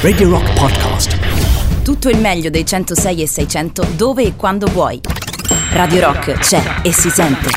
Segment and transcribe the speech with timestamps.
[0.00, 1.82] Radio Rock Podcast.
[1.84, 5.00] Tutto il meglio dei 106 e 600 dove e quando vuoi.
[5.72, 7.48] Radio Rock c'è e si sente.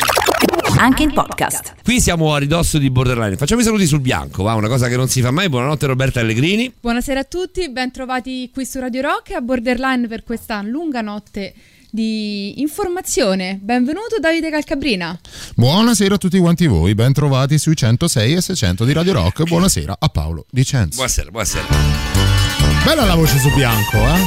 [0.78, 1.76] Anche in podcast.
[1.84, 3.38] Qui siamo a ridosso di Borderline.
[3.38, 4.54] Facciamo i saluti sul bianco, va?
[4.54, 5.50] Una cosa che non si fa mai.
[5.50, 6.72] Buonanotte Roberta Allegrini.
[6.80, 11.02] Buonasera a tutti, ben trovati qui su Radio Rock e a Borderline per questa lunga
[11.02, 11.54] notte
[11.96, 13.58] di informazione.
[13.62, 15.18] Benvenuto Davide Calcabrina.
[15.56, 19.44] Buonasera a tutti quanti voi, ben trovati sui 106 e 600 di Radio Rock.
[19.44, 20.96] Buonasera a Paolo Dicenzo.
[20.98, 22.15] Buonasera, buonasera.
[22.86, 24.20] Bella la voce su bianco, eh?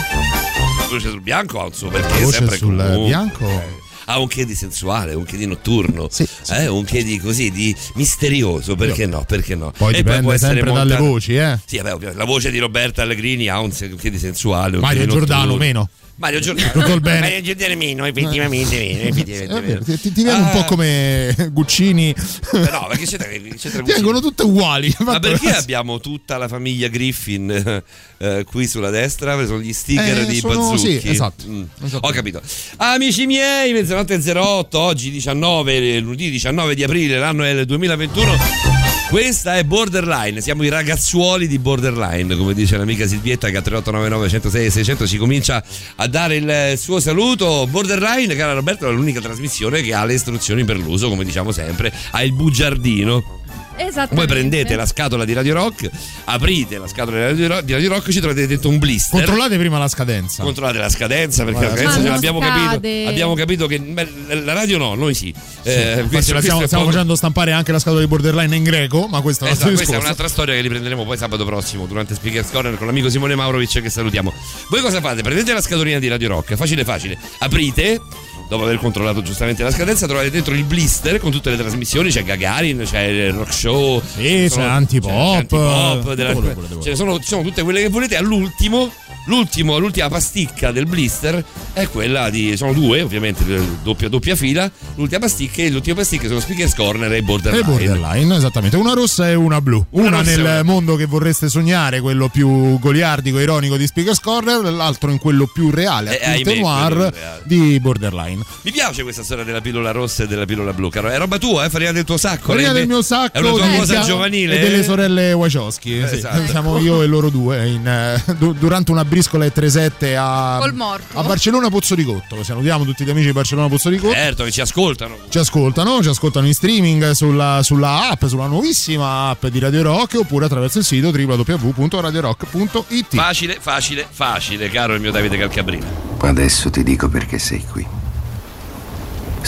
[0.81, 3.07] La voce sul bianco ha un suo perché La voce sempre sul comunque.
[3.07, 3.63] bianco.
[4.07, 6.53] Ha un che di sensuale, un che di notturno, Sì, sì.
[6.55, 9.71] eh, un che di così, di misterioso, perché no, perché no.
[9.77, 11.59] Poi E dipende essere sempre dalle montata- voci, eh?
[11.65, 14.79] Sì, vabbè, la voce di Roberta Allegrini ha un, che di sensuale.
[14.79, 15.89] Mario di Giordano meno.
[16.19, 16.71] Mario Giordano.
[16.73, 17.21] Tutto il bene.
[17.21, 19.81] Mario Giordano meno, effettivamente meno, effettivamente Eh, meno.
[19.85, 22.13] ti, ti- viene un Ah, po' come Guccini.
[22.53, 24.93] No, perché c'entra, c'entra Ti vengono tutte uguali.
[25.01, 27.83] Ma perché abbiamo tutta la famiglia Griffin eh,
[28.19, 29.35] eh, qui sulla destra?
[29.47, 31.01] Sono gli sticker Eh, di sono- Bazzucchi.
[31.01, 31.45] sì, esatto.
[31.47, 32.07] Mm, Esatto.
[32.07, 32.43] Ho capito.
[32.79, 38.78] Amici miei, mezzanotte 08, oggi 19, lunedì 19 di aprile, l'anno è il 2021.
[39.09, 44.29] Questa è Borderline, siamo i ragazzuoli di Borderline, come dice l'amica Silvietta che a 3899
[44.29, 45.65] 106 e 600 ci comincia
[45.97, 47.67] a dare il suo saluto.
[47.67, 51.91] Borderline, cara Roberto, è l'unica trasmissione che ha le istruzioni per l'uso, come diciamo sempre,
[52.11, 53.41] ha il bugiardino.
[53.79, 54.15] Esattamente.
[54.15, 55.89] Voi prendete la scatola di Radio Rock,
[56.25, 59.11] aprite la scatola di Radio Rock, di Radio Rock ci trovate dentro un blister.
[59.19, 60.43] Controllate prima la scadenza.
[60.43, 62.71] Controllate la scadenza perché la scadenza ce l'abbiamo scade.
[62.75, 63.09] capito.
[63.09, 64.09] Abbiamo capito che beh,
[64.45, 65.33] la radio no, noi sì.
[65.63, 69.07] Eh, Infatti questo- la stiamo, stiamo facendo stampare anche la scatola di borderline in greco,
[69.07, 72.51] ma questo è Esatto, questa è un'altra storia che riprenderemo poi sabato prossimo durante Speakers
[72.51, 74.33] Corner con l'amico Simone Maurovic che salutiamo.
[74.71, 75.23] Voi cosa fate?
[75.23, 78.01] Prendete la scatolina di Radio Rock, facile facile, aprite.
[78.49, 82.11] Dopo aver controllato giustamente la scadenza, trovate dentro il blister con tutte le trasmissioni.
[82.11, 86.35] C'è Gagarin, c'è il rock show, Sì, c'è Antipop, c'è Antipop, della-
[86.83, 88.17] ce ne sono, sono tutte quelle che volete.
[88.17, 88.91] All'ultimo,
[89.27, 91.45] l'ultimo, l'ultima pasticca del blister
[91.75, 92.57] è quella di.
[92.57, 93.45] Sono due, ovviamente,
[93.83, 94.71] doppia, doppia fila.
[94.95, 97.61] L'ultima pasticca e l'ultima pasticca sono Speakers Corner e Borderline.
[97.63, 99.85] E borderline, esattamente, una rossa e una blu.
[99.91, 104.63] Una Una, nel una- mondo che vorreste sognare, quello più goliardico, ironico di Speakers Corner,
[104.73, 107.43] l'altro in quello più reale, Eh, ahimè, noir quello più reale.
[107.45, 108.37] di Borderline.
[108.63, 111.09] Mi piace questa storia della pillola rossa e della pillola blu, caro.
[111.09, 111.71] È roba tua, eh?
[111.71, 112.53] Farina del tuo sacco.
[112.53, 114.59] Farina del mio sacco È una tua di- cosa giovanile.
[114.59, 114.83] e delle eh?
[114.85, 116.05] sorelle Wachowski.
[116.07, 116.15] sì.
[116.17, 116.47] Esatto.
[116.49, 121.23] Siamo io e loro due in, eh, du- durante una briscola e 37 a, a
[121.23, 122.43] Barcellona Pozzoricotto.
[122.43, 124.13] Salutiamo tutti gli amici di Barcellona Pozzoricotto.
[124.15, 125.17] Certo, che ci ascoltano.
[125.29, 130.17] Ci ascoltano, ci ascoltano in streaming sulla, sulla app, sulla nuovissima app di Radio Rock
[130.19, 133.15] oppure attraverso il sito www.radiorock.it.
[133.15, 135.87] Facile, facile, facile, caro il mio Davide Calcabrina.
[136.21, 137.87] Adesso ti dico perché sei qui.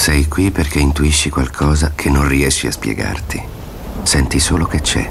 [0.01, 3.39] Sei qui perché intuisci qualcosa che non riesci a spiegarti.
[4.03, 5.07] Senti solo che c'è.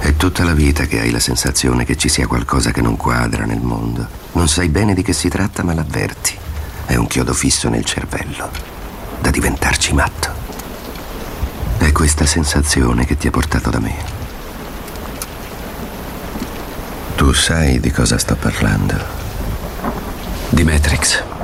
[0.00, 3.44] È tutta la vita che hai la sensazione che ci sia qualcosa che non quadra
[3.44, 4.04] nel mondo.
[4.32, 6.36] Non sai bene di che si tratta, ma l'avverti.
[6.84, 8.50] È un chiodo fisso nel cervello,
[9.20, 10.30] da diventarci matto.
[11.78, 13.94] È questa sensazione che ti ha portato da me.
[17.14, 18.96] Tu sai di cosa sto parlando.
[20.48, 21.39] Di Matrix.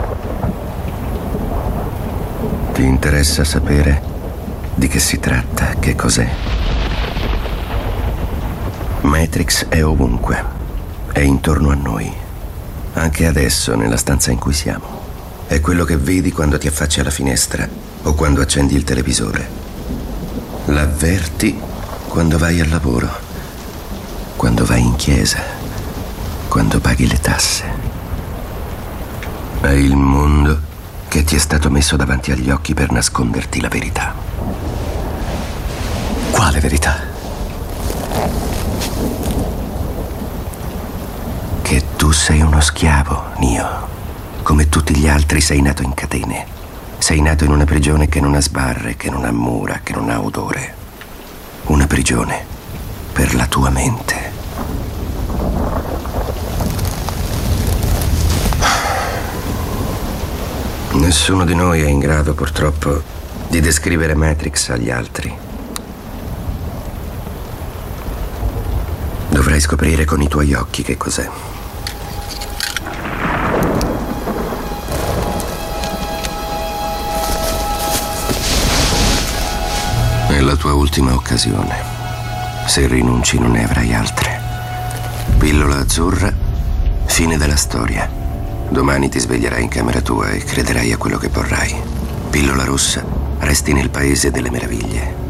[2.77, 4.03] Ti interessa sapere
[4.75, 6.29] di che si tratta, che cos'è?
[9.01, 10.45] Matrix è ovunque,
[11.11, 12.13] è intorno a noi,
[12.93, 15.01] anche adesso nella stanza in cui siamo.
[15.47, 17.67] È quello che vedi quando ti affacci alla finestra
[18.03, 19.49] o quando accendi il televisore.
[20.67, 21.59] L'avverti
[22.09, 23.09] quando vai al lavoro,
[24.37, 25.41] quando vai in chiesa,
[26.49, 27.65] quando paghi le tasse.
[29.63, 30.75] È il mondo
[31.09, 34.15] che ti è stato messo davanti agli occhi per nasconderti la verità.
[36.31, 37.01] Quale verità?
[41.63, 43.89] Che tu sei uno schiavo, Nio.
[44.43, 46.47] Come tutti gli altri sei nato in catene.
[46.99, 50.11] Sei nato in una prigione che non ha sbarre, che non ha mura, che non
[50.11, 50.75] ha odore.
[51.65, 52.45] Una prigione
[53.13, 54.36] per la tua mente.
[60.97, 63.01] Nessuno di noi è in grado, purtroppo,
[63.49, 65.33] di descrivere Matrix agli altri.
[69.29, 71.29] Dovrai scoprire con i tuoi occhi che cos'è.
[80.29, 81.77] È la tua ultima occasione.
[82.67, 84.41] Se rinunci non ne avrai altre.
[85.39, 86.33] Pillola azzurra,
[87.05, 88.26] fine della storia.
[88.69, 91.75] Domani ti sveglierai in camera tua e crederai a quello che vorrai.
[92.31, 93.05] Pillola rossa,
[93.39, 95.25] resti nel paese delle meraviglie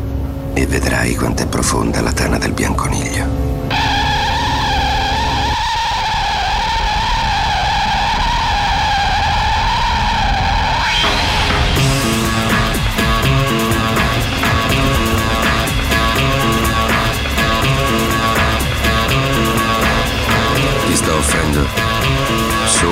[0.54, 3.55] e vedrai quanto è profonda la tana del bianconiglio.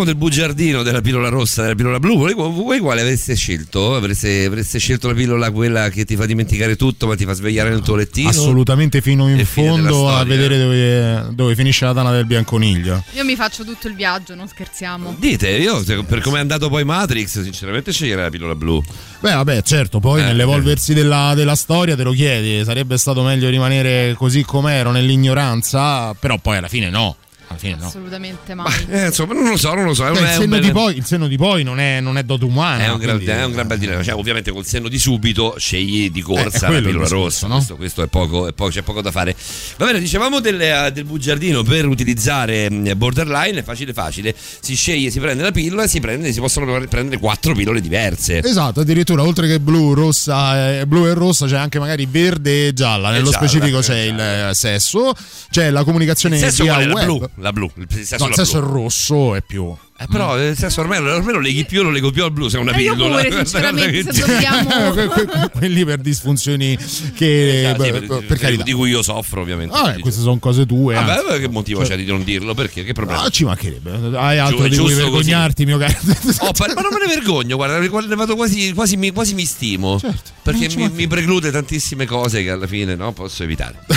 [0.00, 3.94] diciamo del bugiardino della pillola rossa, della pillola blu, voi, voi quale avreste scelto?
[3.94, 7.70] Avreste, avreste, scelto la pillola quella che ti fa dimenticare tutto ma ti fa svegliare
[7.70, 8.28] nel tuo lettino?
[8.28, 13.04] Assolutamente fino in fondo a vedere dove, dove, finisce la tana del bianconiglio.
[13.12, 15.16] Io mi faccio tutto il viaggio, non scherziamo.
[15.18, 18.82] Dite, io per come è andato poi Matrix, sinceramente sceglierei la pillola blu.
[19.20, 23.48] Beh, vabbè, certo, poi eh, nell'evolversi della, della storia te lo chiedi, sarebbe stato meglio
[23.48, 27.16] rimanere così com'ero nell'ignoranza, però poi alla fine no
[27.60, 27.86] fine no.
[27.86, 28.86] Assolutamente mai.
[28.88, 30.06] Eh, insomma, non lo so, non lo so.
[30.06, 32.16] È Beh, un, il, senno bel- di poi, il senno di poi non è, non
[32.16, 32.84] è dote umana.
[32.84, 34.02] È un, gran, quindi- è un gran bel dilemma.
[34.02, 37.46] Cioè, ovviamente col senno di subito scegli di corsa Eh, la pillola rossa.
[37.46, 37.54] no?
[37.56, 39.36] Questo, questo è poco, è poco- c'è poco da fare.
[39.76, 44.34] Va bene, dicevamo del, eh, del bugiardino per utilizzare mh, borderline, è facile facile.
[44.60, 47.80] Si sceglie, si prende la pillola e si, prende, si possono pre- prendere quattro pillole
[47.80, 48.38] diverse.
[48.42, 52.72] Esatto, addirittura oltre che blu, rossa, eh, blu e rossa c'è anche magari verde e
[52.72, 53.10] gialla.
[53.10, 54.42] Nello gialla, specifico e c'è gialla.
[54.44, 55.12] il eh, sesso,
[55.50, 56.88] c'è la comunicazione Il sesso via qual è?
[56.88, 57.04] La web.
[57.04, 57.86] blu, la blu, il
[58.18, 59.76] No, il rosso è più.
[60.02, 62.56] Eh, però il sesso ormai, ormai lo leghi più, lo leggo più al blu, se
[62.56, 63.22] è una Eh, pillola.
[63.22, 64.90] pure, sinceramente, dobbiamo...
[64.92, 66.76] Que- que- quelli per disfunzioni
[67.14, 68.62] che Ah, sì, beh, per, per carità.
[68.62, 69.76] di cui io soffro, ovviamente.
[69.76, 70.94] Ah, eh, queste sono cose tue.
[70.94, 71.40] Vabbè, anzi.
[71.40, 72.54] che motivo c'è di non dirlo?
[72.54, 72.82] Perché?
[72.82, 73.22] Che problema?
[73.24, 74.16] Ah, ci mancherebbe.
[74.16, 75.28] Hai altro Giu- di cui giusto così.
[75.30, 75.94] vergognarti, mio caro.
[76.40, 79.44] Oh, pa- ma non me ne vergogno, guarda, ne vado quasi, quasi, mi, quasi mi
[79.44, 79.98] stimo.
[79.98, 83.84] Certo, perché mi, mi preclude tantissime cose che alla fine no, posso evitare.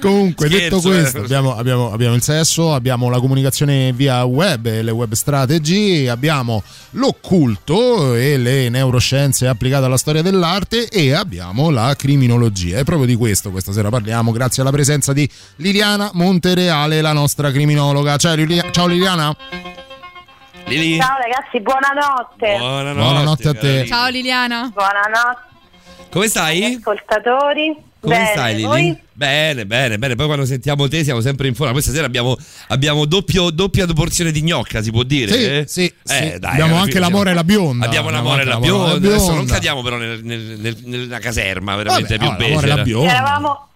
[0.00, 1.00] Comunque, detto Scherzo, eh.
[1.00, 6.06] questo, abbiamo, abbiamo- abbiamo il sesso, abbiamo la comunicazione via web e le web strategy,
[6.06, 12.78] abbiamo l'occulto e le neuroscienze applicate alla storia dell'arte e abbiamo la criminologia.
[12.78, 17.50] E proprio di questo questa sera parliamo grazie alla presenza di Liliana Montereale, la nostra
[17.50, 18.16] criminologa.
[18.16, 19.34] Ciao, Lilia- ciao Liliana.
[20.66, 20.98] Lili?
[20.98, 22.56] Ciao ragazzi, buonanotte.
[22.58, 23.86] Buonanotte, Buonanotte a te.
[23.86, 24.70] Ciao Liliana.
[24.72, 25.46] Buonanotte
[26.10, 26.74] Come stai?
[26.74, 27.86] ascoltatori.
[28.00, 28.64] Come Bene, stai Lili?
[28.66, 28.98] voi?
[29.12, 30.14] Bene, bene, bene.
[30.14, 31.72] Poi quando sentiamo te siamo sempre in forma.
[31.72, 32.36] Questa sera abbiamo,
[32.68, 35.32] abbiamo doppio- doppia porzione di gnocca, si può dire?
[35.32, 35.64] Sì, eh?
[35.66, 36.38] sì, Eh, sì.
[36.38, 37.84] dai, Abbiamo anche fine l'amore e la bionda.
[37.86, 39.08] Abbiamo l'amore e la bionda.
[39.08, 42.76] Adesso non cadiamo però nel- nel- nel- nella caserma, veramente Vabbè, più no, l'amore e
[42.76, 43.10] la bionda.
[43.10, 43.67] eravamo,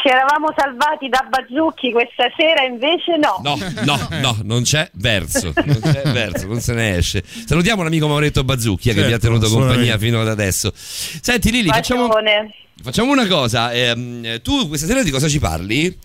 [0.00, 3.40] ci eravamo salvati da Bazzucchi questa sera, invece no.
[3.42, 7.22] No, no, no, non c'è verso, non c'è verso, non se ne esce.
[7.24, 10.72] Salutiamo l'amico Mauretto Bazzucchia che Certo, vi ha tenuto compagnia fino ad adesso.
[10.74, 12.08] Senti Lili, facciamo,
[12.82, 13.72] facciamo una cosa.
[13.72, 15.96] ehm, tu questa sera di cosa ci parli?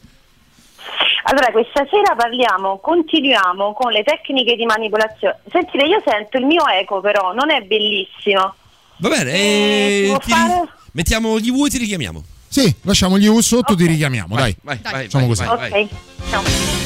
[1.24, 5.40] Allora, questa sera parliamo, continuiamo con le tecniche di manipolazione.
[5.52, 8.56] Sentite, io sento il mio eco però, non è bellissimo.
[8.98, 10.68] Va bene, Eh, eh, ti- fare?
[10.94, 12.24] mettiamo gli U e ti richiamiamo.
[12.50, 14.56] Sì, lasciamo gli U sotto, ti richiamiamo, dai.
[14.64, 14.92] Vai, Dai.
[14.92, 15.48] vai, Facciamo vai, così.
[15.48, 15.82] vai, vai.
[15.84, 15.90] ok.
[16.30, 16.79] Ciao.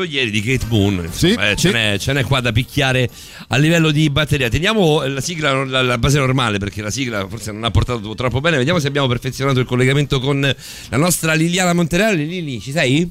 [0.00, 1.08] Proprio ieri di Kate Moon.
[1.10, 1.68] Sì, eh, sì.
[1.68, 3.08] ce, n'è, ce n'è qua da picchiare
[3.48, 4.48] a livello di batteria.
[4.48, 8.40] Teniamo la sigla, la, la base normale, perché la sigla forse non ha portato troppo
[8.40, 8.56] bene.
[8.56, 12.16] Vediamo se abbiamo perfezionato il collegamento con la nostra Liliana Montereale.
[12.16, 13.10] Lili, ci sei?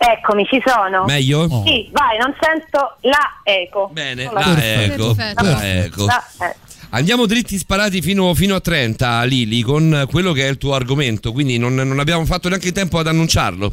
[0.00, 1.04] Eccomi, ci sono.
[1.06, 1.40] Meglio?
[1.40, 1.64] Oh.
[1.64, 3.90] Sì, vai, non sento la eco.
[3.92, 4.40] Bene, la.
[4.40, 5.16] Perfetto.
[5.16, 6.06] la ecco.
[6.06, 6.54] la- eh.
[6.90, 11.32] Andiamo dritti sparati fino, fino a 30, Lili, con quello che è il tuo argomento.
[11.32, 13.72] Quindi non, non abbiamo fatto neanche tempo ad annunciarlo.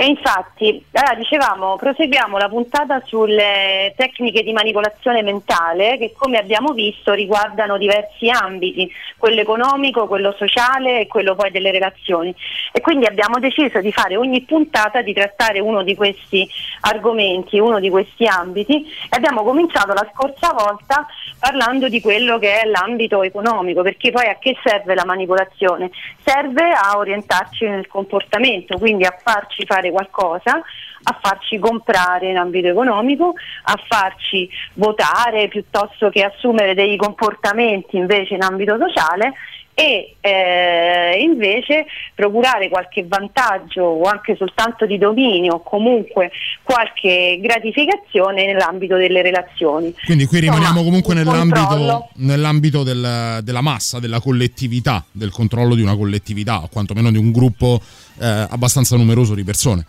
[0.00, 6.72] E infatti, allora, dicevamo, proseguiamo la puntata sulle tecniche di manipolazione mentale che come abbiamo
[6.72, 12.34] visto riguardano diversi ambiti, quello economico, quello sociale e quello poi delle relazioni.
[12.72, 16.48] E quindi abbiamo deciso di fare ogni puntata di trattare uno di questi
[16.80, 21.06] argomenti, uno di questi ambiti e abbiamo cominciato la scorsa volta
[21.38, 25.90] parlando di quello che è l'ambito economico, perché poi a che serve la manipolazione?
[26.24, 30.60] Serve a orientarci nel comportamento, quindi a farci fare qualcosa,
[31.02, 38.34] a farci comprare in ambito economico, a farci votare piuttosto che assumere dei comportamenti invece
[38.34, 39.34] in ambito sociale
[39.80, 46.30] e eh, invece procurare qualche vantaggio o anche soltanto di dominio o comunque
[46.62, 49.94] qualche gratificazione nell'ambito delle relazioni.
[50.04, 55.82] Quindi qui rimaniamo comunque un nell'ambito, nell'ambito del- della massa, della collettività, del controllo di
[55.82, 57.80] una collettività o quantomeno di un gruppo
[58.20, 59.86] eh, abbastanza numeroso di persone.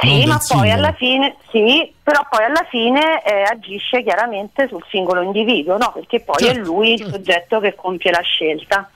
[0.00, 5.22] Sì, ma poi alla fine, sì, però poi alla fine eh, agisce chiaramente sul singolo
[5.22, 5.90] individuo, no?
[5.92, 7.14] Perché poi Certo, è lui il certo.
[7.14, 8.90] soggetto che compie la scelta.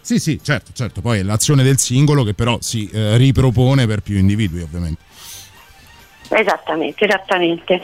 [0.00, 1.00] Sì, sì, certo, certo.
[1.00, 5.00] Poi è l'azione del singolo che però si eh, ripropone per più individui, ovviamente.
[6.28, 7.80] Esattamente, esattamente.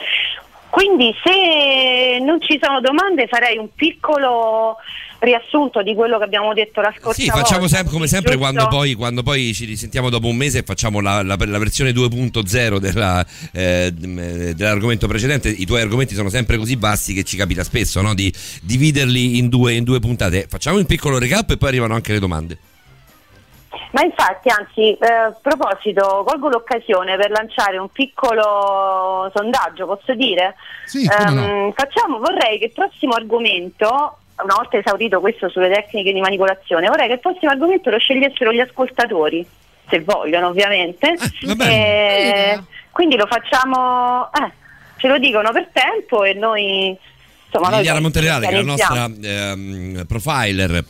[0.78, 4.76] Quindi se non ci sono domande farei un piccolo
[5.18, 7.44] riassunto di quello che abbiamo detto la scorsa Sì, volta.
[7.44, 11.00] facciamo sempre, come sempre quando poi, quando poi ci risentiamo dopo un mese e facciamo
[11.00, 15.48] la, la- la versione 2.0 della, eh, d- dell'argomento precedente.
[15.48, 18.14] I tuoi argomenti sono sempre così bassi che ci capita spesso no?
[18.14, 20.46] di dividerli in due, in due puntate.
[20.48, 22.56] Facciamo un piccolo recap e poi arrivano anche le domande.
[23.90, 30.56] Ma infatti, anzi, eh, a proposito, colgo l'occasione per lanciare un piccolo sondaggio, posso dire?
[30.84, 31.72] Sì, come no.
[31.74, 37.06] Facciamo, vorrei che il prossimo argomento, una volta esaurito questo sulle tecniche di manipolazione, vorrei
[37.06, 39.46] che il prossimo argomento lo scegliessero gli ascoltatori,
[39.88, 41.14] se vogliono ovviamente.
[41.42, 42.64] Eh, Bella.
[42.90, 44.52] quindi lo facciamo, eh,
[44.98, 46.96] ce lo dicono per tempo e noi...
[47.46, 50.84] Insomma, noi Liliana poi Montereale, che è la nostra ehm, profiler,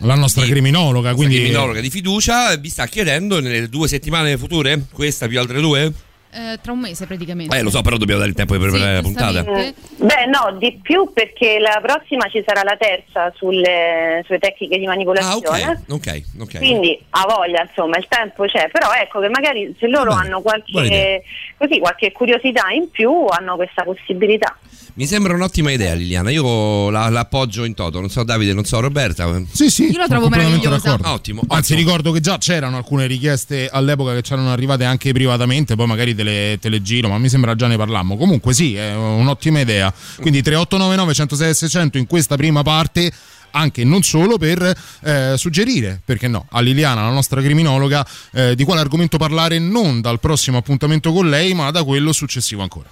[0.00, 0.50] La nostra Sì.
[0.50, 5.60] criminologa, quindi criminologa di fiducia, vi sta chiedendo nelle due settimane future, questa più altre
[5.60, 5.92] due?
[6.36, 7.56] Eh, tra un mese praticamente.
[7.56, 9.42] Eh, lo so, però dobbiamo dare il tempo per Sì, preparare la puntata.
[9.44, 14.84] Beh, no, di più perché la prossima ci sarà la terza sulle, sulle tecniche di
[14.84, 15.82] Ah, manipolazione.
[15.86, 16.56] ok, ok, ok.
[16.58, 20.42] Quindi ha voglia, insomma, il tempo c'è, però ecco che magari se loro bene, hanno
[20.42, 21.22] qualche,
[21.56, 24.58] così, qualche curiosità in più hanno questa possibilità.
[24.96, 26.30] Mi sembra un'ottima idea, Liliana.
[26.30, 27.98] Io la, la appoggio in toto.
[27.98, 29.28] Non so, Davide, non so, Roberta.
[29.50, 30.76] Sì, sì, Io la trovo meravigliosa.
[30.76, 31.08] d'accordo.
[31.10, 31.78] Ottimo, Anzi, ottimo.
[31.88, 36.22] ricordo che già c'erano alcune richieste all'epoca che c'erano arrivate anche privatamente, poi magari te
[36.22, 38.16] le, te le giro, ma mi sembra già ne parlammo.
[38.16, 39.92] Comunque sì, è un'ottima idea.
[40.20, 43.10] Quindi 3899 106 e 600 in questa prima parte
[43.50, 44.62] anche e non solo per
[45.02, 50.00] eh, suggerire, perché no, a Liliana, la nostra criminologa, eh, di quale argomento parlare non
[50.00, 52.88] dal prossimo appuntamento con lei, ma da quello successivo ancora.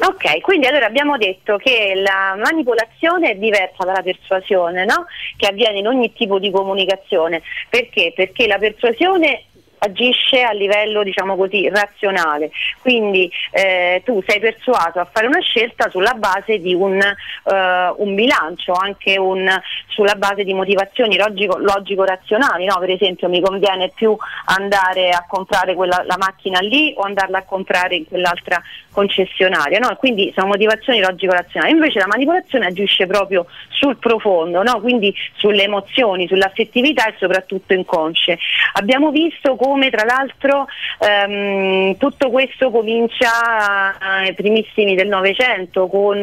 [0.00, 5.06] Ok, quindi allora abbiamo detto che la manipolazione è diversa dalla persuasione, no?
[5.36, 7.42] che avviene in ogni tipo di comunicazione.
[7.68, 8.12] Perché?
[8.14, 9.46] Perché la persuasione
[9.78, 15.88] agisce a livello diciamo così razionale quindi eh, tu sei persuaso a fare una scelta
[15.90, 19.48] sulla base di un, eh, un bilancio anche un,
[19.88, 22.76] sulla base di motivazioni logico, logico-razionali no?
[22.78, 27.44] per esempio mi conviene più andare a comprare quella, la macchina lì o andarla a
[27.44, 28.60] comprare in quell'altra
[28.90, 29.94] concessionaria no?
[29.96, 34.80] quindi sono motivazioni logico-razionali invece la manipolazione agisce proprio sul profondo no?
[34.80, 38.38] quindi sulle emozioni, sull'affettività e soprattutto inconsce
[38.74, 40.66] abbiamo visto come tra l'altro
[41.00, 46.16] ehm, tutto questo comincia ai primissimi del Novecento con,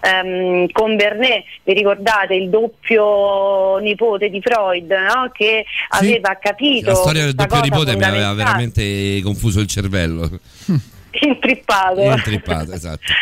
[0.00, 5.30] ehm, con Bernet, vi ricordate il doppio nipote di Freud no?
[5.32, 10.28] che aveva capito La storia del doppio nipote mi aveva veramente confuso il cervello.
[11.20, 12.00] intrippato.
[12.02, 13.12] Intrippato, esatto.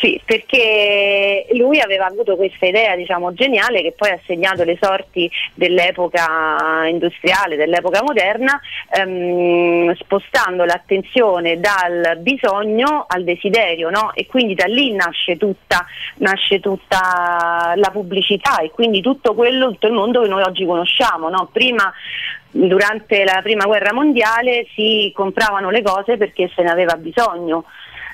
[0.00, 5.30] Sì, perché lui aveva avuto questa idea, diciamo, geniale che poi ha segnato le sorti
[5.52, 8.58] dell'epoca industriale, dell'epoca moderna,
[8.94, 14.12] ehm, spostando l'attenzione dal bisogno al desiderio, no?
[14.14, 15.84] E quindi da lì nasce tutta,
[16.16, 21.28] nasce tutta la pubblicità e quindi tutto quello, tutto il mondo che noi oggi conosciamo,
[21.28, 21.50] no?
[21.52, 21.92] Prima
[22.52, 27.64] durante la prima guerra mondiale si compravano le cose perché se ne aveva bisogno.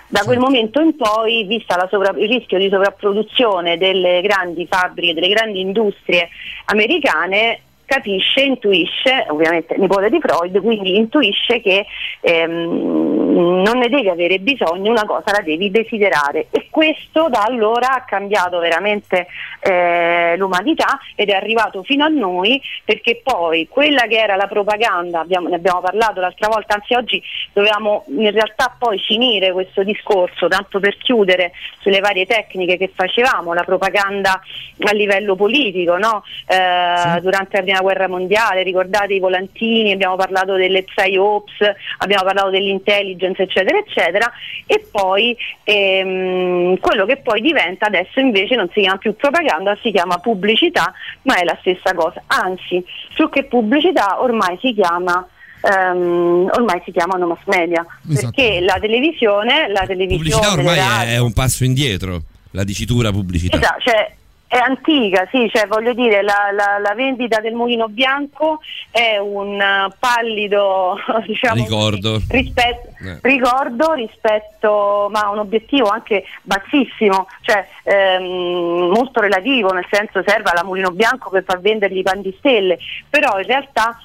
[0.09, 5.29] Da quel momento in poi, vista sovra- il rischio di sovrapproduzione delle grandi fabbriche, delle
[5.29, 6.29] grandi industrie
[6.66, 11.87] americane, capisce, intuisce, ovviamente nipote di Freud, quindi intuisce che
[12.20, 17.94] ehm, non ne devi avere bisogno, una cosa la devi desiderare e questo da allora
[17.94, 19.29] ha cambiato veramente
[19.61, 25.20] eh, l'umanità ed è arrivato fino a noi perché poi quella che era la propaganda,
[25.20, 27.22] abbiamo- ne abbiamo parlato l'altra volta, anzi oggi
[27.53, 33.55] dovevamo in realtà poi finire questo discorso, tanto per chiudere sulle varie tecniche che facevamo,
[33.55, 34.40] la propaganda
[34.81, 36.25] a livello politico, no?
[36.46, 41.57] Eh, durante la prima guerra mondiale, ricordate i volantini, abbiamo parlato delle psyops,
[41.99, 44.31] abbiamo parlato dell'intelligence, eccetera, eccetera,
[44.67, 49.91] e poi ehm, quello che poi diventa adesso invece non si chiama più propaganda, si
[49.91, 52.85] chiama pubblicità, ma è la stessa cosa, anzi,
[53.15, 55.27] più che pubblicità ormai si chiama
[55.62, 58.31] ehm, ormai si chiamano mass media Esatto.
[58.31, 63.57] perché la televisione la televisione Pubblicità ormai è, è un passo indietro, la dicitura pubblicità.
[63.57, 64.15] Esatto, cioè,
[64.48, 68.61] è antica, sì, cioè, voglio dire, la, la- la vendita del mulino bianco
[68.92, 72.20] è un eh, pallido diciamo, Ricordo.
[72.28, 73.18] rispetto, Eh.
[73.22, 80.50] ricordo rispetto ma a un obiettivo anche bassissimo, cioè ehm, molto relativo, nel senso serve
[80.50, 82.78] alla mulino bianco per far vendergli i pan di stelle,
[83.11, 83.98] però in realtà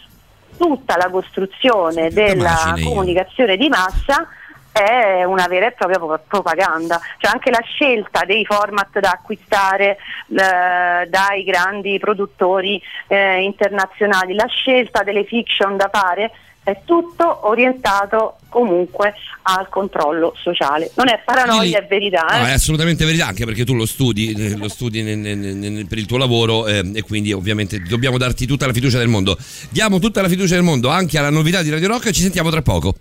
[0.57, 4.27] tutta la costruzione della comunicazione di massa
[4.71, 9.97] è una vera e propria pro- propaganda, cioè anche la scelta dei format da acquistare
[10.29, 16.31] eh, dai grandi produttori eh, internazionali, la scelta delle fiction da fare
[16.63, 20.91] è tutto orientato comunque al controllo sociale.
[20.95, 22.25] Non è paranoia, è verità.
[22.29, 22.49] No, eh.
[22.49, 25.97] è assolutamente verità, anche perché tu lo studi, eh, lo studi nel- nel- nel- per
[25.97, 29.37] il tuo lavoro eh, e quindi ovviamente dobbiamo darti tutta la fiducia del mondo.
[29.69, 32.51] Diamo tutta la fiducia del mondo anche alla novità di Radio Rock e ci sentiamo
[32.51, 32.93] tra poco.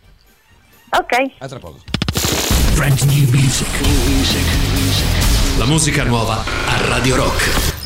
[0.92, 1.32] Ok.
[1.38, 1.78] A tra poco.
[2.74, 3.68] Brand new music.
[5.58, 7.79] La musica nuova a Radio Rock.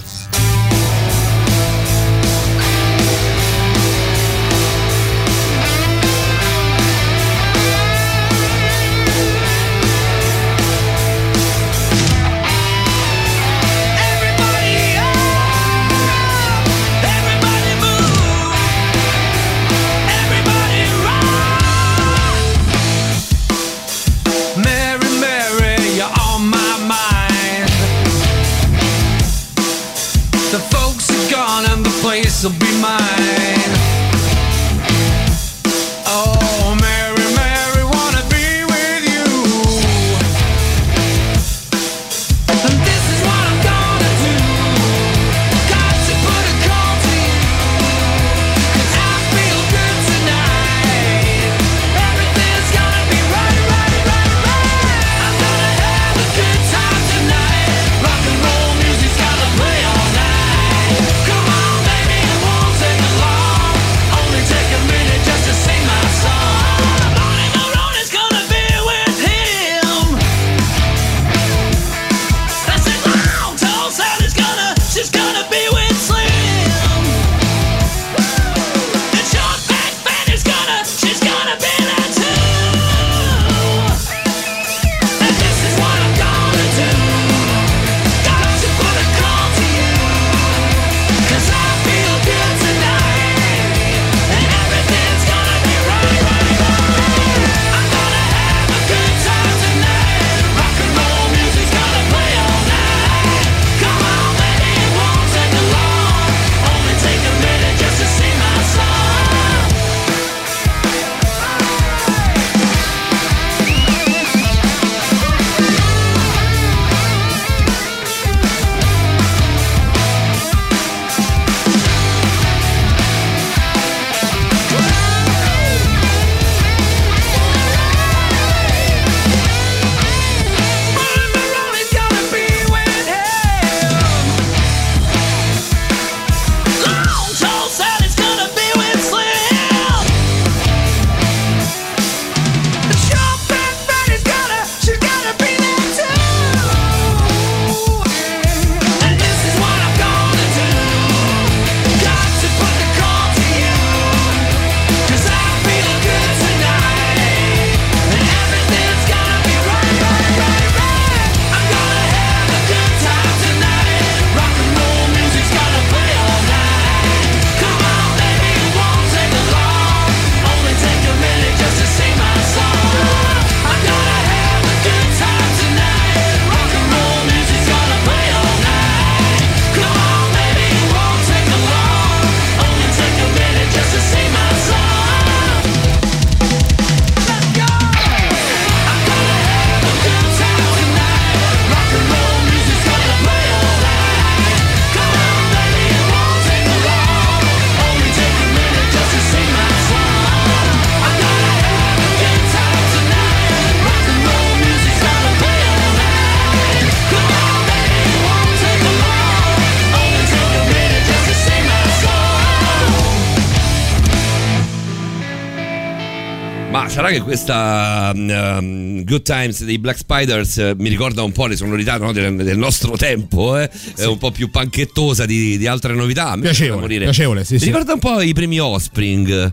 [217.14, 221.96] Che questa um, Good Times dei Black Spiders eh, mi ricorda un po' le sonorità
[221.96, 223.70] no, del, del nostro tempo, eh?
[223.96, 226.31] è un po' più panchettosa di, di altre novità.
[226.31, 227.66] A me Piacevole, piacevole, sì, mi sì.
[227.66, 229.53] ricorda un po' i primi Offspring.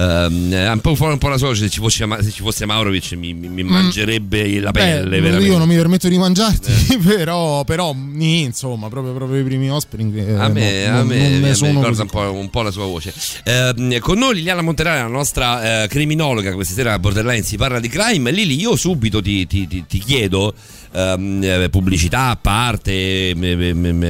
[0.00, 3.12] Ehm, è un po', un po' la sua, se ci fosse, se ci fosse Maurovic
[3.14, 5.22] mi, mi- mi mangerebbe la pelle, Mm.
[5.38, 9.68] Beh, io non mi permetto di mangiarti, però, però nì, insomma, proprio, proprio i primi
[9.70, 10.16] Offspring.
[10.16, 12.70] eh, A me, no, a non- me- non me ricorda un po', un po' la
[12.70, 13.12] sua voce.
[13.44, 17.80] Ehm, con noi Liliana Monterale, la nostra eh, criminologa, questa sera a Borderline si parla
[17.80, 18.30] di crime.
[18.30, 20.54] Lili, io subito ti, ti- ti- ti chiedo,
[20.92, 23.34] ehm, eh, pubblicità a parte,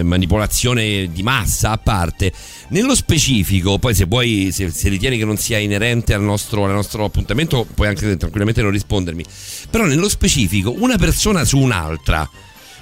[0.02, 2.32] manipolazione di massa a parte,
[2.68, 6.72] nello specifico, poi se vuoi, se, se ritieni che non sia inerente al nostro, al
[6.72, 9.24] nostro appuntamento, puoi anche tranquillamente non rispondermi,
[9.70, 12.28] però nello specifico, una persona su un'altra,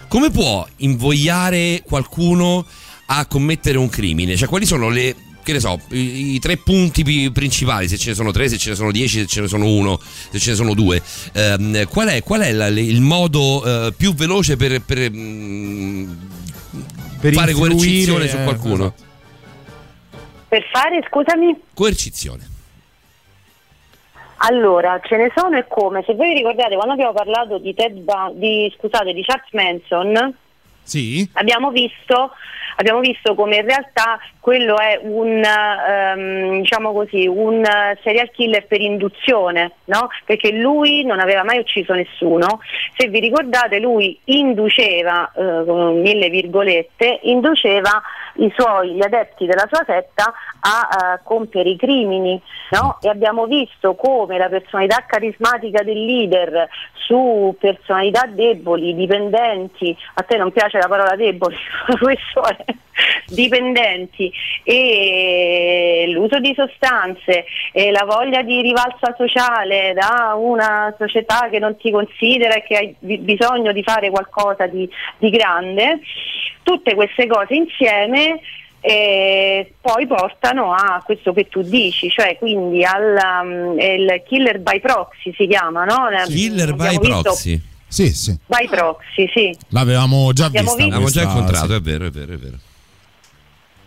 [0.08, 2.64] come può invogliare qualcuno
[3.06, 4.36] a commettere un crimine?
[4.36, 5.14] Cioè, quali sono le.
[5.46, 8.70] Che ne so, i, i tre punti principali, se ce ne sono tre, se ce
[8.70, 11.00] ne sono dieci, se ce ne sono uno, se ce ne sono due.
[11.34, 16.10] Ehm, qual è, qual è la- il modo eh, più veloce per, per, mm,
[17.20, 18.92] Per fare coercizione su qualcuno?
[20.48, 21.54] Per fare, scusami?
[21.74, 22.54] Coercizione.
[24.38, 26.02] Allora, ce ne sono e come?
[26.06, 30.34] Se voi vi ricordate, quando abbiamo parlato di, Ted Ba- di, scusate, di Charles Manson,
[30.82, 31.28] Sì?
[31.34, 32.32] abbiamo visto,
[32.76, 37.64] abbiamo visto come in realtà quello è un, ehm, diciamo così, un
[38.02, 40.08] serial killer per induzione, no?
[40.24, 42.60] perché lui non aveva mai ucciso nessuno.
[42.96, 48.00] Se vi ricordate lui induceva, eh, con mille virgolette, induceva
[48.36, 52.98] i suoi, gli adepti della sua setta a eh, compiere i crimini no?
[53.00, 60.36] e abbiamo visto come la personalità carismatica del leader su personalità deboli, dipendenti, a te
[60.36, 61.56] non piace la parola deboli,
[62.65, 62.65] è
[63.26, 64.30] dipendenti
[64.62, 71.76] e l'uso di sostanze e la voglia di rivalsa sociale da una società che non
[71.76, 76.00] ti considera e che hai bi- bisogno di fare qualcosa di, di grande,
[76.62, 78.40] tutte queste cose insieme
[78.80, 84.78] eh, poi portano a questo che tu dici, cioè quindi al um, il killer by
[84.78, 86.06] proxy si chiama, no?
[86.26, 87.60] Killer by Abbiamo visto- proxy.
[87.88, 88.36] Sì, sì.
[88.46, 89.56] By proxy, sì.
[89.68, 90.84] L'avevamo già Abbiamo vista.
[90.84, 91.74] visto- L'abbiamo già incontrato, sì.
[91.74, 92.56] è vero, è vero, è vero.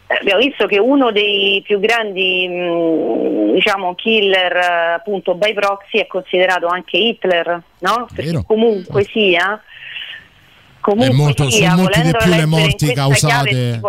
[0.07, 5.99] Eh, Abbiamo visto che uno dei più grandi mh, diciamo, killer eh, appunto by proxy
[5.99, 8.07] è considerato anche Hitler, no?
[8.13, 8.43] Perché Vero.
[8.43, 9.61] comunque sia,
[10.79, 13.81] comunque molto- sia, sono molte di più le morti causate-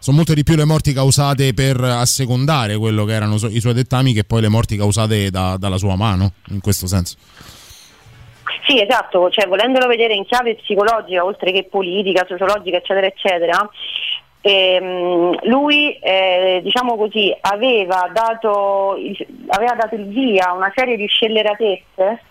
[0.00, 4.12] Sono molte di più le morti causate per assecondare quello che erano i suoi dettami
[4.14, 7.16] che poi le morti causate da- dalla sua mano, in questo senso.
[8.64, 13.70] Sì, esatto, cioè volendolo vedere in chiave psicologica, oltre che politica, sociologica, eccetera, eccetera,
[14.40, 19.16] ehm, lui, eh, diciamo così, aveva dato, il,
[19.48, 22.22] aveva dato il via a una serie di scelleratezze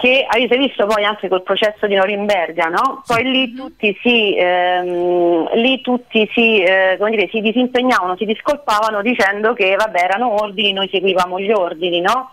[0.00, 3.02] che avete visto poi anche col processo di Norimberga, no?
[3.06, 9.02] Poi lì tutti si, ehm, lì tutti si, eh, come dire, si disimpegnavano, si discolpavano
[9.02, 12.30] dicendo che vabbè erano ordini, noi seguivamo gli ordini, no?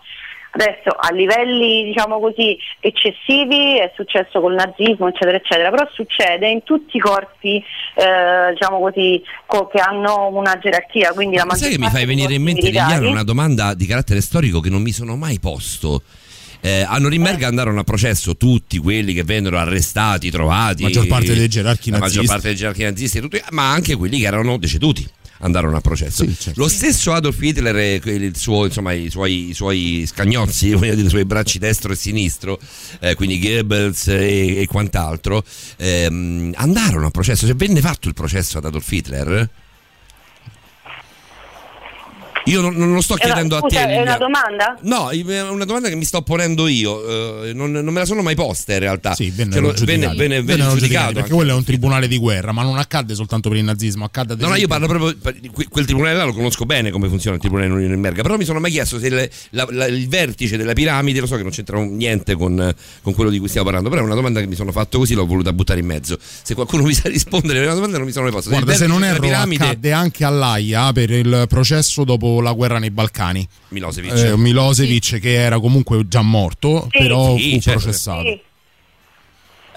[0.58, 6.64] Adesso a livelli diciamo così eccessivi è successo col nazismo eccetera eccetera, però succede in
[6.64, 7.62] tutti i corpi
[7.94, 12.06] eh, diciamo così co- che hanno una gerarchia, quindi la Ma sai che mi fai
[12.06, 16.02] venire in mente Liliana una domanda di carattere storico che non mi sono mai posto.
[16.60, 20.82] Eh, a Norimberga andarono a processo tutti quelli che vennero arrestati, trovati.
[20.82, 22.18] Maggior parte dei gerarchi la nazisti.
[22.18, 25.08] maggior parte dei gerarchi nazisti, tutti, ma anche quelli che erano deceduti
[25.40, 26.24] andarono a processo.
[26.24, 26.60] Sì, certo.
[26.60, 31.06] Lo stesso Adolf Hitler e il suo, insomma, i, suoi, i suoi scagnozzi, voglio dire,
[31.06, 32.58] i suoi bracci destro e sinistro,
[33.00, 35.44] eh, quindi Goebbels e, e quant'altro,
[35.76, 37.46] ehm, andarono a processo.
[37.46, 39.48] Se venne fatto il processo ad Adolf Hitler,
[42.48, 43.92] io non, non lo sto È chiedendo scusa, a te.
[43.94, 44.76] è una domanda?
[44.82, 48.22] No, è una domanda che mi sto ponendo io, eh, non, non me la sono
[48.22, 49.14] mai posta in realtà.
[49.14, 50.16] Sì, vennero Cioè, giudicati.
[50.16, 50.74] venne, venne- venne giudicato.
[50.78, 51.34] giudicati, perché anche.
[51.34, 54.40] quello è un tribunale di guerra, ma non accadde soltanto per il nazismo, accadde ad
[54.40, 55.14] No, no, io parlo proprio
[55.68, 58.60] quel tribunale là, lo conosco bene come funziona il tribunale di Norimberga, però mi sono
[58.60, 61.82] mai chiesto se il, la- la- il vertice della piramide, lo so che non c'entra
[61.82, 64.72] niente con, con quello di cui stiamo parlando, però è una domanda che mi sono
[64.72, 66.18] fatto così, l'ho voluta buttare in mezzo.
[66.20, 68.50] Se qualcuno mi sa rispondere a una domanda non mi sono mai posto.
[68.50, 72.78] Guarda, il se non erro, piramide, accadde anche all'AIA per il processo dopo la guerra
[72.78, 73.46] nei Balcani.
[73.68, 74.12] Milosevic.
[74.12, 76.98] Eh, Milosevic, che era comunque già morto, Sì.
[76.98, 77.80] però Sì, fu certo.
[77.80, 78.22] processato.
[78.22, 78.40] Sì.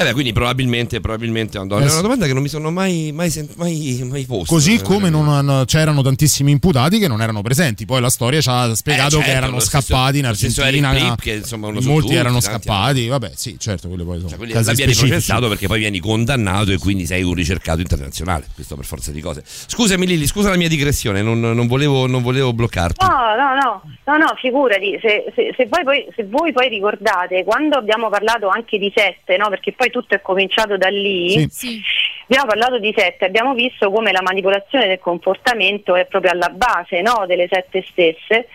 [0.01, 2.71] Eh beh, quindi probabilmente, probabilmente è una Eh È una domanda che non mi sono
[2.71, 4.53] mai, mai, sent- mai, mai posto.
[4.53, 7.85] Così Eh, come non hanno- c'erano tantissimi imputati che non erano presenti.
[7.85, 10.89] Poi la storia ci ha spiegato Eh, che certo, erano lo stesso- scappati in Argentina.
[10.91, 13.07] Prip, che, insomma, molti tutti, erano scappati.
[13.07, 16.71] Vabbè, sì, certo, quelli poi sono Cioè, quindi casi vieni processato perché poi vieni condannato
[16.71, 18.45] e quindi sei un ricercato internazionale.
[18.53, 19.43] Questo per forza di cose.
[19.45, 23.05] Scusami Lili, scusa la mia digressione, non, non volevo, non volevo bloccarti.
[23.05, 27.43] No, no, no, no, no, figurati, se, se- se voi poi, se voi poi ricordate,
[27.43, 31.79] quando abbiamo parlato anche di sette, no, perché poi tutto è cominciato da lì, Sì.
[32.23, 37.01] abbiamo parlato di sette, abbiamo visto come la manipolazione del comportamento è proprio alla base
[37.01, 38.47] no, delle sette stesse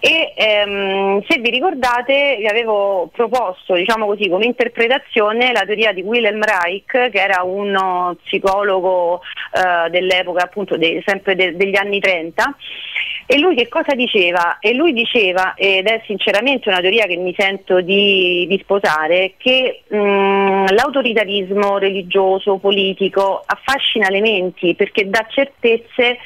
[0.00, 6.02] e ehm, se vi ricordate vi avevo proposto diciamo così, come interpretazione la teoria di
[6.02, 9.20] Wilhelm Reich che era uno psicologo
[9.52, 12.56] eh, dell'epoca appunto dei- sempre de- degli anni 30
[13.32, 14.58] e lui che cosa diceva?
[14.58, 19.82] E lui diceva, ed è sinceramente una teoria che mi sento di, di sposare, che
[19.86, 26.18] mh, l'autoritarismo religioso, politico affascina le menti perché dà certezze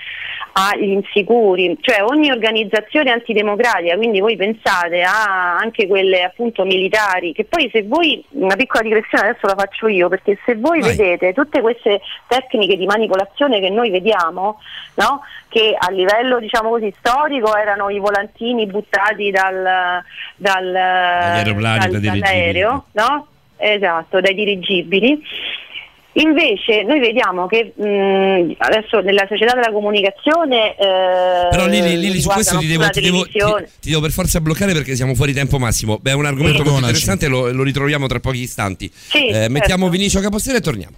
[0.56, 7.44] agli insicuri, cioè ogni organizzazione antidemocratica, quindi voi pensate a anche quelle appunto militari, che
[7.44, 10.96] poi se voi, una piccola digressione adesso la faccio io, perché se voi Vai.
[10.96, 14.60] vedete tutte queste tecniche di manipolazione che noi vediamo,
[14.94, 15.22] no?
[15.48, 20.02] che a livello diciamo così storico erano i volantini buttati dal,
[20.36, 23.26] dal, dal- dall'aereo, no?
[23.56, 25.20] Esatto, dai dirigibili.
[26.16, 32.29] Invece noi vediamo che mh, adesso nella società della comunicazione eh, Però Lili, Lili su
[32.29, 33.33] questo ti devo, ti, devo, ti-
[33.81, 35.98] ti devo per forza bloccare perché siamo fuori tempo massimo.
[35.98, 37.03] Beh, è un argomento molto Perdonaci.
[37.03, 38.88] interessante, lo, lo ritroviamo tra pochi istanti.
[38.94, 39.88] Sì, Eh, mettiamo certo.
[39.90, 40.94] Vinicio Capostela e torniamo.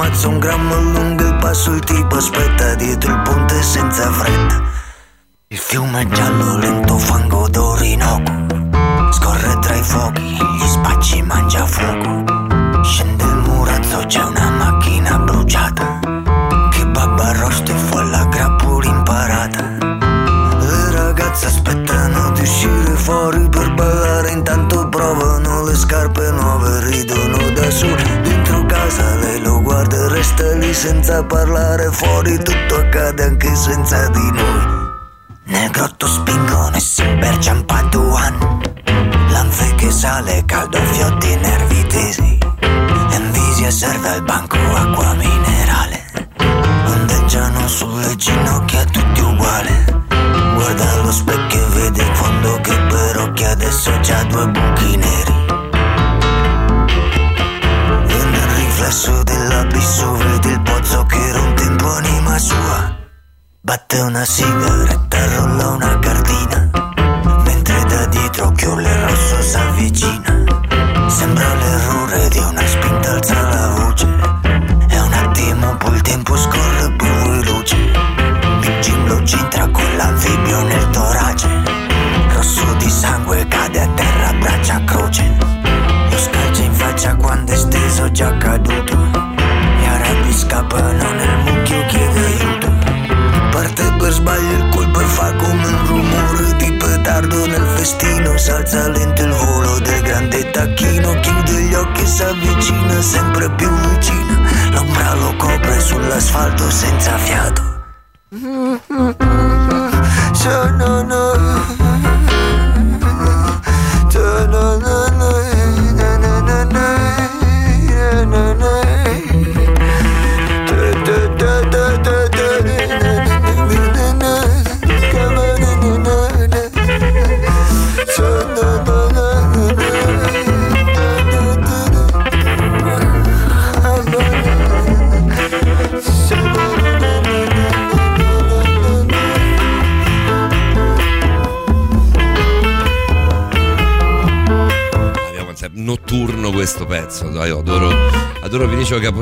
[0.00, 4.62] Smazza un grammo allunga il passo Il tipo aspetta dietro il ponte senza fretta.
[5.48, 6.89] Il fiume è giallo, lento
[33.80, 34.29] anche senza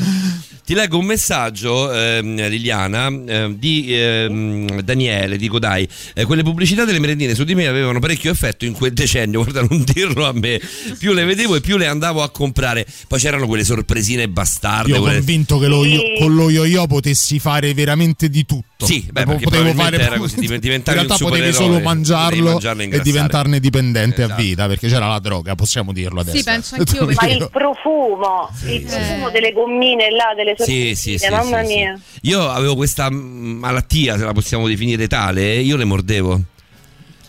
[0.65, 6.85] Ti leggo un messaggio, ehm, Liliana, ehm, di ehm, Daniele, dico dai, eh, quelle pubblicità
[6.85, 10.33] delle merendine su di me avevano parecchio effetto in quel decennio, guarda non dirlo a
[10.33, 10.61] me,
[10.99, 14.91] più le vedevo e più le andavo a comprare, poi c'erano quelle sorpresine bastarde.
[14.93, 18.87] Io ho quelle- convinto che lo io- con lo yo-yo potessi fare veramente di tutto.
[18.87, 21.81] Sì, beh, Potevo perché probabilmente era fare- così, div- diventavi In realtà un potevi solo
[21.81, 24.41] mangiarlo, e diventarne dipendente Esatto.
[24.41, 26.37] a vita, perché c'era la droga, possiamo dirlo adesso.
[26.37, 31.29] Sì, penso anch'io, Ma il profumo, il profumo delle gommine là, delle sorpresine, sì, sì,
[31.31, 31.75] mamma sì, sì.
[31.77, 32.01] mia.
[32.23, 36.41] Io avevo questa malattia, se la possiamo definire tale, io le mordevo.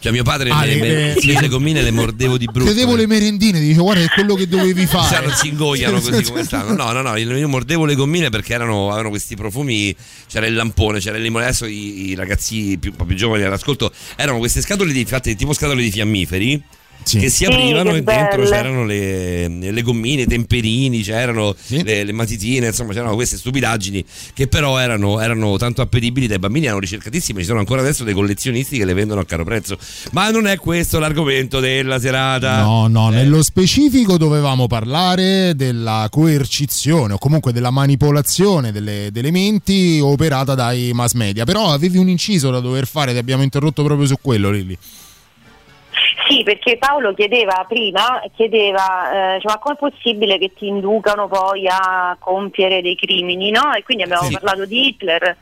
[0.01, 2.71] Cioè mio padre Ah, le, le- le- le gommine le mordevo di brutto.
[2.73, 5.27] Vedevo le merendine, dicevo guarda è quello che dovevi fare.
[5.27, 6.73] non si ingoiano così come stanno.
[6.73, 9.95] No, no, no, io mordevo le gommine perché erano, avevano questi profumi.
[10.27, 11.45] C'era il lampone, c'era il limone.
[11.45, 15.83] Adesso i, i ragazzi più, più giovani all'ascolto erano queste scatole di, fatte tipo scatole
[15.83, 16.63] di fiammiferi.
[17.03, 17.17] Sì.
[17.19, 18.49] Che si Sì, aprivano che e dentro belle.
[18.49, 24.47] c'erano le, le gommine, i temperini, c'erano le, le matitine, insomma c'erano queste stupidaggini che
[24.47, 28.77] però erano, erano tanto appetibili dai bambini, erano ricercatissime, ci sono ancora adesso dei collezionisti
[28.77, 29.77] che le vendono a caro prezzo.
[30.11, 32.61] Ma non è questo l'argomento della serata.
[32.61, 33.15] No, no, Eh.
[33.15, 40.91] nello specifico dovevamo parlare della coercizione o comunque della manipolazione delle, delle menti operata dai
[40.93, 41.45] mass media.
[41.45, 44.77] Però avevi un inciso da dover fare, ti abbiamo interrotto proprio su quello, Lilli.
[46.31, 51.67] Sì, perché Paolo chiedeva prima, chiedeva, eh, cioè, ma com'è possibile che ti inducano poi
[51.67, 53.73] a compiere dei crimini, no?
[53.73, 54.31] E quindi abbiamo Sì.
[54.39, 55.37] parlato di Hitler.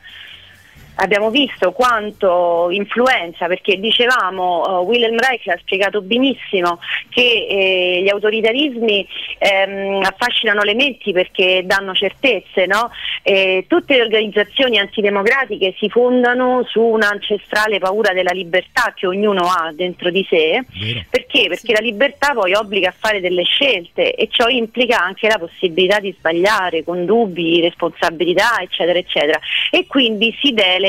[1.01, 6.79] Abbiamo visto quanto influenza, perché dicevamo, eh, Wilhelm Reich l'ha spiegato benissimo,
[7.09, 12.91] che eh, gli autoritarismi ehm, affascinano le menti perché danno certezze, no?
[13.23, 19.71] Eh, tutte le organizzazioni antidemocratiche si fondano su un'ancestrale paura della libertà che ognuno ha
[19.73, 20.65] dentro di sé.
[21.09, 21.47] Perché?
[21.47, 25.99] Perché la libertà poi obbliga a fare delle scelte e ciò implica anche la possibilità
[25.99, 29.39] di sbagliare con dubbi, responsabilità, eccetera, eccetera.
[29.71, 30.88] E quindi si delega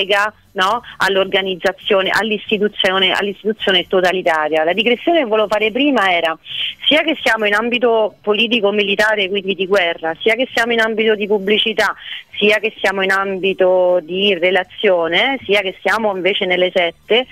[0.52, 4.64] no, all'organizzazione, all'istituzione, all'istituzione totalitaria.
[4.64, 6.36] La digressione che volevo fare prima era
[6.86, 11.26] sia che siamo in ambito politico-militare, quindi di guerra, sia che siamo in ambito di
[11.26, 11.94] pubblicità,
[12.36, 17.26] sia che siamo in ambito di relazione, sia che siamo invece nelle sette,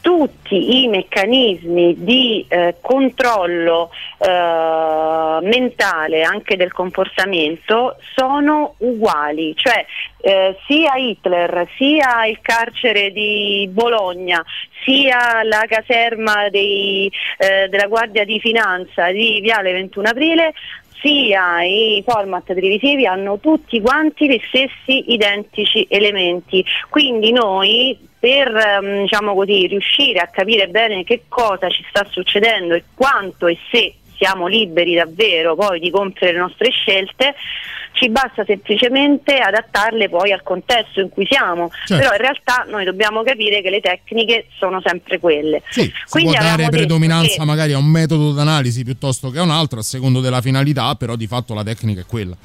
[0.00, 9.84] tutti i meccanismi di eh, controllo eh, mentale anche del comportamento sono uguali, cioè
[10.20, 14.44] eh, sia Hitler, sia il carcere di Bologna,
[14.84, 20.54] sia la caserma dei, eh, della Guardia di Finanza di Viale 21 Aprile
[21.00, 26.64] sia i format televisivi hanno tutti quanti gli stessi identici elementi.
[26.88, 32.74] Quindi noi per ehm, diciamo così, riuscire a capire bene che cosa ci sta succedendo
[32.74, 37.34] e quanto e se siamo liberi davvero poi di compiere le nostre scelte,
[37.92, 41.70] ci basta semplicemente adattarle poi al contesto in cui siamo.
[41.84, 41.96] Certo.
[41.96, 45.62] Però in realtà noi dobbiamo capire che le tecniche sono sempre quelle.
[45.68, 49.50] Sì, Quindi può dare predominanza che- magari a un metodo d'analisi piuttosto che a un
[49.50, 52.36] altro, a secondo della finalità, però di fatto la tecnica è quella.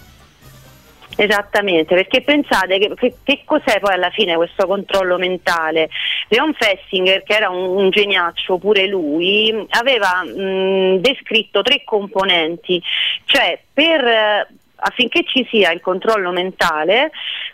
[1.15, 5.89] Esattamente, perché pensate che, che- che cos'è poi alla fine questo controllo mentale?
[6.29, 12.81] Leon Fessinger, che era un, un geniaccio pure lui, aveva mh, descritto tre componenti,
[13.25, 14.47] cioè per,
[14.83, 17.11] affinché ci sia il controllo mentale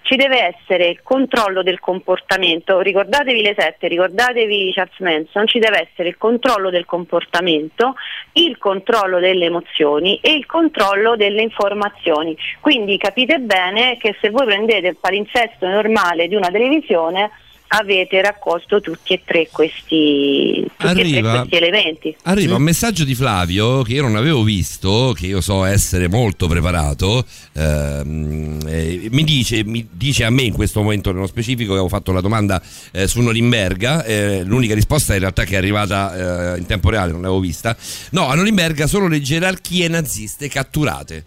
[0.09, 5.87] ci deve essere il controllo del comportamento, ricordatevi le sette, ricordatevi Charles Manson, ci deve
[5.87, 7.93] essere il controllo del comportamento,
[8.33, 12.35] il controllo delle emozioni e il controllo delle informazioni.
[12.59, 17.29] Quindi capite bene che se voi prendete il palinsesto normale di una televisione
[17.71, 22.15] avete raccolto tutti e tre questi, tutti e tre Arriva- questi elementi.
[22.23, 26.47] Arriva un messaggio di Flavio che io non avevo visto, che io so essere molto
[26.47, 27.25] preparato.
[27.53, 31.89] ehm, eh, mi, dice, mi dice a me in questo momento nello specifico che avevo
[31.89, 32.61] fatto la domanda
[32.91, 34.03] eh, su Norimberga.
[34.03, 37.75] eh, l'unica risposta in realtà che è arrivata eh, in tempo reale, non l'avevo vista.
[38.11, 41.23] No, a Norimberga solo le gerarchie naziste catturate.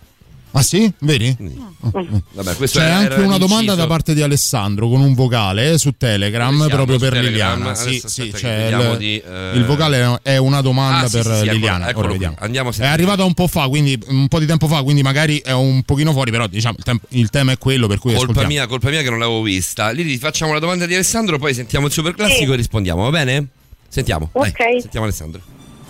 [0.54, 0.92] Ah sì?
[1.00, 1.34] Vedi?
[1.80, 5.78] Vabbè, questo C'è era anche una domanda da parte di Alessandro con un vocale eh,
[5.78, 6.68] su Telegram siamo?
[6.68, 7.56] proprio Su per Telegram?
[7.56, 7.74] Liliana.
[7.74, 11.28] Sì, Adesso sì, il, di, eh, il vocale è una domanda Ah, per sì, sì,
[11.36, 11.88] eccolo- Liliana.
[11.88, 12.26] eccolo Ora qui.
[12.26, 12.70] vediamo.
[12.70, 15.82] È arrivata un po' fa, quindi un po' di tempo fa, quindi magari è un
[15.84, 18.90] pochino fuori, però diciamo il, temp- il tema è quello per cui Colpa mia, colpa
[18.90, 19.90] mia che non l'avevo vista.
[19.90, 22.52] Lì facciamo la domanda di Alessandro, poi sentiamo il super classico Sì.
[22.52, 23.46] e rispondiamo, va bene?
[23.88, 24.28] Sentiamo.
[24.32, 24.80] dai, Ok.
[24.80, 25.40] sentiamo Alessandro.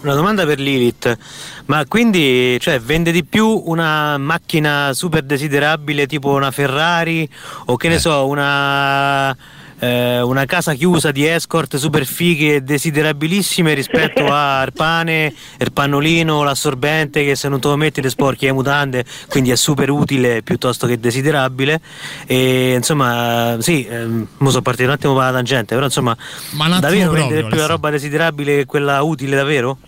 [0.03, 1.17] Una domanda per Lilith,
[1.67, 7.29] ma quindi cioè, vende di più una macchina super desiderabile tipo una Ferrari
[7.67, 7.99] o che ne Eh.
[8.01, 9.31] so, una,
[9.79, 16.43] eh, una casa chiusa di escort super fighe e desiderabilissime rispetto a Arpane, il pannolino,
[16.43, 20.43] l'assorbente che se non te lo metti ti sporchi le mutande, quindi è super utile
[20.43, 21.81] piuttosto che desiderabile.
[22.27, 26.17] E insomma, sì, ehm, mo sono partito un attimo per la tangente, però insomma,
[26.55, 29.79] Ma davvero vendere più la roba desiderabile che quella utile davvero?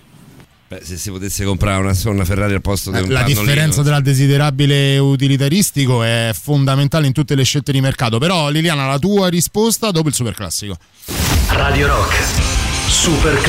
[0.75, 3.83] Beh, se si potesse comprare una, una Ferrari al posto di Eh, un La differenza
[3.83, 8.18] tra desiderabile e utilitaristico è fondamentale in tutte le scelte di mercato.
[8.18, 10.77] Però, Liliana, la tua risposta dopo il super classico.
[11.51, 12.16] Radio Rock.
[12.89, 13.41] Super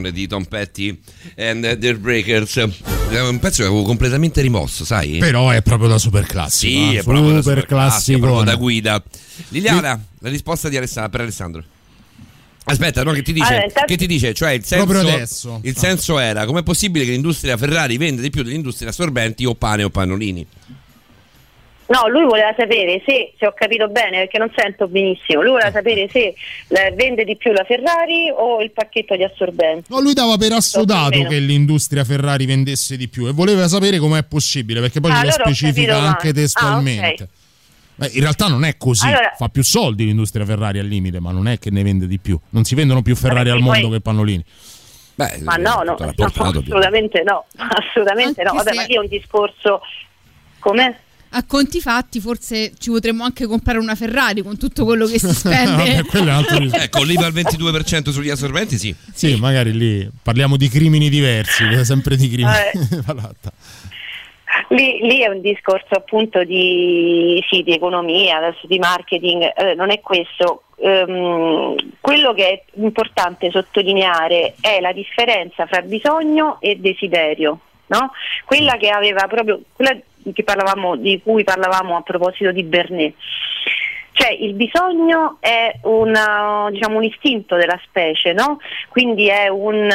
[0.00, 0.98] Down di Tom Petty
[1.36, 2.56] and the Breakers.
[2.56, 5.18] È un pezzo che avevo completamente rimosso, sai?
[5.18, 6.72] Però è proprio da super classico.
[6.72, 7.00] Sì, eh.
[7.00, 9.02] è proprio da super super classico, è proprio da guida.
[9.48, 11.64] Liliana, la risposta di Alessandro, per Alessandro.
[12.64, 13.46] Aspetta, no, che ti dice?
[13.46, 14.34] Allora, intanto- Che ti dice?
[14.34, 15.60] Cioè, il senso, Proprio adesso.
[15.62, 19.84] il senso era: com'è possibile che l'industria Ferrari venda di più dell'industria assorbenti o pane
[19.84, 20.46] o pannolini?
[21.88, 25.70] No, lui voleva sapere se, se ho capito bene, perché non sento benissimo, lui voleva
[25.70, 26.34] sapere se
[26.68, 29.90] eh, vende di più la Ferrari o il pacchetto di assorbenti.
[29.90, 34.22] No, lui dava per assodato che l'industria Ferrari vendesse di più e voleva sapere com'è
[34.24, 37.22] possibile, perché poi Ah, lo specifica anche testualmente.
[37.22, 37.28] Ah, ok.
[37.94, 41.32] Beh, in realtà non è così, Allora- fa più soldi l'industria Ferrari al limite, ma
[41.32, 42.38] non è che ne vende di più.
[42.50, 44.44] Non si vendono più Ferrari al mondo poi- che pannolini.
[45.14, 48.50] Beh, Ma no, no, no, assolutamente no, assolutamente no.
[48.50, 49.80] Anche Vabbè, se- ma lì è un discorso
[50.60, 51.00] come?
[51.30, 55.32] A conti fatti, forse ci potremmo anche comprare una Ferrari con tutto quello che si
[55.34, 55.76] spende.
[55.94, 56.84] Vabbè, quello è un altro discorso.
[56.84, 58.94] Ecco, l'IVA al 22% sugli assorbenti, sì.
[59.12, 62.56] Sì, magari lì parliamo di crimini diversi, sempre di crimini.
[62.72, 63.02] Eh.
[63.04, 63.52] Valatta.
[64.68, 69.90] Lì, lì è un discorso appunto di, sì, di economia, adesso di marketing, eh, non
[69.90, 70.64] è questo.
[70.80, 78.12] Ehm, quello che è importante sottolineare è la differenza fra bisogno e desiderio, no?
[78.44, 79.96] quella che aveva proprio, quella
[80.42, 83.14] parlavamo, di cui parlavamo a proposito di Bernet.
[84.12, 88.58] Cioè il bisogno è una- diciamo, un istinto della specie, no?
[88.88, 89.88] quindi è un,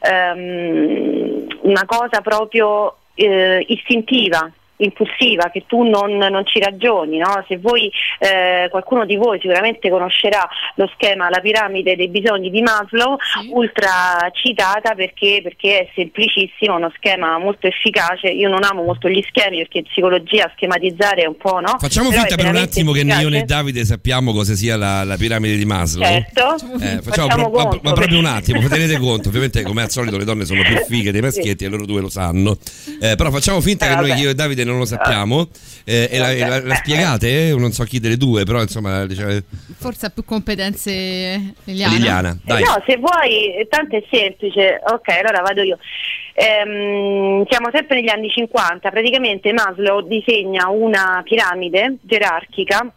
[0.00, 4.50] ehm, una cosa proprio eh, istintiva,
[4.80, 7.18] impulsiva, che tu non, non ci ragioni.
[7.18, 7.44] No?
[7.48, 12.62] Se voi, eh, qualcuno di voi sicuramente conoscerà lo schema, la piramide dei bisogni di
[12.62, 13.16] Maslow,
[13.52, 18.28] ultra citata perché, perché è semplicissimo, uno schema molto efficace.
[18.28, 21.76] Io non amo molto gli schemi perché in psicologia schematizzare è un po', no?
[21.78, 23.44] Facciamo Però finta per un attimo che né io efficace.
[23.44, 26.06] Davide sappiamo cosa sia la, la piramide di Maslow.
[26.06, 29.82] Certo, Eh, facciamo facciamo pro- ma, conto, ma proprio un attimo, tenete conto, ovviamente come
[29.82, 32.56] al solito le donne sono più fighe dei maschietti e loro due lo sanno,
[33.00, 34.20] Eh, però facciamo finta Eh, che noi vabbè.
[34.20, 35.48] io e Davide non lo sappiamo
[35.84, 37.54] eh, e, la, la- la spiegate, eh?
[37.56, 39.38] non so chi delle due, però insomma diciamo,
[39.78, 41.94] Forse ha più competenze Liliana.
[41.94, 42.62] Liliana, dai.
[42.62, 44.80] Eh, No, se vuoi, eh, tanto è semplice.
[44.92, 45.78] Ok, allora vado io.
[46.34, 52.90] Ehm, siamo sempre negli anni 50, praticamente Maslow disegna una piramide gerarchica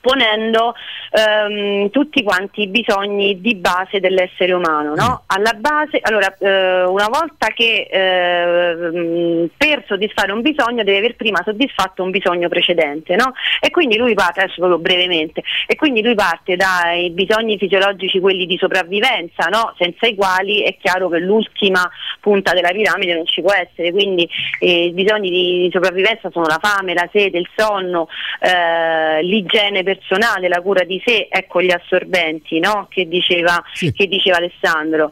[0.00, 0.74] ponendo
[1.10, 4.94] ehm, tutti quanti i bisogni di base dell'essere umano.
[4.94, 5.22] No?
[5.26, 11.42] Alla base, allora, eh, una volta che ehm, per soddisfare un bisogno deve aver prima
[11.44, 13.32] soddisfatto un bisogno precedente, no?
[13.60, 18.46] E quindi lui parte, adesso proprio brevemente, e quindi lui parte dai bisogni fisiologici, quelli
[18.46, 19.74] di sopravvivenza, no?
[19.78, 21.88] senza i quali è chiaro che l'ultima
[22.20, 24.28] punta della piramide non ci può essere, quindi
[24.58, 28.08] eh, i bisogni di sopravvivenza sono la fame, la sede, il sonno,
[28.40, 32.86] eh, l'igiene personale, la cura di sé, ecco gli assorbenti no?
[32.88, 35.10] che, diceva, che diceva Alessandro.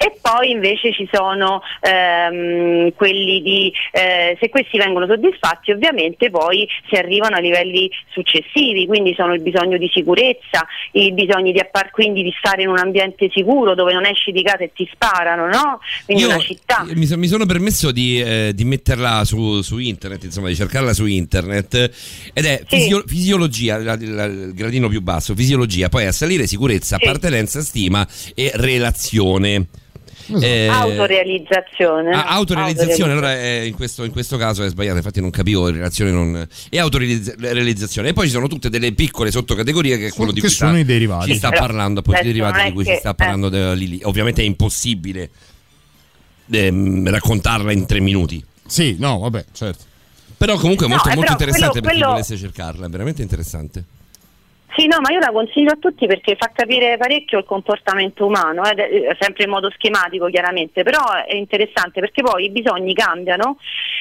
[0.00, 6.68] E poi invece ci sono ehm, quelli di, eh, se questi vengono soddisfatti ovviamente poi
[6.88, 11.90] si arrivano a livelli successivi, quindi sono il bisogno di sicurezza, i bisogni di, appar-
[11.90, 15.46] quindi di stare in un ambiente sicuro dove non esci di casa e ti sparano,
[15.48, 15.80] no?
[16.04, 16.86] Quindi Io una città.
[16.94, 20.92] mi, so- mi sono permesso di, eh, di metterla su, su internet, insomma, di cercarla
[20.92, 21.74] su internet
[22.32, 26.94] ed è fisio- fisiologia, la- la- il gradino più basso, fisiologia, poi a salire sicurezza,
[26.96, 29.66] appartenenza, stima e relazione.
[30.40, 32.10] Eh, Autorealizzazione.
[32.12, 36.10] Ah, autorealizzazione, allora eh, in, questo, in questo caso è sbagliato, infatti non capivo relazione
[36.10, 36.46] non...
[36.68, 38.08] e autorealizzazione.
[38.08, 40.78] E poi ci sono tutte delle piccole sottocategorie che è quello di cui sono sta,
[40.80, 41.30] i derivati.
[41.32, 44.00] ci sta Però, parlando, appunto, i derivati di cui che- si sta parlando da Lili.
[44.02, 45.30] Ovviamente è impossibile
[46.50, 48.42] ehm, raccontarla in tre minuti.
[48.66, 49.84] Sì, no, vabbè, certo.
[50.36, 52.86] Però comunque è No, molto, eh, molto però interessante quello- per chi quello- volesse cercarla,
[52.86, 53.84] è veramente interessante.
[54.76, 58.62] Sì, no, ma io la consiglio a tutti perché fa capire parecchio il comportamento umano,
[58.64, 63.58] eh, sempre in modo schematico chiaramente, però è interessante perché poi i bisogni cambiano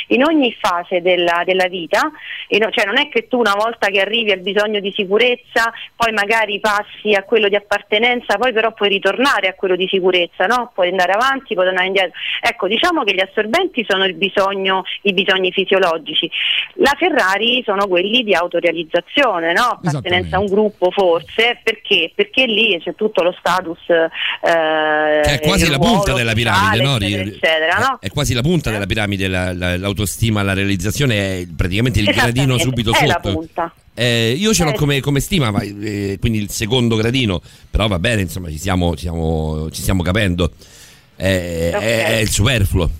[0.08, 3.99] in ogni fase della, della vita, no- cioè non è che tu una volta che
[3.99, 8.89] arrivi al bisogno di sicurezza, poi magari passi a quello di appartenenza, poi però puoi
[8.89, 10.72] ritornare a quello di sicurezza, no?
[10.74, 12.12] puoi andare avanti, puoi andare indietro.
[12.41, 16.30] Ecco, diciamo che gli assorbenti sono il bisogno, i bisogni fisiologici,
[16.76, 19.80] la Ferrari sono quelli di autorealizzazione, no?
[19.82, 22.12] appartenenza a un gruppo forse, perché?
[22.14, 26.93] Perché lì c'è tutto lo status eh, è quasi la punta della piramide, no?
[26.93, 27.97] sociale, Ri- eccetera, eccetera, no?
[27.99, 32.58] È quasi la punta della piramide, la- la- l'autostima, la realizzazione è praticamente il gradino
[32.58, 33.48] subito è sotto.
[33.95, 37.41] Eh, io ce l'ho Eh, come, come stima, ma, eh, quindi il secondo gradino,
[37.72, 40.52] però va bene, insomma, ci stiamo, ci stiamo, ci stiamo capendo.
[41.16, 41.82] Eh, Ok.
[41.82, 42.91] è, è il superfluo.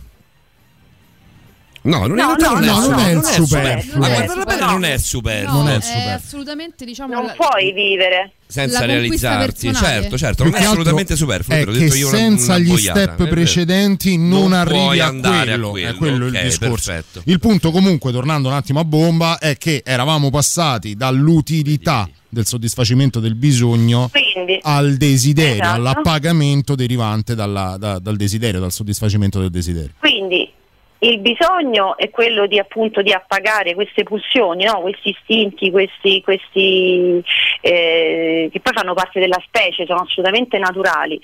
[1.88, 4.00] No, non, è, No, non, no, è, non è il superfluo.
[4.00, 5.52] Ma Non è guarda bene, non è superfluo.
[5.58, 6.14] No, Non è superfluo.
[6.14, 8.32] assolutamente diciamo Non la- puoi vivere.
[8.50, 9.52] Senza personale.
[9.74, 11.56] certo, certo, non è assolutamente superfluo.
[11.58, 15.06] È che detto io una- senza una gli boiata, step precedenti non, Non arrivi a
[15.08, 15.70] andare a quello.
[15.72, 16.92] quello, È quello ok, il discorso.
[16.92, 17.22] perfetto.
[17.26, 23.20] Il punto, comunque, tornando un attimo a bomba, è che eravamo passati dall'utilità del soddisfacimento
[23.20, 25.76] del bisogno Quindi, al desiderio, Esatto.
[25.76, 29.92] all'appagamento derivante dalla- da- dal desiderio, dal soddisfacimento del desiderio.
[30.00, 30.50] quindi
[31.00, 34.82] il bisogno è quello di appunto di appagare queste pulsioni, no?
[34.82, 37.24] questi istinti, questi, questi
[37.62, 41.20] eh, che poi fanno parte della specie, sono assolutamente naturali,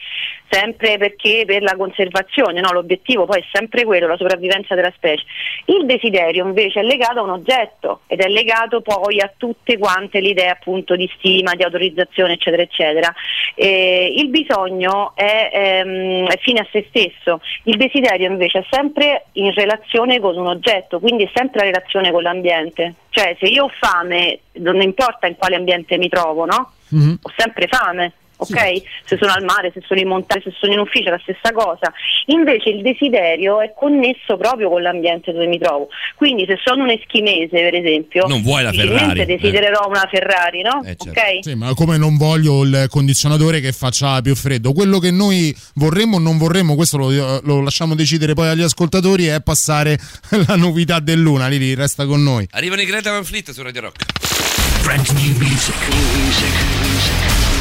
[0.50, 2.72] sempre perché per la conservazione, no?
[2.72, 5.24] l'obiettivo poi è sempre quello, la sopravvivenza della specie.
[5.66, 10.20] Il desiderio invece è legato a un oggetto ed è legato poi a tutte quante
[10.20, 13.14] le idee appunto di stima, di autorizzazione, eccetera, eccetera.
[13.56, 19.26] Eh, il bisogno è, ehm, è fine a se stesso, il desiderio invece è sempre
[19.34, 22.96] in relazione con un oggetto, quindi è sempre la relazione con l'ambiente.
[23.10, 26.72] Cioè se io ho fame, non importa in quale ambiente mi trovo, no?
[26.90, 27.20] Mhm.
[27.22, 28.14] Ho sempre fame.
[28.50, 28.82] Ok?
[29.06, 31.52] Se sono al mare, se sono in montagna, se sono in ufficio è la stessa
[31.52, 31.92] cosa.
[32.28, 35.90] Invece il desiderio è connesso proprio con l'ambiente dove mi trovo.
[36.16, 39.26] Quindi se sono un eschimese, per esempio, Non vuoi la Ferrari, eh.
[39.26, 40.82] desidererò una Ferrari, no?
[40.84, 41.10] certo.
[41.10, 41.40] Ok?
[41.42, 46.18] Sì, ma come non voglio il condizionatore che faccia più freddo, quello che noi vorremmo
[46.18, 49.98] o non vorremmo, questo lo, lo lasciamo decidere poi agli ascoltatori, è passare
[50.48, 51.48] la novità dell'una.
[51.48, 52.48] Lili, resta con noi.
[52.52, 54.06] Arrivano i Greta Van Fleet su Radio Rock.
[54.84, 57.33] Brand new music.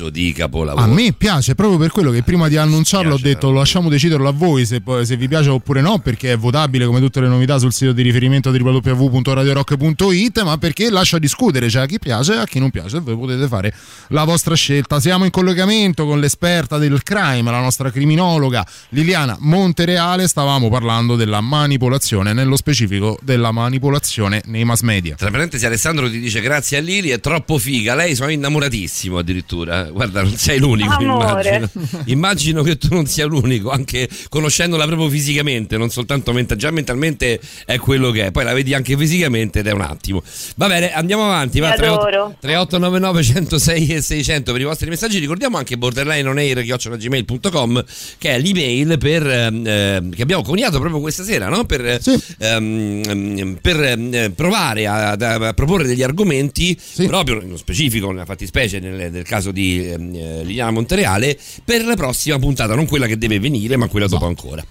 [0.00, 0.84] Cazzo di capolavoro.
[0.84, 4.28] A me piace proprio per quello che prima di annunciarlo ho detto lo lasciamo deciderlo
[4.28, 7.58] a voi se, se vi piace oppure no perché è votabile come tutte le novità
[7.58, 12.46] sul sito di riferimento www.radiorock.it ma perché lascia discutere cioè a chi piace e a
[12.46, 13.74] chi non piace e voi potete fare
[14.08, 20.26] la vostra scelta siamo in collegamento con l'esperta del crime la nostra criminologa Liliana Montereale
[20.26, 26.20] stavamo parlando della manipolazione nello specifico della manipolazione nei mass media Tra parentesi Alessandro ti
[26.20, 29.89] dice grazie a Lili, è troppo figa, lei sono innamoratissimo addirittura.
[29.90, 31.56] Guarda, non sei l'unico, Amore.
[31.56, 32.02] immagino.
[32.06, 37.40] Immagino che tu non sia l'unico, anche conoscendola proprio fisicamente, non soltanto mentalmente, già mentalmente
[37.64, 40.22] è quello che è, poi la vedi anche fisicamente ed è un attimo.
[40.56, 42.34] Va bene, andiamo avanti, va Ti adoro.
[42.40, 45.18] 3899 106 e 600 per i vostri messaggi.
[45.18, 47.84] Ricordiamo anche borderlineonair.gmail.com
[48.18, 51.64] che è l'email per, ehm, ehm, che abbiamo coniato proprio questa sera, no?
[51.64, 51.98] Per,
[52.38, 56.76] ehm, ehm, per ehm, provare a, a- a proporre degli argomenti
[57.06, 61.96] proprio nello specifico, nella fattispecie nel, nel caso di ehm, eh, Liliana Montereale, per la
[61.96, 64.64] prossima puntata, non quella che deve venire, ma quella dopo ancora.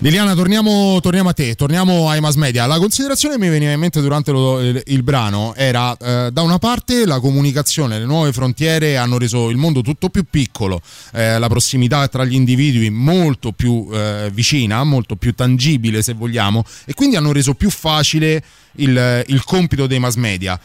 [0.00, 2.66] Liliana, torniamo, torniamo a te, torniamo ai mass media.
[2.66, 6.42] La considerazione che mi veniva in mente durante lo- il, il brano era, eh, da
[6.42, 10.82] una parte, la comunicazione, le nuove frontiere hanno reso il mondo tutto più piccolo,
[11.14, 16.62] eh, la prossimità tra gli individui molto più eh, vicina, molto più tangibile, se vogliamo,
[16.84, 20.60] e quindi hanno reso più facile il, il compito dei mass media.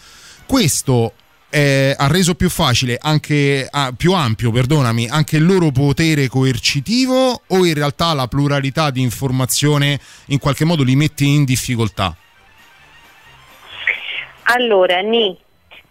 [0.45, 1.13] Questo
[1.51, 7.41] eh, ha reso più facile, anche ah, più ampio, perdonami, anche il loro potere coercitivo
[7.45, 12.15] o in realtà la pluralità di informazione in qualche modo li mette in difficoltà?
[14.43, 15.37] Allora, Ni,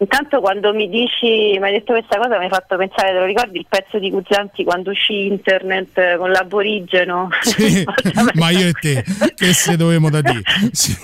[0.01, 3.25] intanto quando mi dici, mi hai detto questa cosa mi hai fatto pensare, te lo
[3.25, 7.29] ricordi il pezzo di Guzzanti quando uscì internet eh, con l'aborigeno?
[7.41, 7.85] Sì,
[8.33, 9.03] ma io e te,
[9.35, 10.41] che se dovevamo da dire?
[10.71, 10.95] Sì,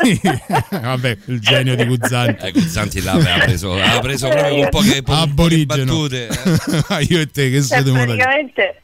[0.72, 2.46] vabbè, il genio di Guzzanti.
[2.48, 5.86] Eh, Guzzanti là aveva preso, aveva preso proprio un po' che, Aborigeno.
[5.86, 6.28] battute.
[6.28, 6.84] eh.
[6.90, 8.24] Ma io e te, che se Cioè, dovevamo da dire?
[8.26, 8.82] praticamente,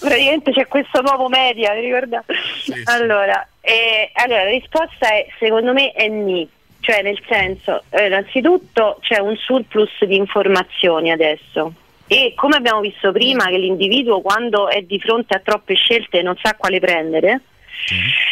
[0.00, 2.34] praticamente c'è questo nuovo media, vi ricordate?
[2.84, 6.46] Allora, eh, allora, la risposta è, secondo me, è ni.
[6.86, 11.72] Cioè, nel senso, eh, innanzitutto c'è un surplus di informazioni adesso.
[12.06, 16.38] E come abbiamo visto prima, che l'individuo quando è di fronte a troppe scelte non
[16.40, 17.40] sa quale prendere,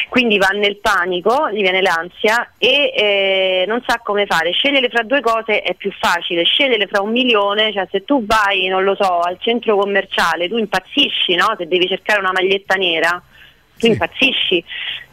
[0.09, 4.53] quindi va nel panico, gli viene l'ansia e eh, non sa come fare.
[4.53, 8.69] Scegliere fra due cose è più facile, scegliere fra un milione, cioè se tu vai,
[8.69, 11.57] non lo so, al centro commerciale, tu impazzisci, no?
[11.59, 13.21] Se devi cercare una maglietta nera,
[13.77, 14.65] tu impazzisci.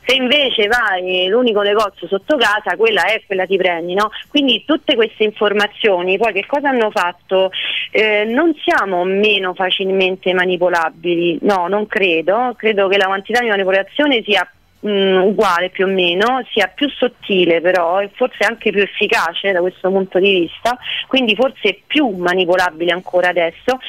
[0.03, 4.09] Se invece vai l'unico negozio sotto casa, quella è, quella ti prendi, no?
[4.29, 7.51] Quindi tutte queste informazioni, poi che cosa hanno fatto?
[7.91, 14.23] Eh, non siamo meno facilmente manipolabili, no, non credo, credo che la quantità di manipolazione
[14.23, 14.47] sia
[14.81, 19.59] mh, uguale più o meno, sia più sottile però e forse anche più efficace da
[19.59, 20.77] questo punto di vista,
[21.07, 23.79] quindi forse più manipolabile ancora adesso.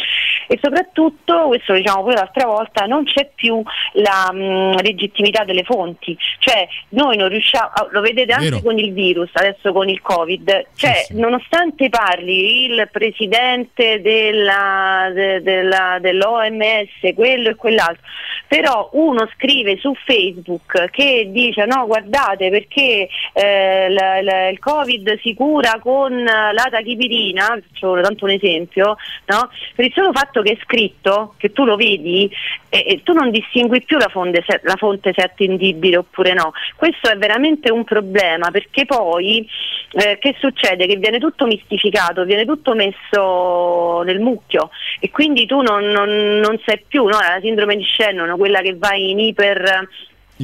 [0.48, 3.62] E soprattutto, questo lo diciamo poi l'altra volta, non c'è più
[3.94, 8.62] la mh, legittimità delle fonti, cioè noi non riusciamo, ah, lo vedete anche Vero.
[8.62, 15.98] con il virus, adesso con il Covid, cioè nonostante parli il presidente della, de- della-
[16.00, 18.02] dell'OMS, quello e quell'altro,
[18.46, 25.18] però uno scrive su Facebook che dice no guardate perché eh, la- la- il Covid
[25.20, 29.48] si cura con la tachipirina, faccio tanto un esempio, no?
[29.74, 32.30] per il solo fatto che è scritto, che tu lo vedi,
[32.68, 36.32] e, e tu non distingui più la fonte, se, la fonte se è attendibile oppure
[36.34, 36.52] no.
[36.76, 39.46] Questo è veramente un problema perché poi
[39.92, 40.86] eh, che succede?
[40.86, 44.70] Che viene tutto mistificato, viene tutto messo nel mucchio
[45.00, 47.18] e quindi tu non, non- non sai più, no?
[47.18, 49.88] la sindrome di Shannon, quella che vai in iper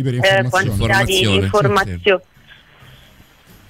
[0.07, 2.23] eh, quantità di Informazione, sì, informazione.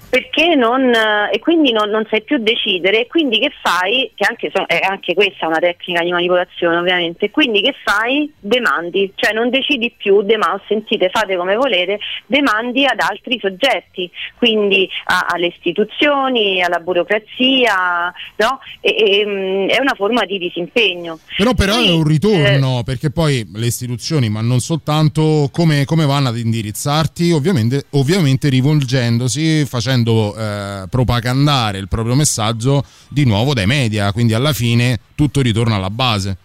[0.09, 4.11] Perché non, eh, e quindi non, non sai più decidere, e quindi che fai?
[4.15, 7.29] Che anche, so- eh, anche questa è una tecnica di manipolazione, ovviamente.
[7.29, 8.31] Quindi che fai?
[8.39, 14.89] Demandi, cioè non decidi più, dema- sentite, fate come volete, demandi ad altri soggetti, quindi
[15.05, 18.59] a- alle istituzioni, alla burocrazia, no?
[18.81, 21.19] E- e, mm, è una forma di disimpegno.
[21.37, 26.05] Però, però è un eh, ritorno, perché poi le istituzioni, ma non soltanto, come, come
[26.07, 27.31] vanno ad indirizzarti?
[27.31, 34.53] Ovviamente, ovviamente rivolgendosi, facendo eh, propagandare il proprio messaggio di nuovo dai media, quindi alla
[34.53, 36.37] fine tutto ritorna alla base.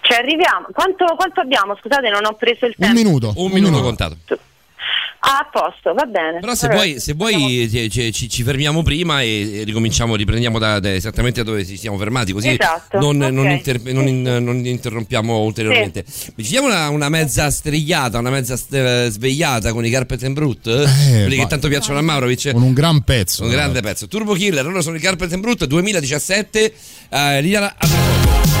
[0.00, 1.76] Cioè arriviamo, quanto, quanto abbiamo?
[1.76, 3.02] Scusate, non ho preso il Un tempo.
[3.02, 3.32] minuto.
[3.36, 4.16] Un minuto contato.
[5.20, 6.38] Ah, a posto, va bene.
[6.38, 10.14] Però se Allora, vuoi, se vuoi ci, ci- ci- ci fermiamo prima e, e ricominciamo,
[10.14, 13.50] riprendiamo da, da esattamente da dove ci siamo fermati, così Esatto, non, non ok.
[13.50, 16.04] inter- non in- non interrompiamo ulteriormente.
[16.06, 20.34] Ci diamo una, una mezza strigliata, una mezza st- eh, svegliata con i Carpet and
[20.34, 22.52] Brut, quelli che tanto piacciono a Maurovic.
[22.52, 23.42] Con un gran pezzo.
[23.42, 24.06] Un grande pezzo.
[24.06, 26.72] Turbo Killer, loro sono i Carpet and Brut 2017.
[27.10, 28.57] Eh, Liliana, a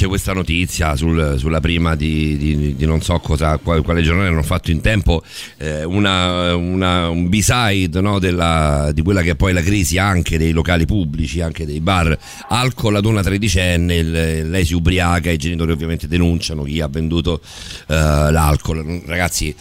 [0.00, 4.28] esce questa notizia sul- sulla prima di, di- di non so cosa, quale, quale giornale
[4.28, 5.22] hanno fatto in tempo,
[5.58, 10.38] eh, una- una- un b-side no, della- di quella che è poi la crisi anche
[10.38, 12.16] dei locali pubblici, anche dei bar.
[12.48, 17.40] Alcol ad una tredicenne, il- lei si ubriaca, i genitori ovviamente denunciano chi ha venduto
[17.88, 19.02] eh, l'alcol.
[19.04, 19.54] Ragazzi,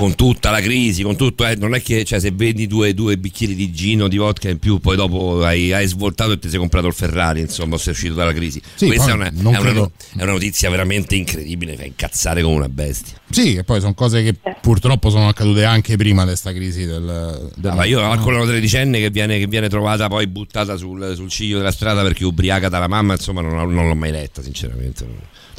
[0.00, 3.18] con tutta la crisi, con tutto, eh, non è che cioè, se vendi due, due
[3.18, 6.58] bicchieri di gino, di vodka in più, poi dopo hai, hai svoltato e ti sei
[6.58, 8.62] comprato il Ferrari, insomma, sei uscito dalla crisi.
[8.76, 12.54] Sì, Questa è una, non è, una, è una notizia veramente incredibile, fa incazzare come
[12.54, 13.20] una bestia.
[13.28, 17.52] Sì, e poi sono cose che purtroppo sono accadute anche prima di questa crisi del,
[17.56, 21.12] del Ah, ma io alcol una tredicenne che viene, che viene trovata poi buttata sul,
[21.14, 25.04] sul ciglio della strada perché ubriaca dalla mamma, insomma, non, non l'ho mai letta, sinceramente.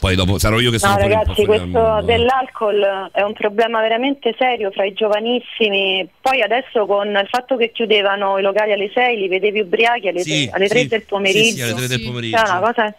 [0.02, 4.72] Poi dopo sarò io che sono No ragazzi, questo dell'alcol è un problema veramente serio
[4.72, 6.10] fra i giovanissimi.
[6.20, 10.22] Poi adesso con il fatto che chiudevano i locali alle 6 li vedevi ubriachi alle,
[10.22, 11.44] Sì, tre- alle 3 sì, del pomeriggio.
[11.44, 12.38] sì, sì, alle tre del pomeriggio.
[12.38, 12.96] Cioè, una cosa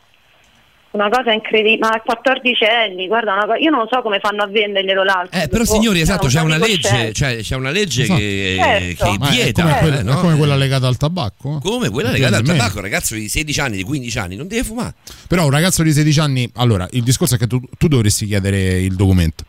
[0.93, 4.43] una cosa incredibile, ma a 14 anni, guarda, una co- io non so come fanno
[4.43, 5.40] a venderglielo l'alcol.
[5.40, 8.20] Eh, però signori, cioè, esatto, c'è una legge, cioè, c'è una legge Certo.
[8.20, 9.05] che, Certo.
[9.05, 9.62] che vieta.
[9.62, 10.12] come, quella, eh, no?
[10.12, 11.59] è come quella legata al tabacco.
[11.62, 14.47] Come quella Non legata al tabacco, un ragazzo di 16 anni, di 15 anni, non
[14.49, 14.95] deve fumare.
[15.28, 18.81] Però un ragazzo di 16 anni, allora il discorso è che tu, tu dovresti chiedere
[18.81, 19.44] il documento.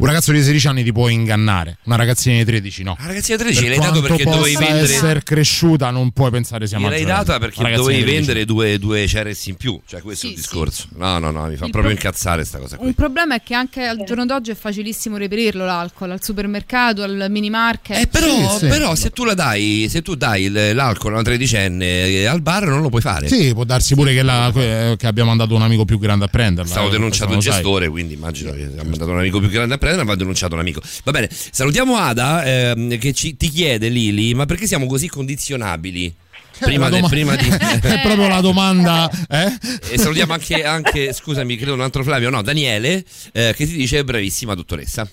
[0.00, 2.96] Un ragazzo di 16 anni ti può ingannare, una ragazzina di 13 no.
[3.00, 6.66] La ragazzina di 13 Per l'hai dato perché dovevi vendere essere cresciuta, non puoi pensare
[6.66, 7.24] sia Gliel'hai maggiorenne.
[7.24, 8.16] data perché Una dovevi di 13.
[8.26, 10.88] vendere due, due Ceres in più, cioè questo è il Sì, discorso.
[10.96, 12.86] No, no, no, mi fa Il proprio pro- incazzare sta cosa qui.
[12.86, 17.26] Un problema è che anche al giorno d'oggi è facilissimo reperirlo l'alcol, al supermercato, al
[17.30, 17.98] mini market.
[17.98, 18.66] Eh, però, Sì, sì.
[18.68, 22.64] però se tu la dai, se tu dai l'alcol a una tredicenne eh, al bar
[22.66, 23.28] non lo puoi fare.
[23.28, 24.50] Sì, può darsi pure che, la-
[24.96, 26.70] che abbia mandato un amico più grande a prenderla.
[26.70, 27.52] Stavo eh, denunciato il lo sai.
[27.52, 30.54] gestore, quindi immagino che ha mandato un amico più grande a prendere, ma ha denunciato
[30.54, 30.80] un amico.
[31.04, 36.14] Va bene, salutiamo Ada ehm, che ci- ti chiede Lili, ma perché siamo così condizionabili?
[36.58, 37.48] Prima, la de- prima di...
[37.48, 39.50] È proprio la domanda, eh?
[39.90, 43.02] E salutiamo anche, anche, scusami, credo un altro Flavio, no, Daniele,
[43.32, 45.08] eh, che ti dice bravissima dottoressa.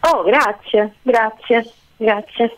[0.00, 2.56] Oh, grazie, grazie, grazie.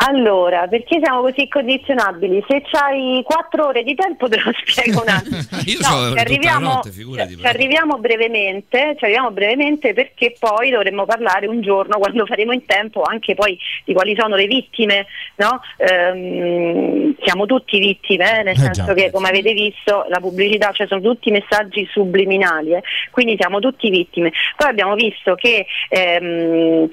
[0.00, 2.44] Allora, perché siamo così condizionabili?
[2.46, 5.36] Se c'hai quattro ore di tempo te lo spiego un attimo.
[5.66, 7.36] Io No, ci arriviamo, notte, figurati.
[7.36, 12.64] ci arriviamo brevemente, ci arriviamo brevemente perché poi dovremmo parlare un giorno quando faremo in
[12.64, 15.06] tempo anche poi di quali sono le vittime,
[15.36, 15.60] no?
[15.78, 18.94] Ehm, siamo tutti vittime, eh, nel Eh senso già.
[18.94, 23.90] che come avete visto la pubblicità, cioè sono tutti messaggi subliminali, eh, quindi siamo tutti
[23.90, 24.30] vittime.
[24.56, 26.88] Poi abbiamo visto che ehm,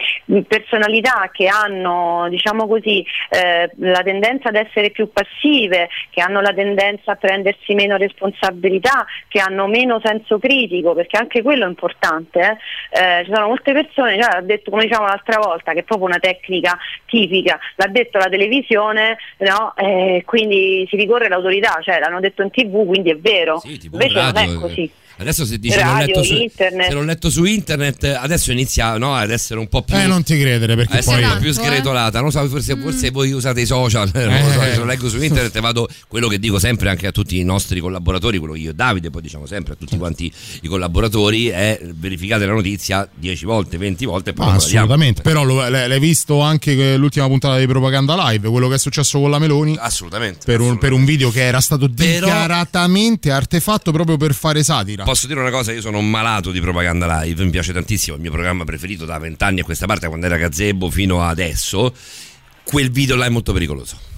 [0.47, 2.93] personalità che hanno, diciamo così,
[3.29, 9.05] eh, la tendenza ad essere più passive, che hanno la tendenza a prendersi meno responsabilità,
[9.27, 12.39] che hanno meno senso critico, perché anche quello è importante.
[12.91, 13.19] eh.
[13.19, 16.07] Eh, ci sono molte persone, cioè, l'ha detto come diciamo l'altra volta, che è proprio
[16.07, 19.73] una tecnica tipica, l'ha detto la televisione, no?
[19.77, 23.59] Eh, quindi si ricorre all'autorità, cioè l'hanno detto in tv, quindi è vero.
[23.59, 24.91] Sì, Invece non radio, è così.
[25.17, 26.87] Adesso se dici l'ho Radio, letto, su, internet.
[26.87, 29.95] se l'ho letto su internet, adesso inizia no, ad essere un po' più...
[29.95, 31.23] Eh, non ti credere perché a essere poi...
[31.25, 31.53] un po' più eh.
[31.53, 34.71] sgretolata, non so, forse, forse voi usate i social, non lo so, Eh.
[34.71, 37.79] se lo leggo su internet vado, quello che dico sempre anche a tutti i nostri
[37.79, 40.31] collaboratori, quello che io e Davide, poi diciamo sempre a tutti quanti
[40.61, 44.83] i collaboratori, è verificate la notizia 10 volte, 20 volte e poi Ah, guardiamo.
[44.85, 48.79] assolutamente, però lo- l'hai visto anche che l'ultima puntata di Propaganda Live, quello che è
[48.79, 50.39] successo con la Meloni, Assolutamente.
[50.45, 55.03] per un, per un video che era stato Però- dichiaratamente artefatto proprio per fare satira.
[55.05, 58.23] Posso dire una cosa, io sono un malato di propaganda live, mi piace tantissimo, il
[58.23, 61.93] mio programma preferito da vent'anni a questa parte, quando era Gazebo fino adesso,
[62.63, 64.14] quel video là è molto pericoloso.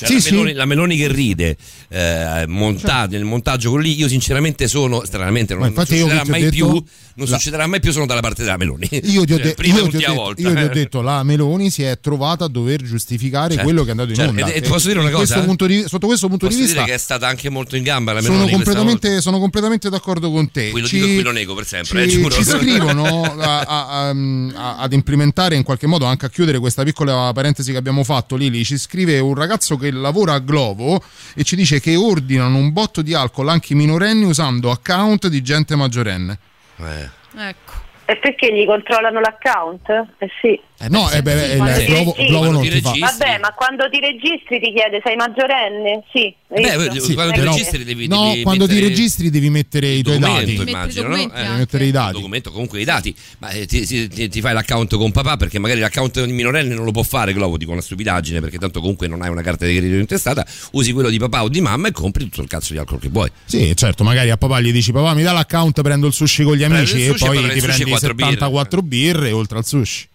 [0.00, 0.30] Cioè, Sì, la, sì.
[0.30, 1.56] Meloni, la Meloni che ride
[1.88, 6.54] eh, montato, nel montaggio con lì, io sinceramente sono, stranamente, non, non succederà mai detto-
[6.54, 8.88] più, non la- succederà mai più, sono dalla parte della Meloni.
[8.90, 10.40] Io ti, ho Cioè, de- e io ti ho detto- volta.
[10.40, 13.88] io ti ho detto, la Meloni si è trovata a dover giustificare Certo, quello che
[13.88, 14.30] è andato in certo.
[14.30, 14.46] onda.
[14.46, 15.46] E- e posso dire una Da questo cosa?
[15.46, 18.12] punto di- sotto questo punto Posso di vista che è stata anche molto in gamba
[18.14, 20.70] la Meloni sono completamente, sono completamente d'accordo con te.
[20.70, 23.60] Qui lo Ci- dico e qui lo nego per sempre, ci, eh, ci scrivono a-
[23.60, 27.76] a- a- a- ad implementare in qualche modo anche a chiudere questa piccola parentesi che
[27.78, 28.36] abbiamo fatto.
[28.36, 31.02] Lili ci scrive un ragazzo che lavora a Glovo
[31.34, 35.42] e ci dice che ordinano un botto di alcol anche i minorenni usando account di
[35.42, 36.38] gente maggiorenne.
[36.78, 37.08] Eh.
[37.36, 37.72] Ecco.
[38.04, 39.88] E perché gli controllano l'account?
[40.18, 40.60] Eh sì.
[40.88, 42.90] No, eh beh, il quando ti Glovo, registri- Glovo non ti ti fa.
[42.92, 46.04] registri- Vabbè, ma quando ti registri ti chiede sei maggiorenne?
[46.10, 46.34] Sì.
[46.48, 47.00] Beh?
[47.00, 50.02] Sì, quando ti però- registri devi, no, devi quando ti mettere- registri devi mettere i
[50.02, 50.54] tuoi dati.
[50.54, 51.16] Immagino, no?
[51.16, 52.12] documenti Eh, Devi mettere i dati.
[52.14, 55.80] documento comunque i dati ma eh, ti, ti- ti- fai l'account con papà perché magari
[55.80, 59.20] l'account di minorenne non lo può fare Glovo dico una stupidaggine perché tanto comunque non
[59.22, 62.24] hai una carta di credito intestata usi quello di papà o di mamma e compri
[62.24, 65.14] tutto il cazzo di alcol che vuoi Sì, certo, magari a papà gli dici papà
[65.14, 67.52] mi dà l'account, prendo il sushi con gli amici il e poi ti prendi il
[67.52, 68.30] sushi prendi e quattro birre.
[68.30, 70.08] 74 birre oltre al sushi.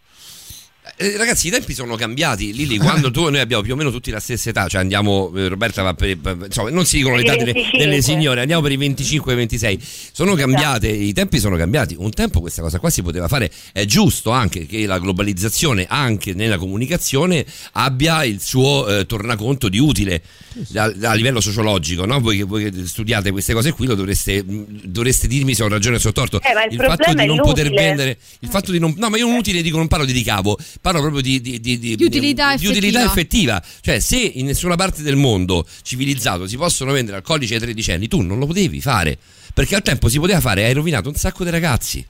[0.98, 2.54] Eh, ragazzi, i tempi sono cambiati.
[2.54, 5.50] Lili, quando tu noi abbiamo più o meno tutti la stessa età, cioè andiamo, eh,
[5.50, 7.80] Roberta va per, per- insomma, non si dicono l'età delle, 25.
[7.80, 9.78] delle signore, andiamo per i 25-26.
[10.14, 11.96] Sono cambiate, i tempi sono cambiati.
[12.00, 13.52] Un tempo questa cosa qua si poteva fare.
[13.74, 19.80] È giusto anche che la globalizzazione, anche nella comunicazione, abbia il suo eh, tornaconto di
[19.80, 20.22] utile
[20.70, 22.06] da- a livello sociologico.
[22.06, 22.22] No?
[22.22, 25.68] Voi, che, voi che studiate queste cose qui lo dovreste, mh, dovreste dirmi se ho
[25.68, 26.40] ragione o se ho torto.
[26.42, 27.84] Eh, ma il fatto di non poter l'utile.
[27.86, 28.94] vendere, il fatto di non.
[28.98, 31.80] No, ma io un utile dico non parlo di ricavo, parlo proprio di, di, di,
[31.80, 33.58] di- Di utilità di utilità effettiva.
[33.58, 33.82] effettiva.
[33.82, 38.22] Cioè, se in nessuna parte del mondo civilizzato si possono vendere alcolici ai tredicenni, tu
[38.22, 39.18] non lo potevi fare.
[39.52, 42.06] Perché al tempo si poteva fare, hai rovinato un sacco di ragazzi.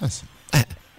[0.00, 0.22] Eh sì.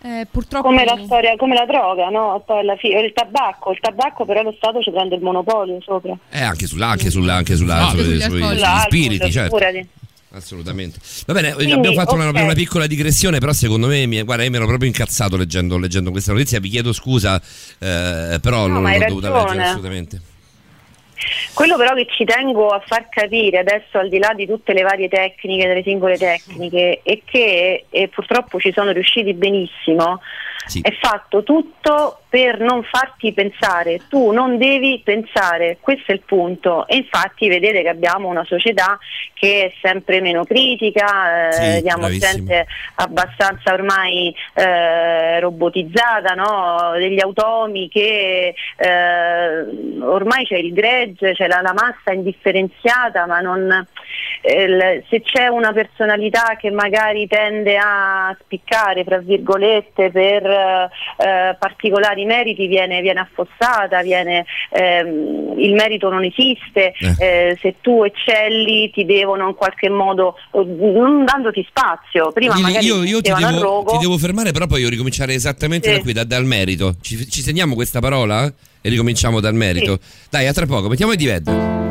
[0.04, 2.44] Eh, purtroppo Come la storia, come la droga, no?
[2.46, 6.16] Poi alla fine, il tabacco, il tabacco però lo Stato ci prende il monopolio sopra.
[6.30, 9.58] Eh, anche sulla, anche sulla, anche sulla, Ah, sui- sugli sugli spiriti, certo.
[9.58, 9.88] figurati.
[10.32, 11.00] Assolutamente.
[11.26, 12.42] Va bene, Quindi, abbiamo fatto una, ok.
[12.42, 16.12] una piccola digressione, però secondo me, mi, guarda, io mi ero proprio incazzato leggendo, leggendo
[16.12, 17.42] questa notizia, vi chiedo scusa,
[17.80, 20.22] eh, però No, l'ho dovuta leggere assolutamente.
[21.54, 24.84] Quello però che ci tengo a far capire adesso, al di là di tutte le
[24.84, 30.22] varie tecniche, delle singole tecniche, è che e purtroppo ci sono riusciti benissimo,
[30.68, 30.82] Sì.
[30.82, 36.86] è fatto tutto per non farti pensare, tu non devi pensare, questo è il punto.
[36.86, 39.00] E infatti vedete che abbiamo una società
[39.34, 42.46] che è sempre meno critica, eh, Sì, vediamo bravissimo.
[42.46, 46.92] gente abbastanza ormai eh, robotizzata, no?
[46.94, 49.66] degli automi che eh,
[50.02, 53.88] ormai c'è il gregge, c'è la, la massa indifferenziata, ma non,
[54.42, 61.56] eh, se c'è una personalità che magari tende a spiccare, fra virgolette, per eh, eh,
[61.58, 68.92] particolari meriti viene, viene affossata, viene, ehm, il merito non esiste, eh, se tu eccelli
[68.92, 73.34] ti devono in qualche modo, eh, non dandoti spazio, prima Lili, magari io, io ti,
[73.34, 75.96] devo, ti devo fermare, però poi io ricominciare esattamente Sì.
[75.96, 76.96] da qui, da- dal merito.
[77.02, 80.00] Ci, ci segniamo questa parola e ricominciamo dal merito.
[80.30, 81.87] Dai, a tra poco, mettiamo i dived.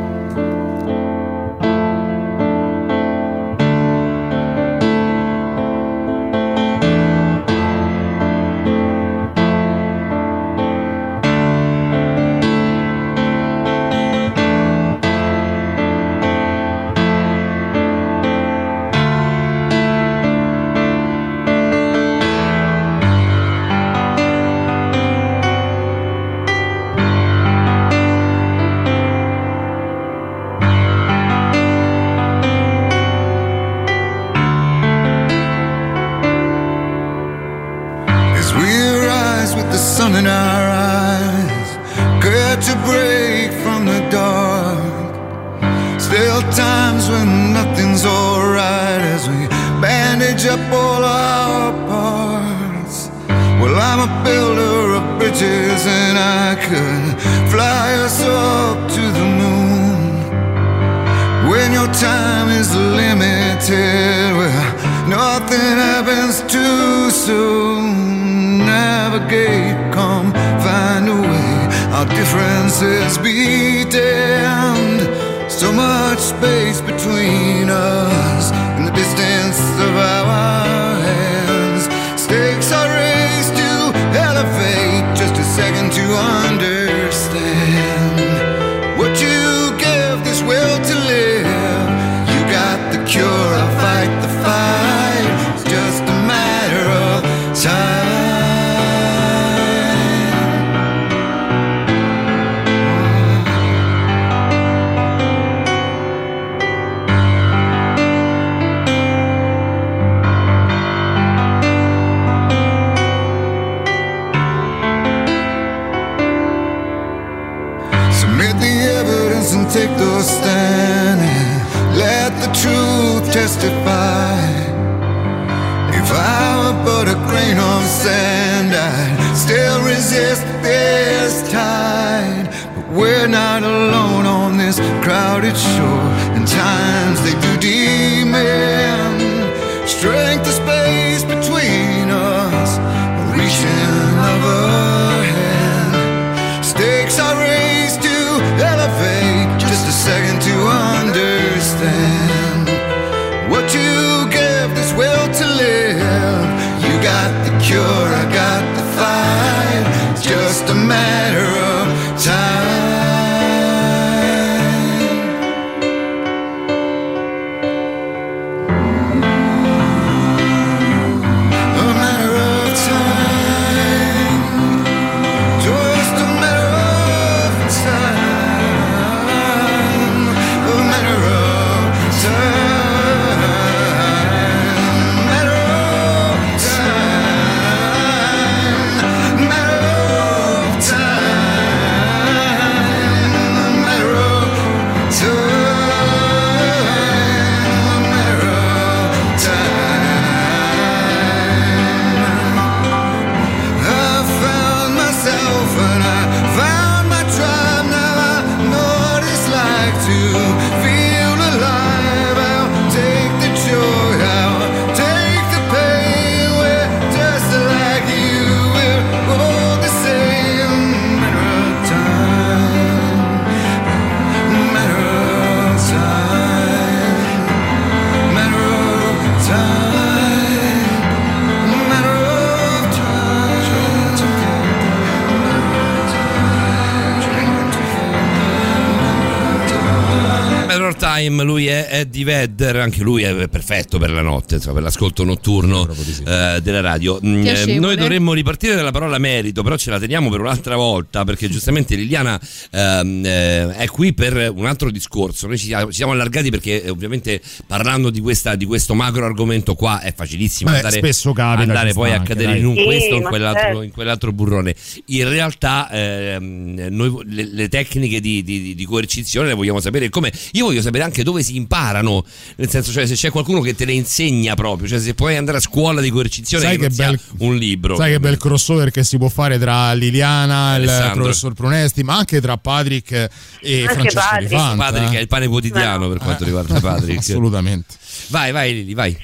[242.67, 245.87] Vedder, anche lui è perfetto per la notte, insomma, per l'ascolto notturno
[246.25, 247.19] eh, della radio.
[247.25, 251.23] Mm, eh, noi dovremmo ripartire dalla parola merito, però ce la teniamo per un'altra volta
[251.23, 252.39] perché giustamente Liliana
[252.71, 255.47] ehm, eh, è qui per un altro discorso.
[255.47, 257.41] Noi ci, siamo allargati perché ovviamente
[257.77, 261.93] parlando di, questa, di questo macro argomento qua è facilissimo Beh, andare, spesso capita, andare
[261.93, 262.59] poi a cadere dai.
[262.59, 263.81] in un Sì, questo o in certo.
[263.83, 264.75] in quell'altro burrone.
[265.05, 270.31] In realtà ehm, noi le, le tecniche di, di- di coercizione le vogliamo sapere come.
[270.53, 272.25] Io voglio sapere anche dove si imparano,
[272.55, 275.57] nel senso, cioè se c'è qualcuno che te le insegna proprio, cioè se puoi andare
[275.57, 277.95] a scuola di coercizione Sai che, che bel- un libro.
[277.95, 281.23] Sai che bel crossover che si può fare tra Liliana e il Alessandro.
[281.23, 283.27] professor Prunesti, ma anche tra Patrick
[283.61, 284.51] e Anche Francesco Patrick.
[284.51, 284.83] Rifanta.
[284.91, 287.19] Patrick è il pane quotidiano per quanto riguarda Patrick.
[287.19, 287.95] Assolutamente.
[288.29, 289.17] Vai, vai Lili, vai.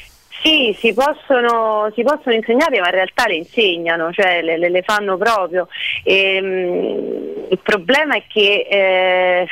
[0.44, 4.82] Sì, si possono, si possono insegnare, ma in realtà le insegnano, cioè le, le- le
[4.82, 5.68] fanno proprio.
[6.04, 9.48] Ehm, il problema è che, eh,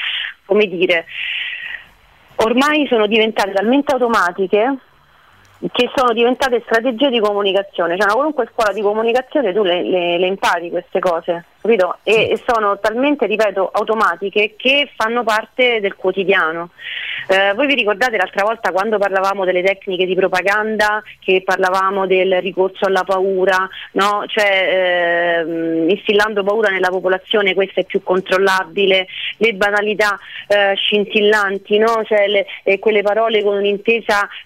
[0.46, 1.06] come dire,
[2.38, 4.78] ormai sono diventate talmente automatiche
[5.72, 10.18] che sono diventate strategie di comunicazione, cioè una qualunque scuola di comunicazione tu le, le-
[10.18, 11.98] le impari queste cose, capito?
[12.04, 16.72] E, e sono talmente, ripeto, automatiche che fanno parte del quotidiano.
[17.32, 22.42] Eh, voi vi ricordate l'altra volta quando parlavamo delle tecniche di propaganda, che parlavamo del
[22.42, 24.26] ricorso alla paura, no?
[24.28, 32.04] cioè ehm, instillando paura nella popolazione questa è più controllabile, le banalità eh, scintillanti, no?
[32.04, 33.60] cioè le- eh, quelle parole con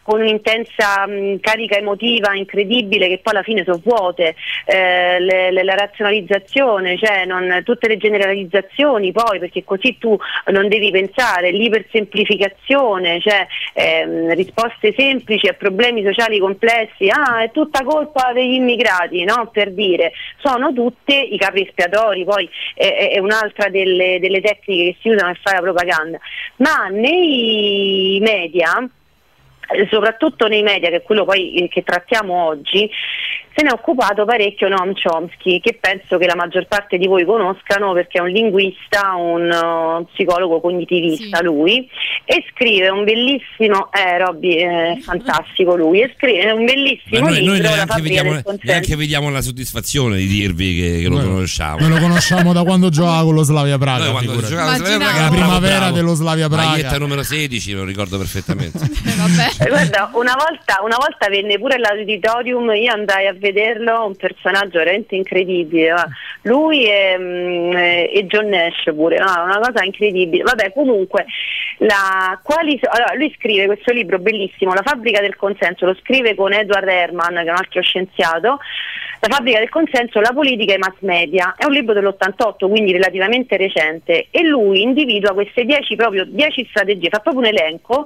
[0.03, 4.35] con un'intensa mh, carica emotiva incredibile che poi alla fine sono vuote,
[4.65, 10.15] eh, le- le- la razionalizzazione, cioè non- tutte le generalizzazioni poi perché così tu
[10.51, 12.73] non devi pensare, l'ipersemplificazione,
[13.21, 19.49] cioè ehm, risposte semplici a problemi sociali complessi, ah è tutta colpa degli immigrati, no?
[19.51, 24.97] per dire, sono tutte i capi espiatori, poi è, è- un'altra delle, delle tecniche che
[25.01, 26.19] si usano per fare la propaganda,
[26.57, 28.87] ma nei media
[29.67, 32.89] eh, soprattutto nei media, che è quello poi eh, che trattiamo oggi,
[33.55, 37.23] se ne è occupato parecchio Noam Chomsky, che penso che la maggior parte di voi
[37.23, 41.89] conoscano perché è un linguista, un uh, psicologo cognitivista lui,
[42.25, 47.45] e scrive un bellissimo, eh Robby, è fantastico lui, e scrive un Ma bellissimo noi,
[47.45, 51.25] noi libro, La neanche, vediamo, neanche vediamo la soddisfazione di dirvi che, che lo Noi-
[51.27, 51.79] conosciamo.
[51.79, 54.03] Noi lo conosciamo da quando giocava con lo Slavia Praga.
[54.03, 54.53] Noi quando figurati.
[54.53, 55.95] giocavamo a Slavia Praga la primavera bravo.
[55.95, 56.67] dello Slavia Praga.
[56.71, 58.79] Maglietta numero 16, lo ricordo perfettamente.
[59.35, 64.79] Eh, Guarda, una volta, una volta venne pure all'auditorium, io andai a vederlo, un personaggio
[64.79, 65.93] veramente incredibile.
[66.43, 70.43] Lui e, mm, e John Nash pure, no, una cosa incredibile.
[70.43, 71.25] Vabbè, comunque,
[71.79, 76.53] la, quali allora, lui scrive questo libro bellissimo, La fabbrica del consenso, lo scrive con
[76.53, 78.59] Edward Herman, che è un altro scienziato.
[79.21, 81.55] La fabbrica del consenso, la politica e i mass media.
[81.57, 87.09] È un libro dell'88, quindi relativamente recente, e lui individua queste 10 proprio 10 strategie,
[87.09, 88.05] fa proprio un elenco,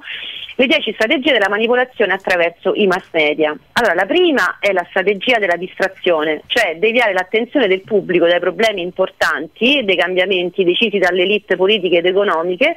[0.60, 3.56] le 10 strategie della manipolazione attraverso i mass media.
[3.72, 8.82] Allora, la prima è la strategia della distrazione, cioè deviare l'attenzione del pubblico dai problemi
[8.82, 12.76] importanti e dei cambiamenti decisi dalle elite politiche ed economiche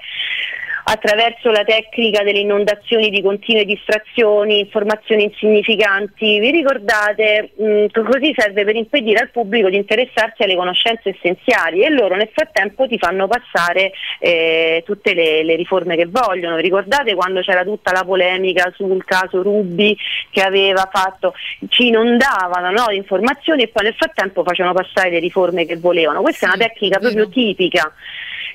[0.84, 6.38] attraverso la tecnica delle inondazioni di continue distrazioni, informazioni insignificanti.
[6.38, 7.52] Vi ricordate?
[7.56, 12.16] mh, che così serve per impedire al pubblico di interessarsi alle conoscenze essenziali e loro
[12.16, 16.56] nel frattempo ti fanno passare eh, tutte le, le riforme che vogliono.
[16.56, 19.96] Vi ricordate quando c'era tutta la polemica sul caso Rubi
[20.30, 21.34] che aveva fatto,
[21.68, 26.22] ci inondavano no, di informazioni e poi nel frattempo facevano passare le riforme che volevano.
[26.22, 27.92] Questa è una tecnica proprio tipica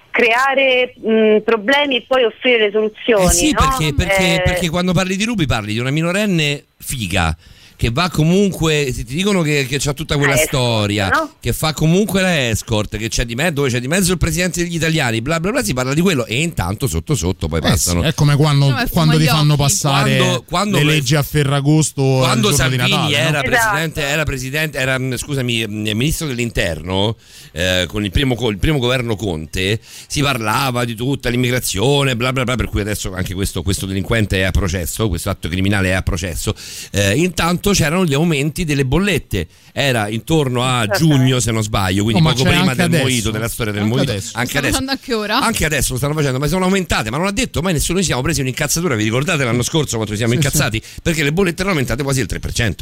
[0.09, 3.25] creare mh, problemi e poi offrire le soluzioni.
[3.25, 3.59] Eh sì, no?
[3.59, 7.35] perché, perché- Eh, perché quando parli di Ruby parli di una minorenne figa
[7.77, 11.33] che va comunque, ti dicono che, che c'ha tutta quella La escort, storia, no?
[11.39, 14.63] che fa comunque la escort, che c'è di mezzo, dove c'è di mezzo il presidente
[14.63, 17.61] degli italiani, bla bla bla, si parla di quello e intanto sotto sotto poi Eh
[17.61, 18.01] passano.
[18.01, 22.01] sì, è come quando, No, quando ti fanno passare Quando- quando le leggi a Ferragosto
[22.01, 23.43] Quando Salvini Natale, era, no?
[23.43, 23.49] Esatto.
[23.49, 27.15] presidente, era presidente, era mh, scusami, mh, ministro dell'interno,
[27.51, 32.43] eh, con il primo, il primo governo Conte, si parlava di tutta l'immigrazione, bla bla
[32.43, 35.91] bla, per cui adesso anche questo, questo delinquente è a processo, questo atto criminale è
[35.93, 36.55] a processo.
[36.91, 42.21] Eh, intanto c'erano gli aumenti delle bollette, era intorno a giugno se non sbaglio, quindi
[42.21, 43.03] No, ma poco prima del adesso.
[43.03, 44.11] Mojito, della storia del Anche Mojito.
[44.11, 44.31] adesso.
[44.37, 44.77] Anche adesso.
[44.87, 45.39] anche ora?
[45.39, 47.97] Anche adesso lo stanno facendo, ma sono aumentate, ma non ha detto mai nessuno.
[47.97, 50.81] Noi siamo presi un'incazzatura, vi ricordate l'anno scorso quando ci siamo Sì, incazzati?
[51.01, 52.73] Perché le bollette erano aumentate quasi il 3%.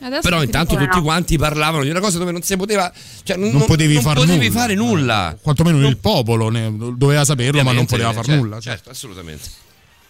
[0.00, 2.92] Adesso Però intanto tutti quanti parlavano di una cosa dove non si poteva,
[3.24, 4.60] cioè non, non potevi non far potevi nulla.
[4.60, 5.38] fare nulla.
[5.42, 8.60] Quantomeno il popolo ne- doveva saperlo, ma non Ovviamente, poteva far certo, nulla.
[8.60, 8.72] cioè.
[8.74, 9.48] Certo, assolutamente.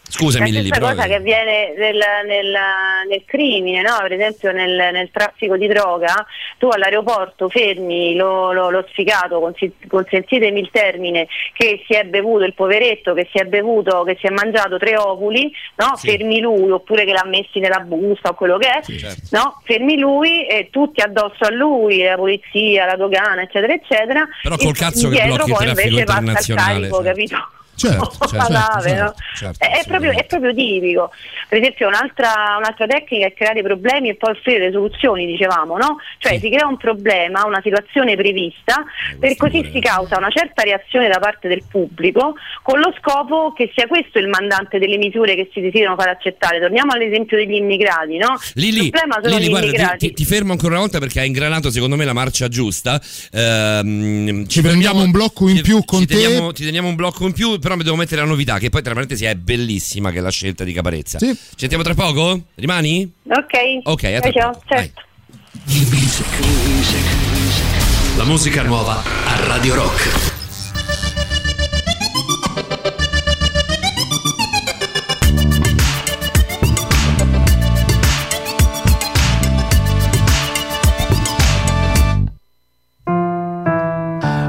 [0.08, 2.56] Scusami, stessa però- cosa che avviene nel, nel-
[3.08, 3.96] nel crimine, no?
[4.00, 6.26] per esempio nel, nel traffico di droga,
[6.56, 9.52] tu all'aeroporto fermi lo, lo, lo sfigato,
[9.86, 14.26] consentitemi il termine, che si è bevuto il poveretto, che si è bevuto, che si
[14.26, 15.94] è mangiato tre ovuli, no?
[15.96, 19.28] fermi lui oppure che l'ha messi nella busta o quello che è, certo.
[19.32, 19.60] no?
[19.64, 24.26] fermi lui e tutti addosso a lui, la polizia, la dogana, eccetera, eccetera.
[24.42, 27.08] Però col cazzo che blocchi il poi traffico invece passa il internazionale, carico, certo.
[27.08, 27.48] capito?
[27.88, 29.14] Certo, certo, certo, no?
[29.34, 31.10] certo, è, proprio, è proprio tipico.
[31.48, 35.96] Per esempio, un'altra, un'altra tecnica è creare problemi e poi offrire le soluzioni, dicevamo, no?
[36.18, 38.84] Cioè si crea un problema, una situazione prevista,
[39.18, 43.70] per così si causa una certa reazione da parte del pubblico, con lo scopo che
[43.74, 46.60] sia questo il mandante delle misure che si desiderano far accettare.
[46.60, 48.36] Torniamo all'esempio degli immigrati, no?
[48.54, 50.08] Lili, il problema sono Lili, gli guarda, immigrati.
[50.08, 53.00] ti, ti- fermo ancora una volta perché hai ingranato secondo me la marcia giusta.
[53.32, 56.14] Ehm, Ci prendiamo un blocco in ci- più con ci te.
[56.14, 58.80] teniamo, ti teniamo un blocco in più, però mi devo mettere la novità, che poi
[58.80, 61.18] tra parentesi è bellissima, che è la scelta di Caparezza.
[61.18, 61.26] Sì.
[61.34, 62.44] Ci sentiamo tra poco?
[62.54, 63.12] Rimani?
[63.28, 64.64] Ok, Ok, a tra Ciao, poco.
[64.68, 65.02] certo.
[68.16, 70.27] La musica nuova a Radio Rock.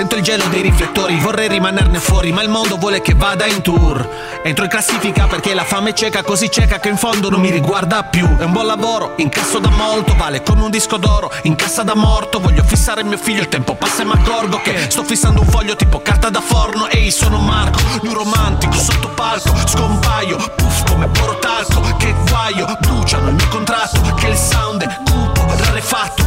[0.00, 3.60] Sento il gelo dei riflettori, vorrei rimanerne fuori, ma il mondo vuole che vada in
[3.60, 4.08] tour.
[4.42, 7.50] Entro in classifica perché la fame è cieca, così cieca che in fondo non mi
[7.50, 8.26] riguarda più.
[8.38, 11.94] È un buon lavoro, incasso da molto, vale come un disco d'oro, in cassa da
[11.94, 12.40] morto.
[12.40, 15.76] Voglio fissare mio figlio, il tempo passa e mi accorgo che sto fissando un foglio
[15.76, 16.88] tipo carta da forno.
[16.88, 21.96] Ehi, sono Marco, lui romantico, sotto palco, scompaio, puff come porotalco.
[21.98, 26.24] Che guaio, bruciano il mio contratto, che il sound è cupo, rarefatto.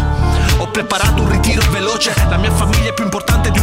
[0.60, 3.63] Ho preparato un ritiro veloce, la mia famiglia è più importante di un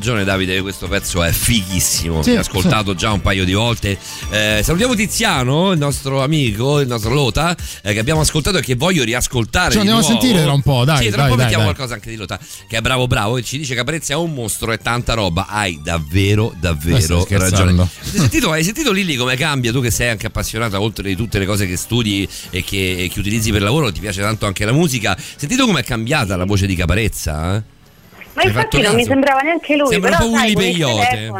[0.00, 3.98] Ragione Davide, questo pezzo è fighissimo, Sì, l'ho ascoltato già un paio di volte.
[4.30, 8.76] Eh, salutiamo Tiziano, il nostro amico, il nostro Lota, eh, che abbiamo ascoltato e che
[8.76, 9.72] voglio riascoltare.
[9.74, 10.18] Cioè, di andiamo a nuovo.
[10.20, 11.74] sentire tra un po', dai, Sì, tra dai, un po' dai, mettiamo dai.
[11.74, 14.72] qualcosa anche di Lota, che è bravo bravo e ci dice Caparezza è un mostro,
[14.72, 15.46] è tanta roba.
[15.48, 17.38] Hai davvero, davvero scherzando?
[17.66, 17.82] ragione.
[17.82, 19.70] Hai sentito, hai sentito Lilli come cambia?
[19.70, 23.10] Tu che sei anche appassionata oltre di tutte le cose che studi e che, e
[23.12, 25.14] che utilizzi per lavoro, ti piace tanto anche la musica.
[25.36, 27.56] Sentito com'è cambiata la voce di Caparezza?
[27.56, 27.78] eh?
[28.32, 31.32] Ma Hai infatti non mi sembrava neanche lui, Sembra però un po' sai, Willy Peyote.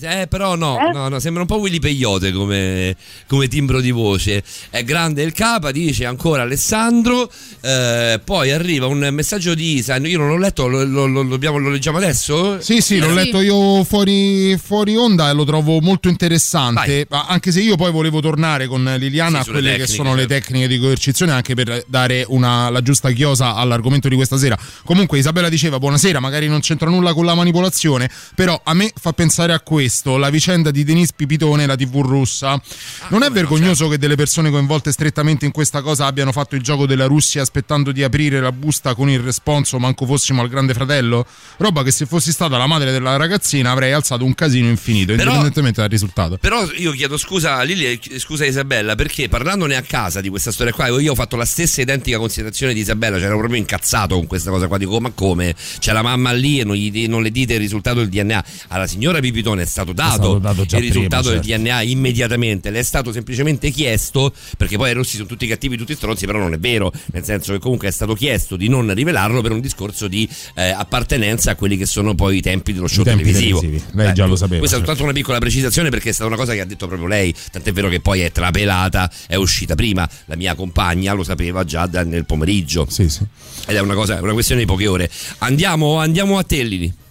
[0.00, 0.92] Eh, eh, però no, Eh?
[0.92, 2.94] no, no, sembra un po' Willy Peyote come,
[3.26, 4.42] come timbro di voce.
[4.68, 7.30] È grande il capa, dice ancora Alessandro.
[7.62, 9.96] eh, poi arriva un messaggio di Isa.
[9.96, 12.60] Io non l'ho letto, lo, lo- lo- dobbiamo- lo leggiamo adesso?
[12.60, 17.06] Sì, sì, l'ho Eh, letto io fuori, fuori onda e lo trovo molto interessante.
[17.10, 20.14] ma Anche se io poi volevo tornare con Liliana Sì, a quelle che tecniche, sono
[20.14, 20.34] le certo.
[20.34, 24.56] tecniche di coercizione, anche per dare una- la giusta chiosa all'argomento di questa sera.
[24.84, 29.12] Comunque, Isabella diceva: Buonasera, magari non c'entra nulla con la manipolazione, però a me fa
[29.12, 32.50] pensare a questo: la vicenda di Denise Pipitone e la TV russa.
[32.50, 32.60] Ah,
[33.08, 33.90] non è vergognoso certo.
[33.90, 37.92] che delle persone coinvolte strettamente in questa cosa abbiano fatto il gioco della Russia aspettando
[37.92, 41.26] di aprire la busta con il responso manco fossimo al grande fratello?
[41.58, 45.22] Roba che se fossi stata la madre della ragazzina avrei alzato un casino infinito, Però-
[45.22, 46.38] indipendentemente dal risultato.
[46.38, 50.28] Però io chiedo scusa a Lili e scusa a Isabella perché parlandone a casa di
[50.28, 54.16] questa storia qua io ho fatto la stessa identica considerazione di Isabella, c'era proprio incazzato
[54.16, 55.54] con questa cosa qua, dico ma come?
[55.78, 58.44] C'è la mamma lì e non, gli- non le dite il risultato del DNA.
[58.68, 62.78] Alla signora Pipitone è stato dato, stato dato il risultato prima, del DNA immediatamente, le
[62.80, 66.52] è stato semplicemente chiesto, perché poi i rossi sono tutti cattivi, tutti stronzi, però non
[66.52, 70.08] è vero, nel senso che comunque è stato chiesto di non rivelarlo per un discorso
[70.08, 73.60] di eh, appartenenza a quelli che sono poi i tempi dello show tempi televisivo.
[73.60, 73.90] televisivi.
[73.96, 74.86] Lei già lo sapeva, Questa è certo.
[74.86, 77.72] soltanto una piccola precisazione perché è stata una cosa che ha detto proprio lei, tant'è
[77.72, 82.04] vero che poi è trapelata, è uscita prima, la mia compagna lo sapeva già da-
[82.04, 82.86] nel pomeriggio.
[82.88, 83.24] Sì, sì.
[83.66, 85.10] Ed è una cosa, è una questione di poche ore.
[85.38, 87.04] Andiamo, andiamo a Tellini.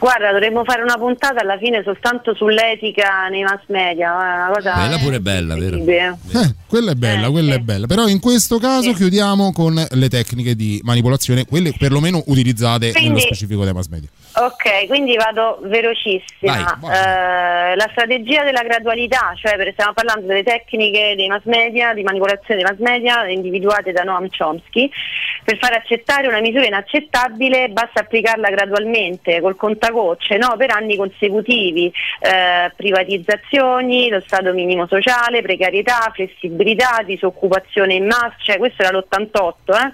[0.00, 4.72] Guarda, dovremmo fare una puntata alla fine soltanto sull'etica nei mass media, è una cosa
[4.72, 5.76] Quella pure è bella, vero?
[5.76, 7.86] Eh, quella è bella, quella è bella.
[7.86, 13.20] Però in questo caso chiudiamo con le tecniche di manipolazione, quelle perlomeno utilizzate Quindi- nello
[13.20, 14.08] specifico dei mass media.
[14.32, 16.78] Ok, quindi vado velocissima.
[16.82, 22.62] Eh, la strategia della gradualità, cioè stiamo parlando delle tecniche dei mass media, di manipolazione
[22.62, 24.88] dei mass media individuate da Noam Chomsky.
[25.42, 30.54] Per far accettare una misura inaccettabile basta applicarla gradualmente, col contagocce, no?
[30.56, 31.92] per anni consecutivi.
[32.20, 39.52] Eh, privatizzazioni, lo stato minimo sociale, precarietà, flessibilità, disoccupazione in massa, cioè questo era l'88,
[39.70, 39.92] eh?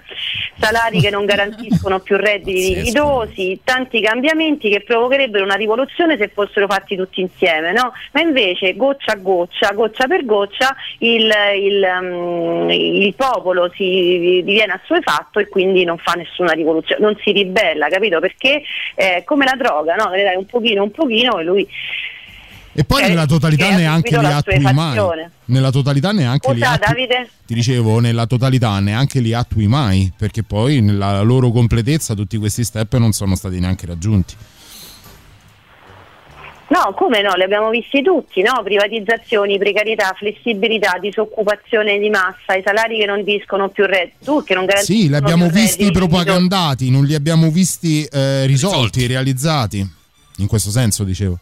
[0.59, 4.26] salari che non garantiscono più redditi dignitosi, tanti cambiamenti
[4.69, 7.93] che provocherebbero una rivoluzione se fossero fatti tutti insieme, no?
[8.11, 14.79] ma invece goccia a goccia, goccia per goccia, il, il, mm, il popolo si diviene
[14.81, 18.19] assuefatto e quindi non fa nessuna rivoluzione, non si ribella, capito?
[18.19, 18.63] Perché
[18.95, 20.09] è come la droga, no?
[20.11, 21.67] Le dai un pochino, un pochino e lui...
[22.79, 24.99] E poi Eh, nella totalità neanche li attui mai.
[25.45, 26.87] Nella totalità neanche li Scusa attui.
[27.07, 27.29] Davide?
[27.47, 32.63] Ti dicevo, nella totalità neanche li attui mai, perché poi nella loro completezza tutti questi
[32.63, 34.35] step non sono stati neanche raggiunti.
[36.67, 37.33] No, come no?
[37.33, 38.61] Li abbiamo visti tutti, no?
[38.61, 44.65] Privatizzazioni, precarietà, flessibilità, disoccupazione di massa, i salari che non discono più reddito, che non
[44.65, 49.79] garantiscono Sì, li abbiamo visti redditi, propagandati, non li abbiamo visti eh, risolti, realizzati.
[50.37, 51.39] In questo senso dicevo.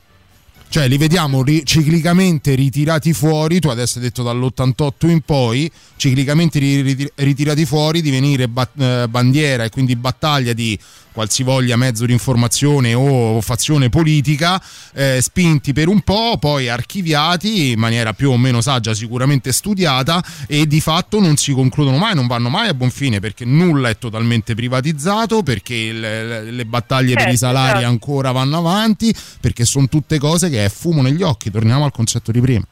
[0.68, 6.60] Cioè li vediamo ri- ciclicamente ritirati fuori, tu adesso hai detto dall'88 in poi, ciclicamente
[6.60, 10.78] ri- ri- ritirati fuori, divenire ba- eh, bandiera e quindi battaglia di
[11.16, 14.62] qualsivoglia mezzo di informazione o fazione politica,
[14.94, 20.22] eh, spinti per un po', poi archiviati in maniera più o meno saggia, sicuramente studiata
[20.46, 23.88] e di fatto non si concludono mai, non vanno mai a buon fine perché nulla
[23.88, 27.88] è totalmente privatizzato, perché le, le battaglie per i Certo, salari certo.
[27.88, 32.34] ancora vanno avanti, perché sono tutte cose che è fumo negli occhi, torniamo al concetto
[32.34, 32.66] di prima.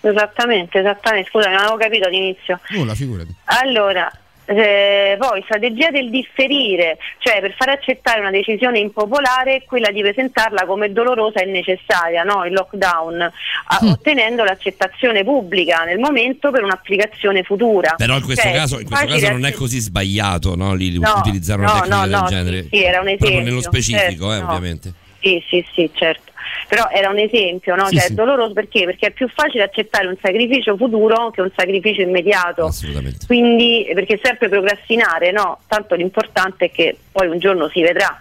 [0.00, 2.58] Esattamente, esattamente, scusa, non avevo capito all'inizio.
[2.70, 3.34] Nulla, figurati.
[3.44, 4.10] Allora,
[4.50, 10.64] eh, poi strategia del differire, cioè per far accettare una decisione impopolare quella di presentarla
[10.64, 12.44] come dolorosa e necessaria, no?
[12.46, 13.88] il lockdown, a- Mm.
[13.90, 17.94] ottenendo l'accettazione pubblica nel momento per un'applicazione futura.
[17.96, 20.74] Però in questo Cioè, caso, in questo caso non è così sbagliato no?
[20.74, 22.62] Lì, No, utilizzare una no, tecnica no, del no, genere.
[22.62, 24.92] sì, sì, era un Proprio esempio, nello specifico, certo, eh, ovviamente.
[25.20, 26.32] Sì, sì, sì, certo.
[26.68, 27.86] Però era un esempio, no?
[27.86, 28.12] Sì, cioè, sì.
[28.12, 28.84] è doloroso perché?
[28.84, 32.66] Perché è più facile accettare un sacrificio futuro che un sacrificio immediato.
[32.66, 33.24] Assolutamente.
[33.26, 35.60] Quindi, perché sempre procrastinare, no?
[35.66, 38.18] Tanto l'importante è che poi un giorno si vedrà.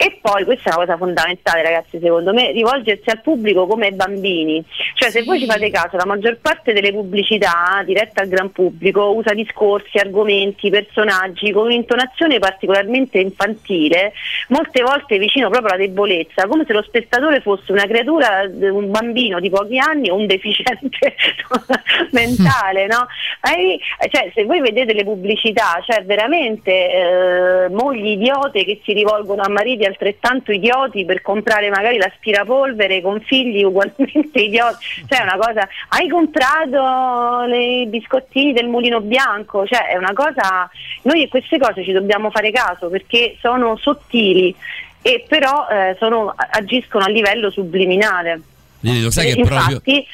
[0.00, 4.64] E poi, questa è una cosa fondamentale ragazzi secondo me, rivolgersi al pubblico come bambini.
[4.94, 9.12] Cioè se voi ci fate caso, la maggior parte delle pubblicità dirette al gran pubblico
[9.12, 14.12] usa discorsi, argomenti, personaggi con un'intonazione particolarmente infantile,
[14.50, 19.40] molte volte vicino proprio alla debolezza, come se lo spettatore fosse una creatura, un bambino
[19.40, 21.16] di pochi anni o un deficiente
[22.12, 23.08] mentale, no?
[23.52, 23.80] Eh,
[24.10, 29.48] cioè, se voi vedete le pubblicità, cioè veramente eh, mogli idiote che si rivolgono a
[29.48, 34.76] mariti altrettanto idioti per comprare magari l'aspirapolvere con figli ugualmente idioti,
[35.08, 40.12] cioè è una cosa, hai comprato le- i biscottini del mulino bianco, cioè è una
[40.12, 40.70] cosa,
[41.02, 44.54] noi a queste cose ci dobbiamo fare caso perché sono sottili
[45.02, 48.40] e però eh, sono- agiscono a livello subliminale.
[48.80, 49.70] Lili, lo sai Eh, che è proprio.
[49.84, 50.06] infatti,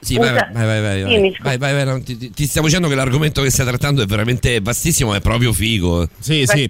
[0.00, 1.36] Sì, vai, vai, vai, vai, vai.
[1.40, 4.58] Vai, vai, vai, ti, ti- ti stiamo dicendo che l'argomento che stai trattando è veramente
[4.60, 6.08] vastissimo, è proprio figo.
[6.18, 6.68] Sì, sì.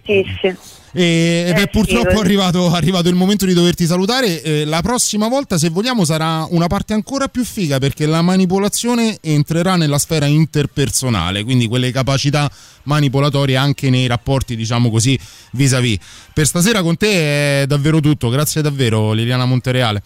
[0.95, 4.43] E, Eh, è purtroppo sì, arrivato, arrivato il momento di doverti salutare.
[4.43, 9.19] Eh, la prossima volta, se vogliamo, sarà una parte ancora più figa perché la manipolazione
[9.23, 12.51] entrerà nella sfera interpersonale, quindi quelle capacità
[12.85, 15.19] manipolatorie anche nei rapporti, diciamo così,
[15.53, 15.99] vis-à-vis.
[16.33, 18.29] Per stasera con te è davvero tutto.
[18.29, 20.03] Grazie davvero, Liliana Montereale.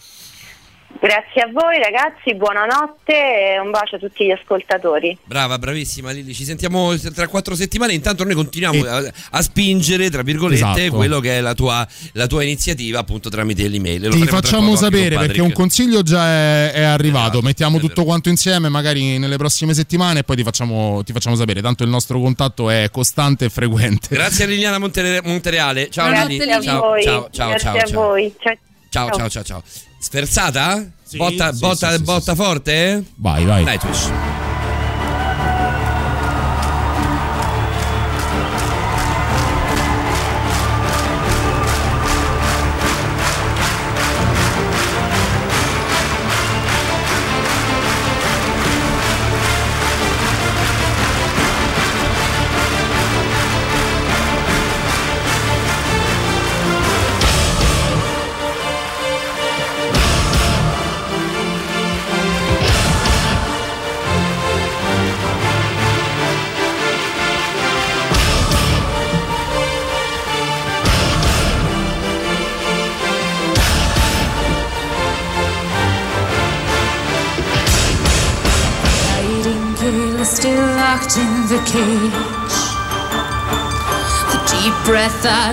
[0.99, 5.15] Grazie a voi ragazzi, buonanotte e un bacio a tutti gli ascoltatori.
[5.25, 10.23] Brava, bravissima Lili, ci sentiamo tra quattro settimane, intanto noi continuiamo a, a spingere, tra
[10.23, 10.95] virgolette, Esatto.
[10.95, 14.07] quello che è la tua, la tua iniziativa appunto tramite l'email.
[14.07, 17.25] Lo Ti facciamo sapere perché un consiglio già è, è arrivato.
[17.27, 21.11] Esatto, Mettiamo è tutto quanto insieme, magari nelle prossime settimane, e poi ti facciamo, ti
[21.11, 21.61] facciamo sapere.
[21.61, 24.07] Tanto il nostro contatto è costante e frequente.
[24.15, 25.89] Grazie a Liliana Montere- Montereale.
[25.91, 26.51] Ciao Grazie Lili.
[26.51, 27.03] a Ciao, voi.
[27.03, 28.01] ciao, ciao, Grazie ciao, a ciao.
[28.01, 28.33] voi.
[28.39, 28.55] Ciao.
[28.89, 29.63] Ciao, ciao, ciao, ciao.
[29.99, 30.85] Sferzata?
[31.03, 33.03] Sì, botta sì, botta, sì, botta forte?
[33.15, 33.63] Vai, vai.
[33.63, 34.36] Nightwish.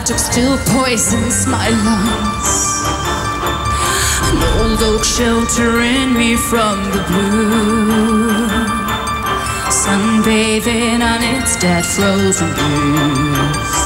[0.04, 2.54] Took still poisons my lungs.
[4.28, 8.48] An old oak sheltering me from the blue.
[9.70, 13.83] Sunbathing on its dead frozen leaves.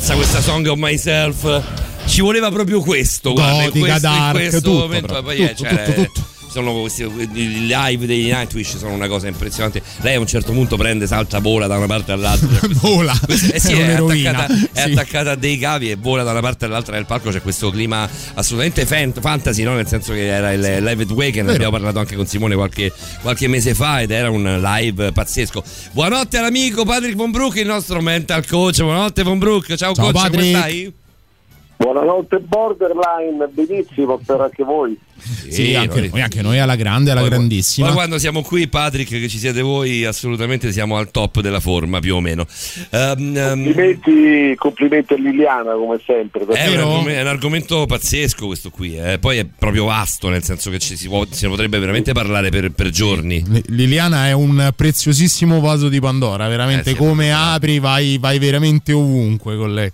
[0.00, 1.62] Pezza questa Song of Myself.
[2.06, 5.06] Ci voleva proprio questo, guarda, in questo, in dark, questo tutto, momento.
[5.06, 6.39] proprio, Poi, eh, tutto, cioè, tutto, tutto.
[6.50, 9.80] Sono questi, i live dei Nightwish sono una cosa impressionante.
[10.00, 12.48] Lei a un certo punto prende, salta, vola da una parte all'altra.
[12.80, 13.12] Vola.
[13.28, 14.90] Eh sì, È è, attaccata, è sì.
[14.90, 17.30] attaccata a dei cavi e vola da una parte all'altra del palco.
[17.30, 19.74] C'è questo clima assolutamente fan- fantasy, no?
[19.74, 21.52] nel senso che era il Live at Wake, ne Vero.
[21.52, 25.62] abbiamo parlato anche con Simone qualche, qualche mese fa ed era un live pazzesco.
[25.92, 28.80] Buonanotte all'amico Patrick Von Brook, il nostro mental coach.
[28.82, 30.56] Buonanotte Von Brook, ciao, Ciao, coach, come Patrick.
[30.58, 30.92] stai?
[31.76, 34.98] Buonanotte borderline, benissimo, spero anche voi.
[35.48, 37.86] Sì, anche noi- anche noi alla grande, alla Poi- grandissima.
[37.86, 42.00] Poi quando siamo qui, Patrick, che ci siete voi, assolutamente siamo al top della forma,
[42.00, 42.46] più o meno.
[42.90, 46.44] Ehm, Complimenti, complimenti a Liliana come sempre.
[46.44, 49.18] perché- è, un argom- è un argomento pazzesco questo qui, eh.
[49.18, 52.50] poi è proprio vasto, nel senso che ci si, può- se ne potrebbe veramente parlare
[52.50, 53.42] per, per giorni.
[53.48, 58.38] Li- Liliana è un preziosissimo vaso di Pandora, veramente Eh sì, come apri vai, vai
[58.38, 59.90] veramente ovunque con lei.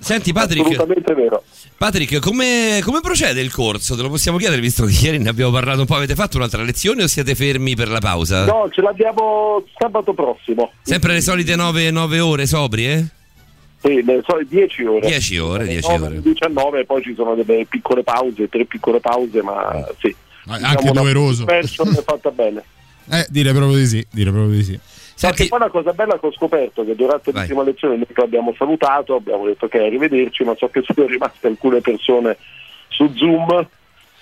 [0.00, 1.44] Senti Patrick, Assolutamente vero.
[1.82, 3.96] Patrick come, come procede il corso?
[3.96, 6.62] Te lo possiamo chiedere visto che ieri ne abbiamo parlato un po', avete fatto un'altra
[6.62, 8.44] lezione o siete fermi per la pausa?
[8.44, 10.70] No, ce l'abbiamo sabato prossimo.
[10.82, 13.08] Sempre le solite 9, ore sobrie?
[13.80, 15.08] Sì, le solite 10 ore.
[15.08, 16.22] 10 ore, 10 9, ore.
[16.22, 20.14] 19 poi ci sono delle piccole pause, tre piccole pause, ma sì.
[20.46, 21.46] anche una doveroso.
[21.46, 22.62] version è fatta bene.
[23.10, 24.78] Eh, dire proprio di sì, dire proprio di sì.
[25.28, 29.16] Perché poi una cosa bella che ho scoperto che durante l'ultima lezione noi l'abbiamo salutato,
[29.16, 32.36] abbiamo detto ok, arrivederci, ma so che sono rimaste alcune persone
[32.88, 33.66] su Zoom.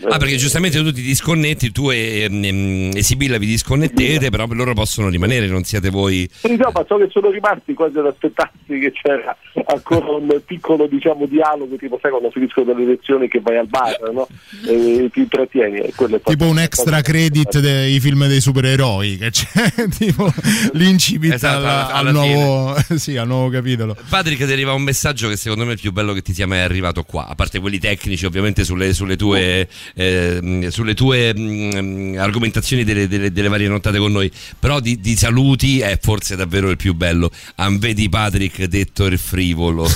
[0.08, 4.72] Ah, perché giustamente tu ti disconnetti, tu e, ehm, e Sibilla vi disconnettete, però loro
[4.72, 6.28] possono rimanere, non siete voi.
[6.32, 9.36] Sì, no, ma so che sono rimasti quasi ad aspettarsi che c'era
[9.66, 14.10] ancora un piccolo diciamo, dialogo, tipo sai quando finiscono delle lezioni che vai al bar
[14.12, 14.26] no?
[14.66, 15.78] e ti intrattieni.
[15.78, 15.92] E
[16.24, 20.32] Tipo un extra credit dei film dei supereroi, che c'è tipo
[20.72, 23.96] l'incipit Esatto, al, alla- al nuovo, sì, al nuovo capitolo.
[24.08, 26.46] Patrick ti arriva un messaggio che secondo me è il più bello che ti sia
[26.46, 32.18] mai arrivato qua, a parte quelli tecnici ovviamente sulle, sulle tue, ehm, sulle tue mm,
[32.18, 36.70] argomentazioni delle, delle- delle varie nottate con noi, però di, di saluti è forse davvero
[36.70, 37.30] il più bello.
[37.56, 39.88] Am vedi Patrick detto il frivolo.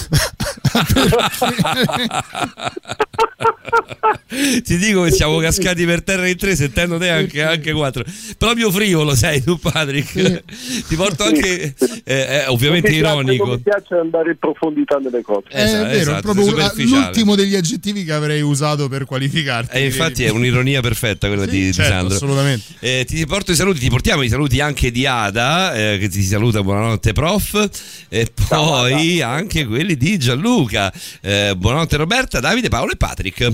[4.64, 8.04] Ti dico che siamo cascati per terra in tre, sentendo te anche, anche quattro.
[8.38, 10.42] Proprio frivolo sei tu, Patrick.
[10.88, 13.46] Ti porto anche, eh, eh, ovviamente Mi piace- ironico.
[13.46, 15.46] Mi piace andare in profondità nelle cose.
[15.50, 16.50] Eh, è vero, è proprio
[16.84, 19.76] l'ultimo degli aggettivi che avrei usato per qualificarti.
[19.76, 22.14] E infatti è un'ironia perfetta quella di, di certo, Sandro.
[22.14, 22.64] assolutamente.
[22.80, 26.22] Eh, ti porto i saluti, ti portiamo i saluti anche di Ada, eh, che ti
[26.22, 30.92] saluta, buonanotte prof, e poi anche quelli di Gianluca.
[31.20, 33.52] Eh, buonanotte Roberta, Davide, Paolo e Patrick.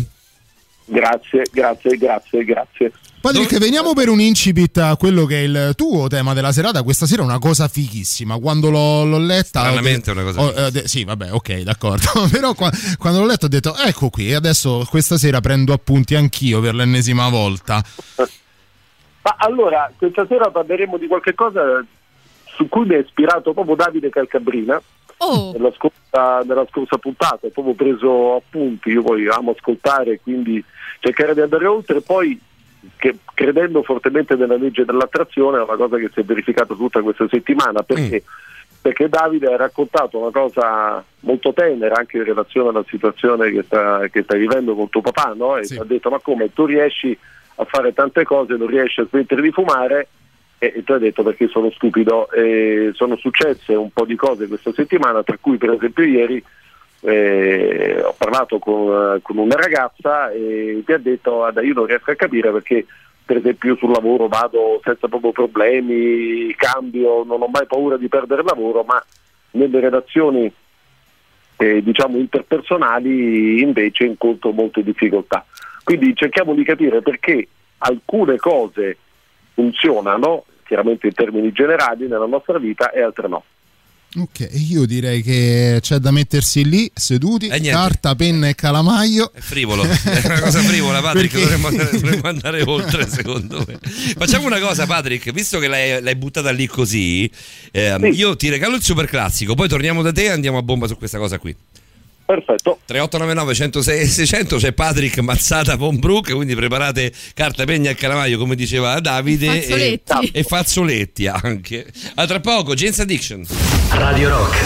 [0.87, 2.93] Grazie, grazie, grazie, grazie.
[3.21, 6.83] Patrick, veniamo per un incipit a quello che è il tuo tema della serata.
[6.83, 8.39] Questa sera è una cosa fighissima.
[8.39, 9.61] Quando l'ho, l'ho letta.
[9.61, 12.07] Stranamente de- è una cosa ho- eh, de- sì, vabbè, ok, d'accordo.
[12.33, 16.61] Però qua- quando l'ho letto ho detto: ecco qui, adesso questa sera prendo appunti anch'io
[16.61, 17.83] per l'ennesima volta.
[18.17, 21.85] Ma allora, questa sera parleremo di qualche cosa
[22.57, 24.81] su cui mi ha ispirato proprio Davide Calcabrina.
[25.19, 25.53] Oh.
[25.53, 30.65] Nella, scorsa, nella scorsa puntata ho proprio preso appunti, io poi amo ascoltare, quindi
[31.01, 32.41] cercare di andare oltre, poi
[33.01, 37.27] che, credendo fortemente nella legge dell'attrazione è una cosa che si è verificata tutta questa
[37.29, 38.23] settimana, perché?
[38.83, 44.07] Perché Davide ha raccontato una cosa molto tenera anche in relazione alla situazione che sta,
[44.09, 45.57] che stai vivendo con tuo papà, no?
[45.57, 47.17] E ti ha detto ma come tu riesci
[47.57, 50.09] a fare tante cose, non riesci a smettere di fumare
[50.59, 52.31] e, e tu hai detto perché sono stupido.
[52.31, 56.43] E sono successe un po' di cose questa settimana, tra cui per esempio ieri
[57.01, 62.11] eh, ho parlato con, con una ragazza e mi ha detto "Guarda, io non riesco
[62.11, 62.85] a capire perché
[63.25, 68.09] per esempio io sul lavoro vado senza proprio problemi, cambio, non ho mai paura di
[68.09, 69.03] perdere lavoro, ma
[69.53, 70.53] nelle relazioni
[71.57, 75.45] eh, diciamo interpersonali invece incontro molte difficoltà.
[75.85, 77.47] Quindi cerchiamo di capire perché
[77.79, 78.97] alcune cose
[79.55, 83.45] funzionano, chiaramente in termini generali, nella nostra vita e altre no.
[84.17, 89.31] Ok, io direi che c'è da mettersi lì seduti, carta, penna e calamaio.
[89.33, 91.33] È frivolo, è una cosa frivola, Patrick.
[91.33, 93.79] Perché- Dovremmo, andare, dovremmo andare oltre, secondo me.
[94.17, 97.31] Facciamo una cosa, Patrick, visto che l'hai, l'hai buttata lì così,
[97.71, 100.89] ehm, io ti regalo il super classico, poi torniamo da te e andiamo a bomba
[100.89, 101.55] su questa cosa qui.
[102.31, 102.79] Perfetto.
[102.85, 108.55] 3899 106 600 c'è Patrick Mazzata von Brook, quindi preparate carta, pegna e calamaio, come
[108.55, 109.47] diceva Davide.
[109.47, 110.31] E fazzoletti.
[110.33, 111.87] E, e fazzoletti anche.
[112.15, 113.45] A tra poco, James Addiction.
[113.91, 114.65] Radio Rock.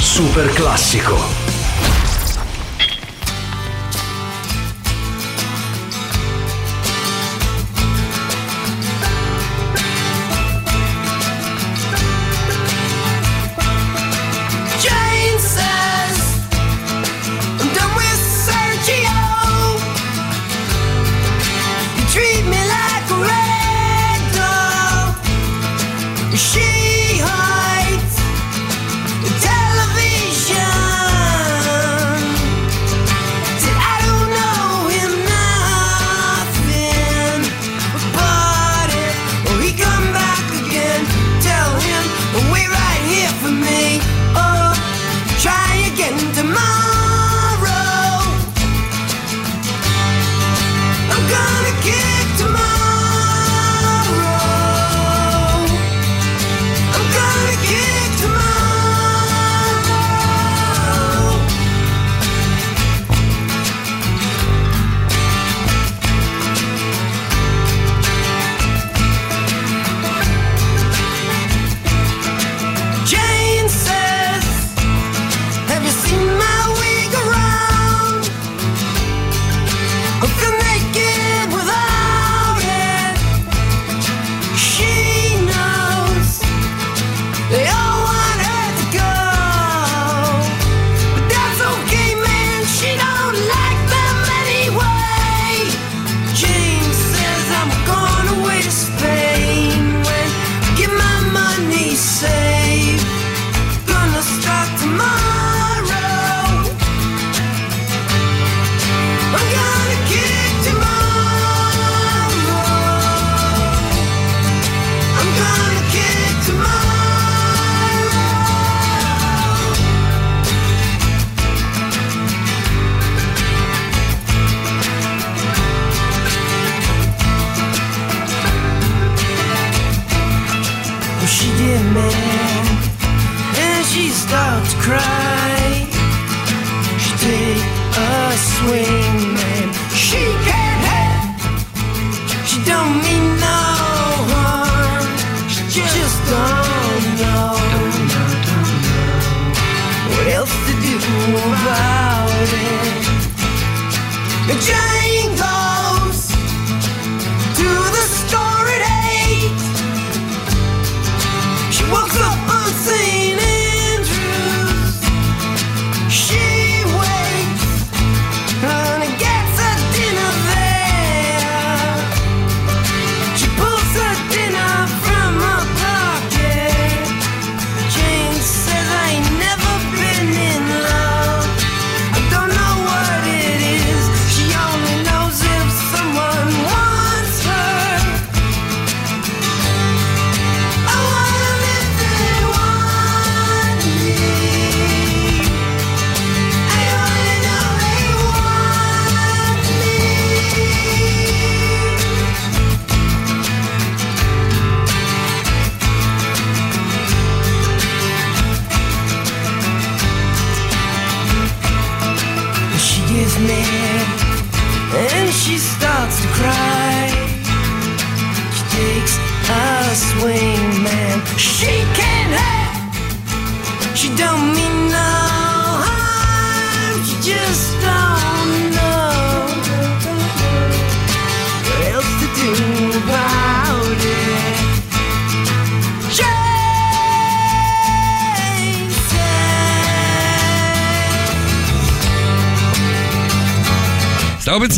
[0.00, 1.49] Super classico.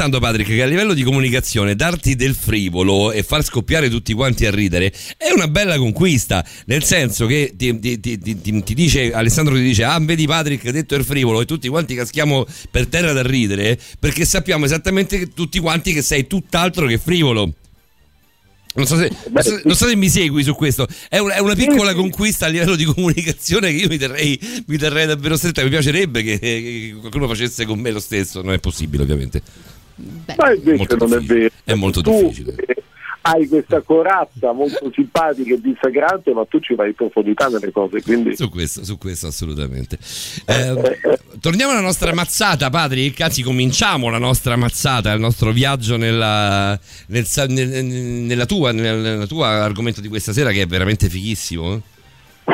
[0.03, 4.47] Pensando, Patrick, che a livello di comunicazione darti del frivolo e far scoppiare tutti quanti
[4.47, 6.45] a ridere è una bella conquista.
[6.67, 10.97] Nel senso che ti, ti- ti- ti- dice Alessandro ti dice: Ah, vedi Patrick, detto
[10.97, 15.61] il frivolo, e tutti quanti caschiamo per terra da ridere perché sappiamo esattamente che tutti
[15.61, 17.53] quanti che sei tutt'altro che frivolo.
[18.75, 21.41] Non so, se, non so- non so se mi segui su questo, è una, è
[21.41, 25.63] una piccola conquista a livello di comunicazione che io mi terrei, mi terrei davvero stretta.
[25.63, 29.43] Mi piacerebbe che, che qualcuno facesse con me lo stesso, non è possibile ovviamente.
[30.37, 31.51] Ma invece non è vero.
[31.65, 32.55] È molto tu difficile.
[32.67, 32.83] eh,
[33.25, 38.03] hai questa corazza molto simpatica e dissacrante, ma tu ci vai in profondità nelle cose,
[38.03, 39.97] quindi Su questo, su questo assolutamente.
[40.45, 40.99] Eh,
[41.41, 43.21] torniamo alla nostra mazzata, Patrick.
[43.21, 46.77] Anzi, cominciamo la nostra mazzata, il nostro viaggio nella,
[47.07, 51.75] nel nel- nella tua, nel, nella tua argomento di questa sera, che è veramente fighissimo.
[51.75, 51.81] eh.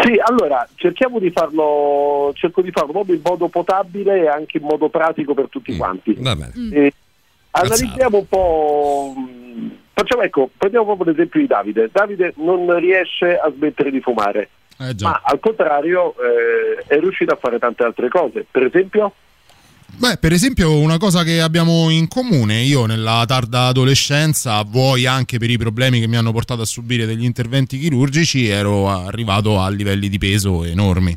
[0.03, 4.65] Sì, allora cerchiamo di farlo, cerco di farlo proprio in modo potabile e anche in
[4.65, 6.15] modo pratico per tutti quanti.
[6.19, 6.53] Va bene.
[6.75, 6.93] E
[7.51, 9.15] analizziamo un po'.
[9.17, 11.89] mh, Facciamo ecco, prendiamo proprio l'esempio di Davide.
[11.91, 14.49] Davide non riesce a smettere di fumare,
[14.79, 18.47] Eh ma al contrario eh, è riuscito a fare tante altre cose.
[18.49, 19.13] Per esempio,
[19.97, 25.39] Beh, per esempio, una cosa che abbiamo in comune, io nella tarda adolescenza, vuoi anche
[25.39, 29.69] per i problemi che mi hanno portato a subire degli interventi chirurgici, ero arrivato a
[29.69, 31.17] livelli di peso enormi.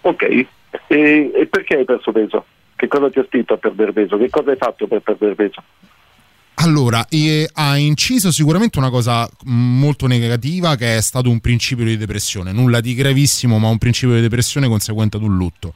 [0.00, 0.46] ok, e,
[1.32, 2.44] e perché hai perso peso?
[2.78, 4.16] Che cosa ti ha spinto a perdere peso?
[4.16, 5.64] Che cosa hai fatto per perdere peso?
[6.60, 11.96] Allora, eh, ha inciso sicuramente una cosa molto negativa che è stato un principio di
[11.96, 15.74] depressione, nulla di gravissimo, ma un principio di depressione conseguente ad un lutto.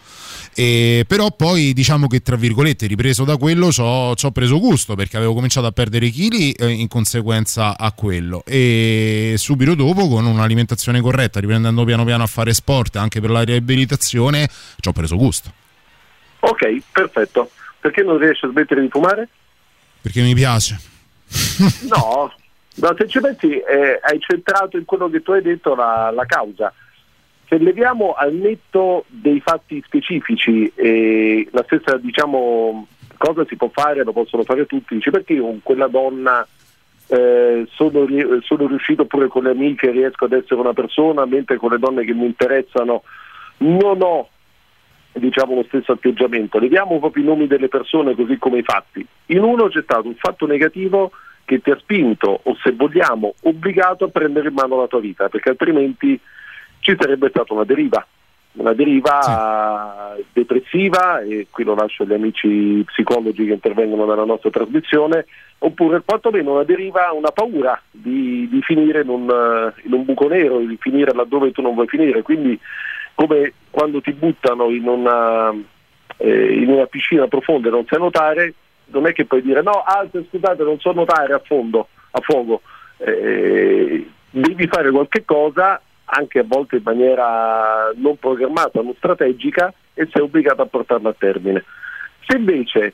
[0.54, 5.16] E, però poi diciamo che tra virgolette, ripreso da quello, ci ho preso gusto perché
[5.16, 11.00] avevo cominciato a perdere chili eh, in conseguenza a quello e subito dopo con un'alimentazione
[11.00, 14.48] corretta, riprendendo piano piano a fare sport anche per la riabilitazione,
[14.78, 15.61] ci ho preso gusto.
[16.44, 17.50] Ok, perfetto.
[17.78, 19.28] Perché non riesci a smettere di fumare?
[20.00, 20.78] Perché mi piace.
[21.88, 22.32] No,
[22.74, 26.26] no se ci pensi eh, hai centrato in quello che tu hai detto la, la
[26.26, 26.72] causa.
[27.48, 32.86] Se leviamo al netto dei fatti specifici e la stessa diciamo,
[33.16, 36.46] cosa si può fare, lo possono fare tutti, dici perché io con quella donna
[37.06, 38.06] eh, sono,
[38.40, 42.04] sono riuscito pure con le amiche, riesco ad essere una persona, mentre con le donne
[42.04, 43.02] che mi interessano
[43.58, 44.28] non ho
[45.12, 46.58] diciamo lo stesso atteggiamento.
[46.58, 49.06] Leviamo proprio i nomi delle persone così come i fatti.
[49.26, 51.12] In uno c'è stato un fatto negativo
[51.44, 55.28] che ti ha spinto o se vogliamo obbligato a prendere in mano la tua vita,
[55.28, 56.18] perché altrimenti
[56.80, 58.04] ci sarebbe stata una deriva,
[58.54, 65.26] una deriva depressiva e qui lo lascio agli amici psicologi che intervengono nella nostra trasmissione,
[65.58, 70.28] oppure quantomeno una deriva, una paura di, di finire in un, eh, in un buco
[70.28, 72.22] nero, di finire laddove tu non vuoi finire.
[72.22, 72.58] Quindi
[73.14, 75.50] come quando ti buttano in una,
[76.18, 78.54] eh, in una piscina profonda e non sai nuotare,
[78.86, 82.60] non è che puoi dire no, alto, scusate, non so nuotare a fondo, a fuoco.
[82.98, 90.06] Eh, devi fare qualche cosa anche a volte in maniera non programmata, non strategica e
[90.12, 91.64] sei obbligato a portarla a termine.
[92.26, 92.92] Se invece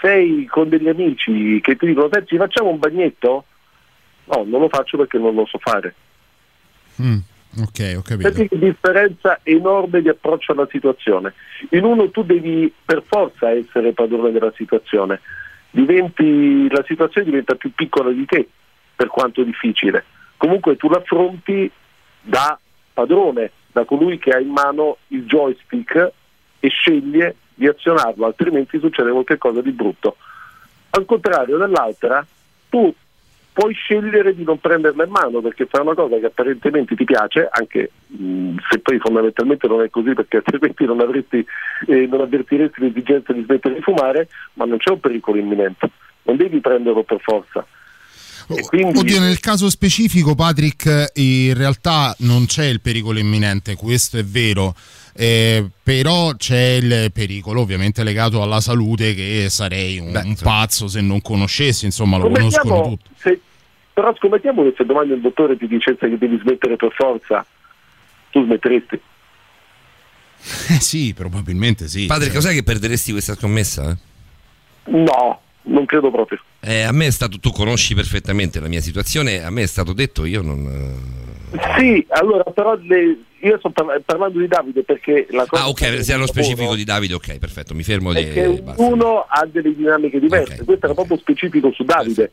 [0.00, 3.44] sei con degli amici che ti dicono senti facciamo un bagnetto?
[4.26, 5.94] No, non lo faccio perché non lo so fare.
[7.02, 7.18] Mm,
[7.58, 8.32] ok, ho capito.
[8.32, 11.34] Senti che differenza enorme di approccio alla situazione.
[11.70, 15.20] In uno tu devi per forza essere padrone della situazione,
[15.70, 18.48] diventi, la situazione diventa più piccola di te,
[18.94, 20.04] per quanto difficile.
[20.36, 21.70] Comunque tu l'affronti
[22.22, 22.58] da
[22.92, 26.12] padrone, da colui che ha in mano il joystick
[26.60, 30.16] e sceglie di azionarlo, altrimenti succede qualcosa di brutto.
[30.90, 32.26] Al contrario dell'altra,
[32.68, 32.92] tu
[33.60, 37.46] puoi scegliere di non prenderla in mano perché fai una cosa che apparentemente ti piace,
[37.50, 41.44] anche mh, se poi fondamentalmente non è così perché altrimenti non, avresti,
[41.86, 45.90] eh, non avvertiresti l'esigenza di smettere di fumare, ma non c'è un pericolo imminente,
[46.22, 47.66] non devi prenderlo per forza.
[48.52, 54.16] E quindi- Oddio, nel caso specifico, Patrick, in realtà non c'è il pericolo imminente, questo
[54.18, 54.74] è vero.
[55.12, 61.00] eh, però c'è il pericolo ovviamente legato alla salute che sarei un, un pazzo se
[61.00, 63.40] non conoscessi insomma lo conoscono tutti se-
[64.00, 67.44] però scommettiamo che se domani il dottore ti dicesse che devi smettere per forza,
[68.30, 69.00] tu smetteresti.
[70.70, 73.94] eh sì probabilmente sì Padre, cos'è che perderesti questa scommessa?
[74.84, 76.40] No, non credo proprio.
[76.60, 79.92] Eh, a me è stato, tu conosci perfettamente la mia situazione, a me è stato
[79.92, 81.18] detto, io non...
[81.76, 86.02] Sì, allora però le- io sto parla- parlando di Davide perché la cosa Ah, ok,
[86.04, 88.62] se è lo specifico di Davide, ok, perfetto, mi fermo che di...
[88.76, 92.30] ognuno ha delle dinamiche diverse, questo era proprio specifico su Davide.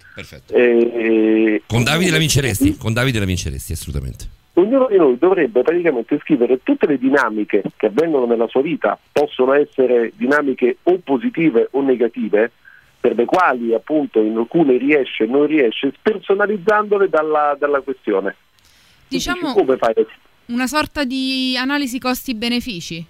[0.47, 4.25] Eh, Con Davide la vinceresti, con Davide la vinceresti, assolutamente.
[4.53, 9.53] ognuno di noi dovrebbe praticamente scrivere tutte le dinamiche che avvengono nella sua vita, possono
[9.53, 12.51] essere dinamiche o positive o negative,
[12.99, 18.35] per le quali appunto in alcune riesce e non riesce, spersonalizzandole dalla, dalla questione.
[19.07, 19.93] Diciamo Come fai?
[20.47, 23.05] Una sorta di analisi costi-benefici.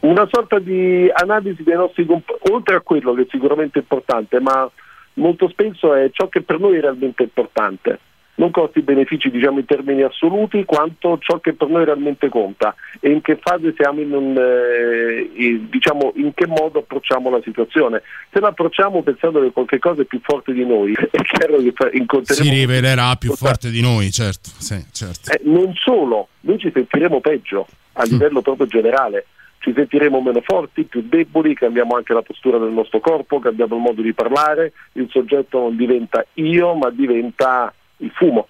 [0.00, 4.70] Una sorta di analisi dei nostri comp- oltre a quello che è sicuramente importante, ma
[5.14, 7.98] molto spesso è ciò che per noi è realmente importante.
[8.36, 12.74] Non costi benefici diciamo in termini assoluti, quanto ciò che per noi realmente conta.
[13.00, 18.02] E in che fase siamo in un, eh, diciamo in che modo approcciamo la situazione.
[18.30, 21.96] Se la approcciamo pensando che qualche cosa è più forte di noi, è chiaro che
[21.96, 23.70] incontreremo si rivelerà più forte.
[23.70, 25.32] di noi certo sì, certo.
[25.32, 29.26] Eh, non solo, noi ci sentiremo peggio a livello proprio generale,
[29.58, 33.82] ci sentiremo meno forti, più deboli, cambiamo anche la postura del nostro corpo, cambiamo il
[33.82, 38.48] modo di parlare, il soggetto non diventa io ma diventa il fumo,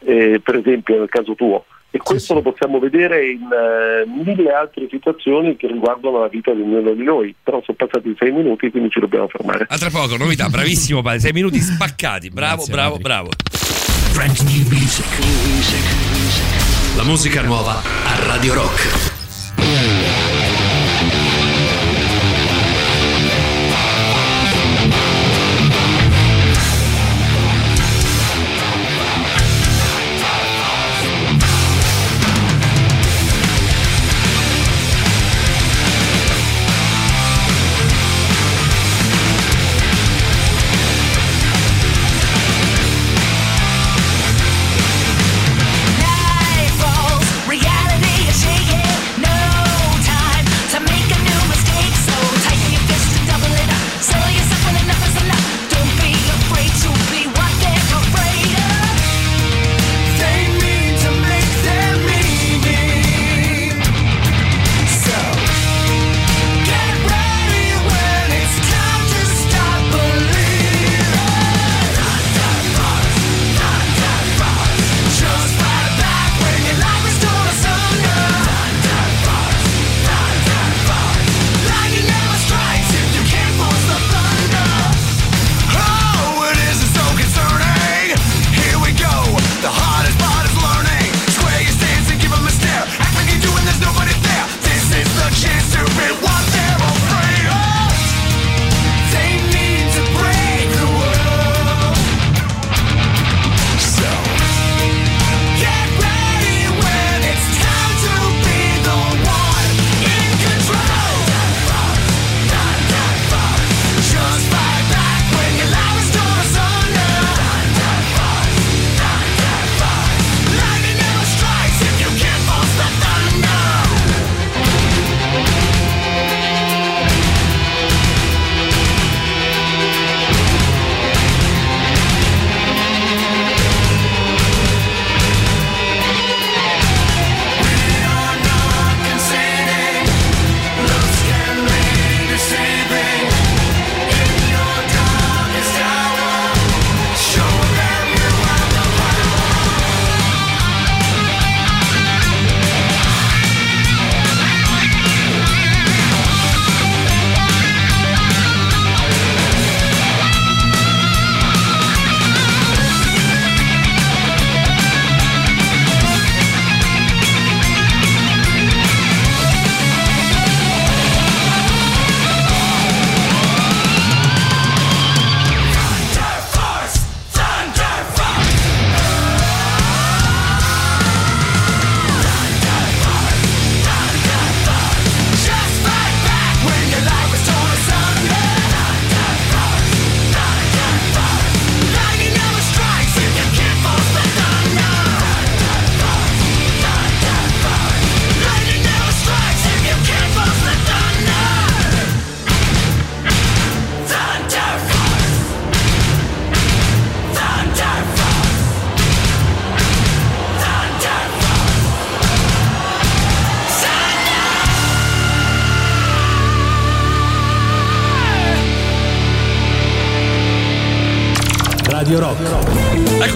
[0.00, 1.64] eh, per esempio nel caso tuo.
[1.90, 6.60] E questo lo possiamo vedere in eh, mille altre situazioni che riguardano la vita di
[6.60, 9.66] ognuno di noi, però sono passati sei minuti quindi ci dobbiamo fermare.
[9.68, 13.08] A tra poco, novità, bravissimo padre, sei minuti spaccati, bravo, Grazie, bravo, Patrick.
[13.08, 13.30] bravo.
[14.18, 15.06] New music.
[16.96, 19.07] La musica nuova a Radio Rock.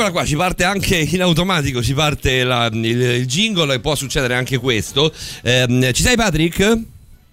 [0.05, 3.95] Eccola qua, ci parte anche in automatico, ci parte la- il, il jingle e può
[3.95, 5.13] succedere anche questo.
[5.45, 6.77] Ehm, ci sei Patrick?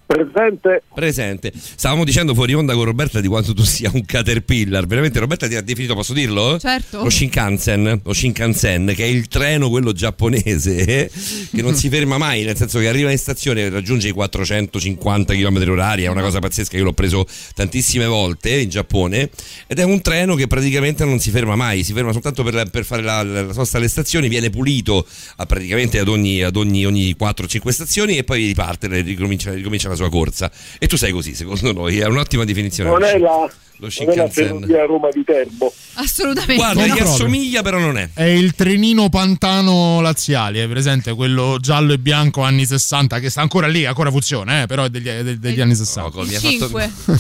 [0.10, 0.82] Presente.
[0.92, 1.54] Presente.
[1.54, 4.88] Stavamo dicendo fuori onda con Roberta di quanto tu sia un caterpillar.
[4.88, 6.58] Veramente Roberta ti ha definito, posso dirlo?
[6.58, 7.04] Certo.
[7.04, 11.12] Lo Shinkansen, lo Shinkansen, che è il treno quello giapponese eh,
[11.54, 15.36] che non si ferma mai, nel senso che arriva in stazione e raggiunge i 450
[15.36, 19.30] km orari, è una cosa pazzesca, io l'ho preso tantissime volte in Giappone
[19.68, 22.84] ed è un treno che praticamente non si ferma mai, si ferma soltanto per, per
[22.84, 25.06] fare la, la sosta alle stazioni, viene pulito
[25.36, 29.98] a praticamente ad ogni, ad ogni, ogni 4-5 stazioni e poi riparte, ricomincia, ricomincia la
[30.00, 30.50] sua corsa.
[30.80, 32.90] E tu sei così, secondo noi, è un'ottima definizione.
[32.90, 33.50] Non è la,
[33.82, 34.86] Lo non è la Shinkansen.
[34.88, 35.74] Roma Viterbo.
[35.96, 36.56] Assolutamente.
[36.56, 37.08] Guarda, gli proprio.
[37.10, 38.10] assomiglia però non è.
[38.14, 43.42] È il trenino pantano laziali, è presente quello giallo e bianco anni 60 che sta
[43.42, 46.10] ancora lì, ancora funziona, eh, però è degli, è degli anni 60.
[46.12, 46.78] Col- mi, hai fatto,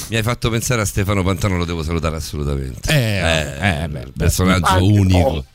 [0.10, 2.90] mi hai fatto pensare a Stefano Pantano, lo devo salutare assolutamente.
[2.92, 5.32] Eh, eh, personaggio Anche unico.
[5.34, 5.46] no.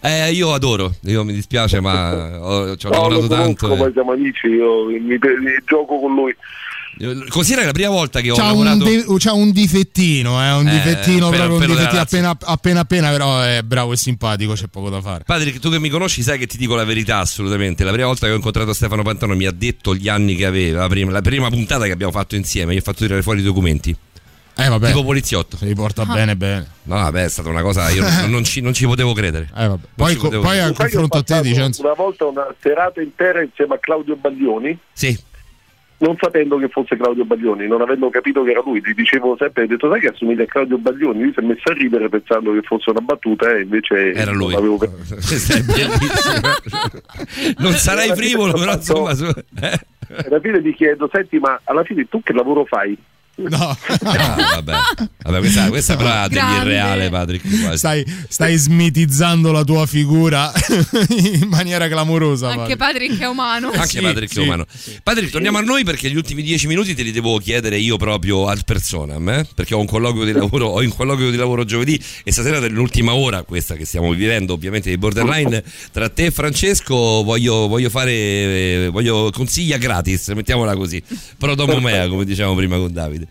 [0.00, 3.66] Eh, io adoro, io mi dispiace, ma ho, ci ho No, lavorato tanto.
[3.66, 3.76] conosco, eh.
[3.76, 5.18] poi siamo amici, io mi, mi
[5.66, 6.32] gioco con lui.
[7.28, 8.84] Considera che la prima volta che ho C'ha un, lavorato.
[9.12, 12.00] de- c'ha un difettino, eh, un Eh, difettino appena- proprio un appena difettino
[12.30, 15.22] appena, appena appena, però è bravo e simpatico, c'è poco da fare.
[15.24, 17.84] Patrick, tu che mi conosci sai che ti dico la verità assolutamente.
[17.84, 20.80] La prima volta che ho incontrato Stefano Pantano mi ha detto gli anni che aveva,
[20.80, 23.44] la prima, la prima puntata che abbiamo fatto insieme, gli ho fatto tirare fuori i
[23.44, 23.94] documenti.
[24.60, 24.88] Eh vabbè.
[24.88, 25.56] Tipo poliziotto.
[25.56, 26.06] Se li porta Ah.
[26.12, 26.66] bene bene.
[26.82, 29.48] No, vabbè, è stata una cosa, io non, non ci, non ci potevo credere.
[29.56, 29.86] Eh, vabbè.
[29.94, 30.72] Poi, co- potevo poi credere.
[30.74, 31.82] a confronto a te Vincenzo.
[31.82, 35.16] Una volta una serata intera insieme a Claudio Baglioni, Sì.
[35.98, 39.64] Non sapendo che fosse Claudio Baglioni, non avendo capito che era lui, gli dicevo sempre,
[39.64, 42.52] ho detto sai che assomiglia a Claudio Baglioni, lui si è messo a ridere pensando
[42.52, 44.52] che fosse una battuta e invece Era lui.
[44.54, 44.78] non avevo
[47.58, 49.10] non sarai frivolo, però insomma.
[49.10, 49.80] eh.
[50.24, 52.96] Alla fine ti chiedo, senti ma alla fine tu che lavoro fai?
[53.38, 53.76] No.
[54.02, 54.72] Ah, vabbè.
[55.22, 57.60] Vabbè, questa, questa però è dell'irreale, Patrick.
[57.60, 57.78] quasi.
[57.78, 60.52] Stai, stai smitizzando la tua figura
[61.08, 62.50] in maniera clamorosa.
[62.50, 62.98] Anche Patrick.
[62.98, 63.70] Patrick è umano.
[63.70, 64.40] Anche Sì, Patrick sì.
[64.40, 64.66] è umano.
[65.02, 68.48] Patrick, torniamo a noi perché gli ultimi dieci minuti te li devo chiedere io proprio
[68.48, 69.46] ad personam, eh?
[69.54, 73.14] perché ho un colloquio di lavoro, ho un colloquio di lavoro giovedì e stasera nell'ultima
[73.14, 75.62] ora, questa che stiamo vivendo ovviamente di borderline,
[75.92, 81.02] tra te e Francesco voglio, voglio fare, eh, voglio consiglia gratis, mettiamola così,
[81.38, 83.27] pro domo mea, come dicevamo prima con Davide.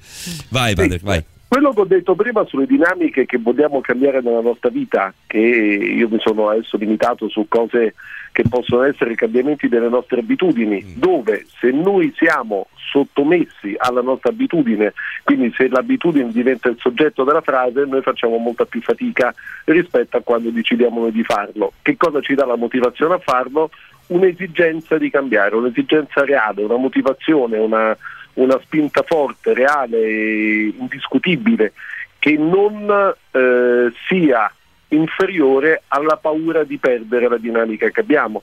[0.49, 1.23] Vai Patrick, vai.
[1.47, 6.09] Quello che ho detto prima sulle dinamiche che vogliamo cambiare nella nostra vita, che io
[6.09, 7.93] mi sono adesso limitato su cose
[8.33, 14.93] che possono essere cambiamenti delle nostre abitudini, dove se noi siamo sottomessi alla nostra abitudine,
[15.23, 19.33] quindi se l'abitudine diventa il soggetto della frase, noi facciamo molta più fatica
[19.65, 21.73] rispetto a quando decidiamo noi di farlo.
[21.81, 23.69] Che cosa ci dà la motivazione a farlo?
[24.07, 27.97] Un'esigenza di cambiare, un'esigenza reale, una motivazione, una,
[28.37, 31.73] una spinta forte, reale e indiscutibile,
[32.19, 34.51] che non eh, sia
[34.89, 38.41] inferiore alla paura di perdere la dinamica che abbiamo.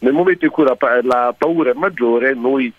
[0.00, 2.72] Nel momento in cui la, pa- la paura è maggiore, noi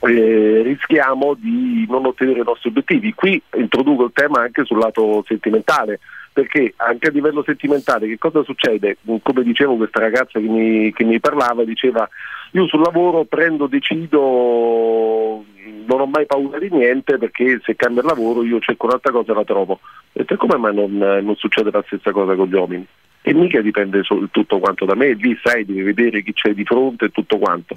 [0.00, 3.14] eh, rischiamo di non ottenere i nostri obiettivi.
[3.14, 6.00] Qui introduco il tema anche sul lato sentimentale,
[6.32, 8.98] perché anche a livello sentimentale che cosa succede?
[9.22, 12.08] Come dicevo questa ragazza che mi, che mi parlava, diceva
[12.52, 15.44] io sul lavoro prendo, decido,
[15.86, 19.32] non ho mai paura di niente perché se cambia il lavoro io cerco un'altra cosa
[19.32, 19.80] e la trovo.
[20.12, 22.86] "E come mai non, non succede la stessa cosa con gli uomini?
[23.22, 27.06] E mica dipende tutto quanto da me, lì sai, devi vedere chi c'è di fronte
[27.06, 27.76] e tutto quanto.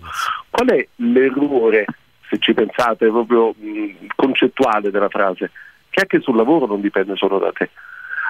[0.49, 1.85] Qual è l'errore,
[2.29, 5.49] se ci pensate, proprio mh, concettuale della frase?
[5.89, 7.71] Che anche sul lavoro non dipende solo da te,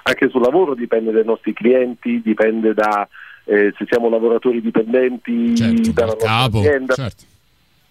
[0.03, 3.05] anche sul lavoro dipende dai nostri clienti, dipende da
[3.49, 5.53] eh, se siamo lavoratori dipendenti
[5.91, 7.23] dalla nostra Capo, azienda, certo.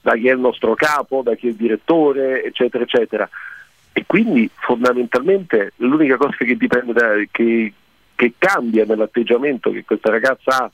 [0.03, 3.29] da chi è il nostro capo, da chi è il direttore, eccetera, eccetera.
[3.93, 7.73] E quindi fondamentalmente l'unica cosa che dipende da, che,
[8.15, 10.71] che cambia nell'atteggiamento che questa ragazza ha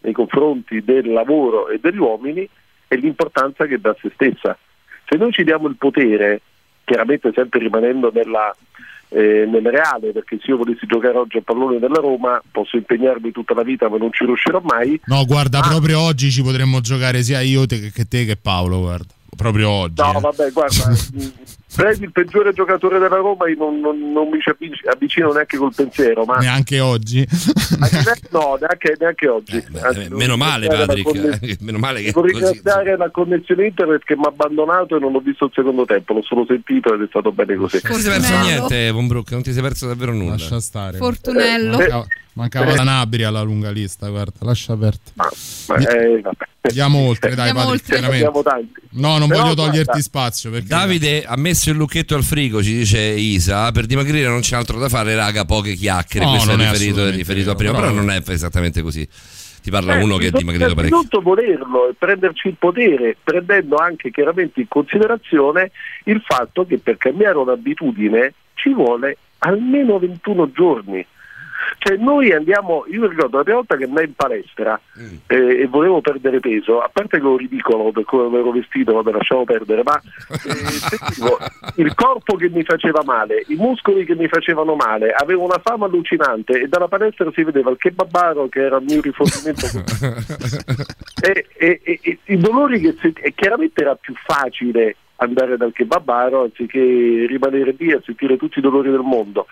[0.00, 2.46] nei confronti del lavoro e degli uomini
[2.86, 4.56] è l'importanza che dà a se stessa.
[5.08, 6.42] Se noi ci diamo il potere,
[6.84, 8.54] chiaramente sempre rimanendo nella,
[9.08, 13.30] eh, nel reale, perché se io volessi giocare oggi a pallone della Roma posso impegnarmi
[13.32, 17.22] tutta la vita ma non ci riuscirò mai, No, guarda, proprio oggi ci potremmo giocare
[17.22, 19.14] sia io te- che te che Paolo, guarda.
[19.36, 20.00] Proprio oggi.
[20.00, 20.20] No, eh.
[20.20, 20.96] vabbè, guarda,
[21.76, 25.56] prendi il peggiore giocatore della Roma, io non, non- non mi ci avvic- avvicino neanche
[25.58, 27.26] col pensiero, ma Neanche oggi.
[28.30, 29.64] no, neanche, neanche oggi.
[29.80, 34.02] Anzi, Eh, devo meno male Patrick, conne- eh, meno male che ringraziare la connessione internet
[34.04, 37.02] che mi ha abbandonato e non ho visto il secondo tempo, l'ho solo sentito ed
[37.02, 37.80] è stato bene così.
[37.82, 40.30] Non ti sei perso niente, Von Brook, non ti sei perso davvero nulla.
[40.32, 40.96] Lascia stare.
[40.98, 41.76] Fortunello.
[41.78, 45.12] Mancava, mancava la Nabri alla lunga lista, guarda, lascia aperto.
[45.14, 45.28] Ma,
[45.78, 46.44] eh, vabbè.
[46.66, 48.68] Andiamo oltre, dai, Andiamo Patrick, oltre.
[48.90, 52.62] No, non Però, voglio toglierti guarda, spazio perché Davide ha messo il lucchetto al frigo,
[52.62, 53.70] ci dice Isa.
[53.72, 56.24] Per dimagrire non c'è altro da fare, raga, poche chiacchiere.
[56.26, 59.06] No, Questo è riferito, è riferito a prima, però però- non è esattamente così.
[59.62, 60.86] Ti parla Eh, uno che è dimagrito parecchio.
[60.86, 65.72] innanzitutto volerlo e prenderci il potere, prendendo anche chiaramente in considerazione
[66.04, 71.04] il fatto che per cambiare un'abitudine ci vuole almeno 21 giorni.
[71.78, 75.16] Cioè noi andiamo, io mi ricordo la prima volta che andai in palestra Mm.
[75.26, 79.12] eh, e volevo perdere peso, a parte che ero ridicolo per come ero vestito, vabbè
[79.12, 80.54] lasciamo perdere, ma eh,
[80.88, 81.36] sentivo
[81.76, 85.84] il corpo che mi faceva male, i muscoli che mi facevano male, avevo una fama
[85.84, 89.66] allucinante e dalla palestra si vedeva il kebabaro che era il mio rifornimento
[91.22, 95.72] e, e- e- e i dolori che senti- e chiaramente era più facile andare dal
[95.72, 96.78] kebabaro anziché
[97.26, 99.46] rimanere lì a sentire tutti i dolori del mondo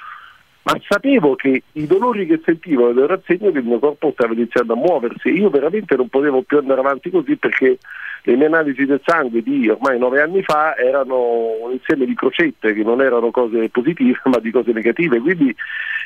[0.65, 4.33] ma sapevo che i dolori che sentivo erano il segno che il mio corpo stava
[4.33, 7.79] iniziando a muoversi io veramente non potevo più andare avanti così perché
[8.27, 12.73] le mie analisi del sangue di ormai nove anni fa erano un insieme di crocette
[12.73, 15.21] che non erano cose positive ma di cose negative.
[15.21, 15.55] Quindi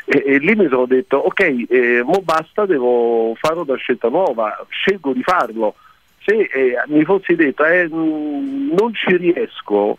[0.04, 4.66] e, e lì mi sono detto ok eh, mo basta devo fare una scelta nuova
[4.68, 5.76] scelgo di farlo.
[6.24, 9.98] Se eh, mi fossi detto eh, mh, non ci riesco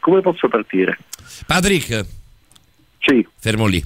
[0.00, 0.98] come posso partire?
[1.46, 2.04] Patrick,
[3.04, 3.26] sì.
[3.38, 3.84] fermo lì.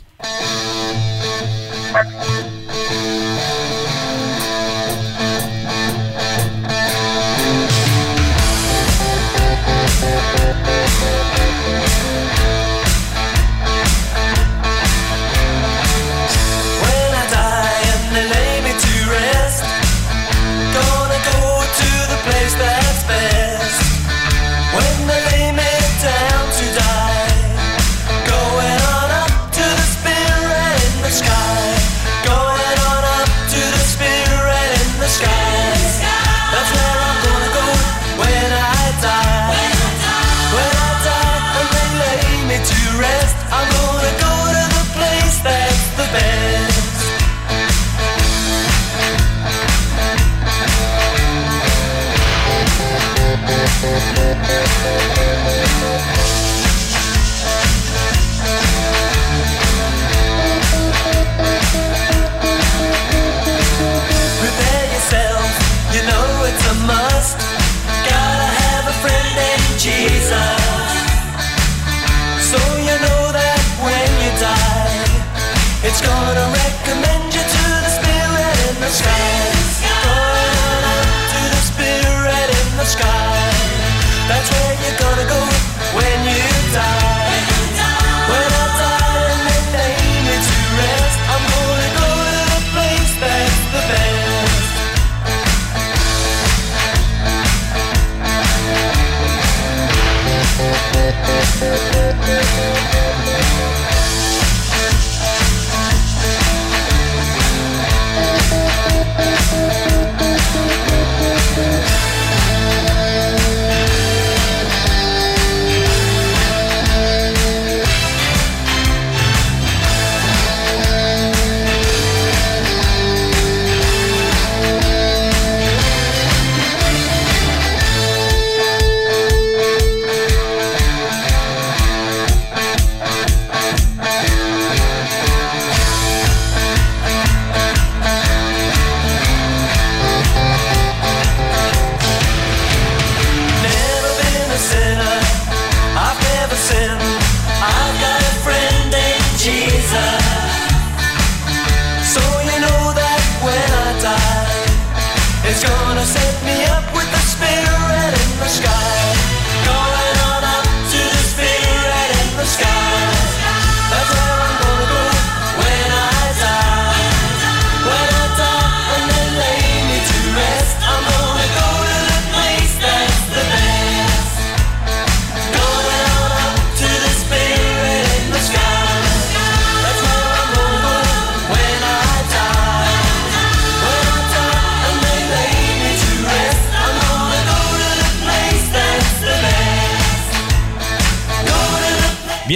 [101.61, 102.78] Música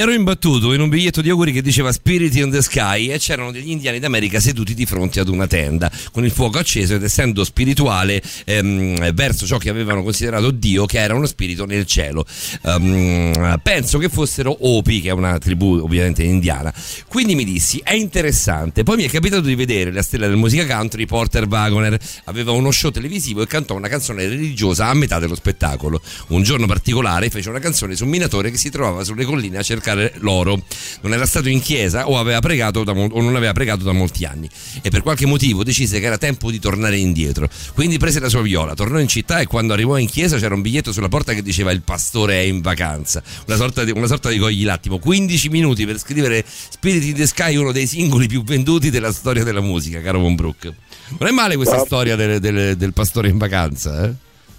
[0.02, 3.52] ero imbattuto in un biglietto di auguri che diceva Spirit in the Sky e c'erano
[3.52, 7.44] degli indiani d'America seduti di fronte ad una tenda con il fuoco acceso ed essendo
[7.44, 12.26] spirituale ehm, verso ciò che avevano considerato Dio che era uno spirito nel cielo.
[12.64, 16.74] Ehm, penso che fossero Opi, che è una tribù ovviamente indiana.
[17.06, 18.82] Quindi mi dissi, è interessante.
[18.82, 21.96] Poi mi è capitato di vedere la stella del musica country, Porter Wagoner.
[22.24, 26.02] Aveva uno show televisivo e cantò una canzone religiosa a metà dello spettacolo.
[26.28, 29.62] Un giorno particolare fece una canzone su un minatore che si trovava sulle colline a
[29.62, 30.62] cercare l'oro.
[31.02, 34.24] Non era stato in chiesa o, aveva pregato da o non aveva pregato da molti
[34.24, 34.48] anni
[34.82, 37.48] e per qualche motivo decise che era tempo di tornare indietro.
[37.74, 40.62] Quindi prese la sua viola, tornò in città e quando arrivò in chiesa c'era un
[40.62, 43.22] biglietto sulla porta che diceva il pastore è in vacanza.
[43.46, 44.98] Una sorta di, una sorta di cogli l'attimo.
[44.98, 49.44] 15 minuti per scrivere Spirit in the Sky, uno dei singoli più venduti della storia
[49.44, 50.72] della musica, caro Von Brook.
[51.18, 51.84] Non è male questa No.
[51.84, 54.12] storia del, del- del pastore in vacanza, eh?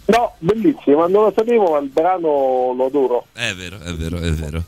[0.05, 3.27] No, bellissimo, ma non lo sapevo, ma il brano lo adoro.
[3.31, 4.63] È vero, è vero, è vero.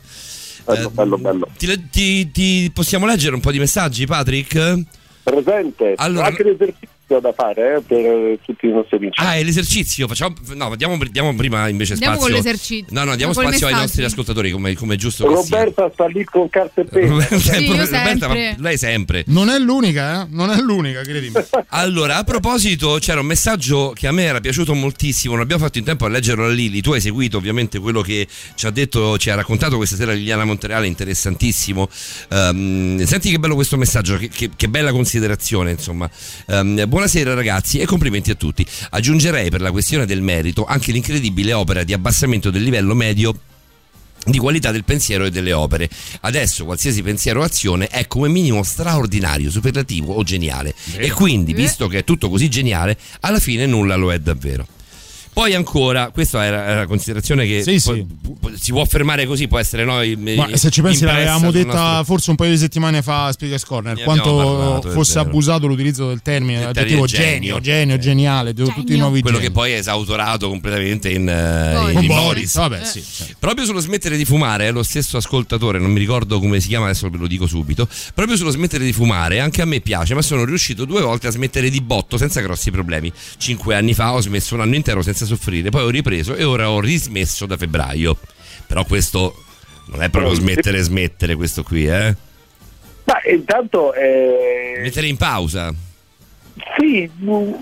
[0.66, 1.48] Bello, bello, bello.
[1.56, 4.82] Ti, ti- ti- possiamo leggere un po' di messaggi, Patrick?
[5.22, 9.20] Presente, Allora- anche l'esercizio da fare eh, per tutti i nostri amici.
[9.20, 10.06] Ah, è l'esercizio.
[10.08, 12.34] Facciamo, no, diamo, diamo prima invece Andiamo spazio.
[12.34, 12.86] con l'esercizio.
[12.98, 15.26] No, no, diamo Con spazio ai nostri ascoltatori, come, come è giusto.
[15.26, 17.08] Roberta sta lì con carta e penna.
[17.10, 19.24] Roberta, Sì, io Roberta, lei sempre.
[19.28, 20.26] Non è l'unica, eh?
[20.30, 21.34] Non è l'unica, credimi.
[21.70, 25.34] Allora, a proposito, c'era un messaggio che a me era piaciuto moltissimo.
[25.34, 26.80] Non abbiamo fatto in tempo a leggerlo a Lili.
[26.80, 30.44] Tu hai seguito ovviamente quello che ci ha detto, ci ha raccontato questa sera Liliana
[30.44, 31.88] Montereale, interessantissimo.
[32.30, 36.08] Ehm, senti che bello questo messaggio, che, che- che bella considerazione, insomma.
[36.48, 38.64] Ehm, buonasera ragazzi e complimenti a tutti.
[38.88, 43.38] Aggiungerei per la questione del merito anche l'incredibile opera di abbassamento del livello medio
[44.24, 45.90] di qualità del pensiero e delle opere.
[46.20, 50.74] Adesso qualsiasi pensiero o azione è come minimo straordinario, superlativo o geniale.
[50.96, 54.66] E quindi, visto che è tutto così geniale, alla fine nulla lo è davvero.
[55.36, 58.06] Poi ancora, questa era una considerazione che Sì, può- sì.
[58.40, 60.16] può- si può affermare così, può essere noi.
[60.16, 64.02] Ma se ci pensi, l'avevamo detta forse un paio di settimane fa a Speakers Corner.
[64.02, 67.60] Quanto parlato, fosse abusato l'utilizzo del termine, Del l'aggettivo genio, genio.
[67.60, 69.48] genio, geniale, de- tutti i nuovi quello geni.
[69.48, 72.00] che poi è esautorato completamente in, eh, Boris.
[72.00, 72.54] in Boris, Boris.
[72.54, 73.34] vabbè, sì, certo.
[73.38, 76.86] Proprio sullo smettere di fumare, eh, lo stesso ascoltatore, non mi ricordo come si chiama,
[76.86, 77.86] adesso ve lo dico subito.
[78.14, 81.30] Proprio sullo smettere di fumare, anche a me piace, ma sono riuscito due volte a
[81.30, 83.12] smettere di botto senza grossi problemi.
[83.36, 86.70] Cinque anni fa ho smesso un anno intero senza soffrire, poi ho ripreso e ora
[86.70, 88.16] ho rismesso da febbraio.
[88.66, 89.44] Però questo
[89.88, 92.14] non è proprio smettere smettere questo qui, eh?
[93.04, 95.72] Ma intanto eh, Mettere in pausa.
[96.76, 97.08] sì,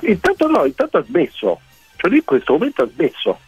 [0.00, 1.60] intanto no, intanto ha smesso.
[1.96, 3.38] Cioè lui in questo momento ha smesso.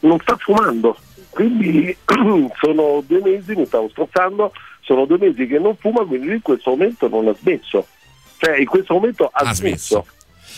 [0.00, 0.96] Non sta fumando.
[1.30, 1.96] Quindi
[2.60, 4.52] sono due mesi, mi stavo strozzando,
[4.82, 7.86] sono due mesi che non fuma, quindi lui in questo momento non ha smesso.
[8.38, 10.06] Cioè in questo momento ha, Ha smesso.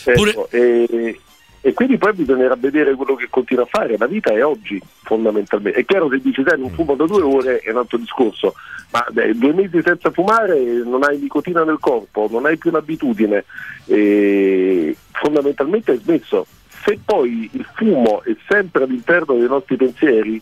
[0.03, 1.19] Ecco, e,
[1.67, 3.97] e quindi poi bisognerà vedere quello che continua a fare.
[3.97, 5.77] La vita è oggi, fondamentalmente.
[5.77, 8.53] È chiaro che dici, sai, non fumo da due ore, è un altro discorso,
[8.89, 13.43] ma beh, due mesi senza fumare non hai nicotina nel corpo, non hai più un'abitudine,
[13.85, 16.47] e fondamentalmente hai smesso.
[16.85, 20.41] Se poi il fumo è sempre all'interno dei nostri pensieri,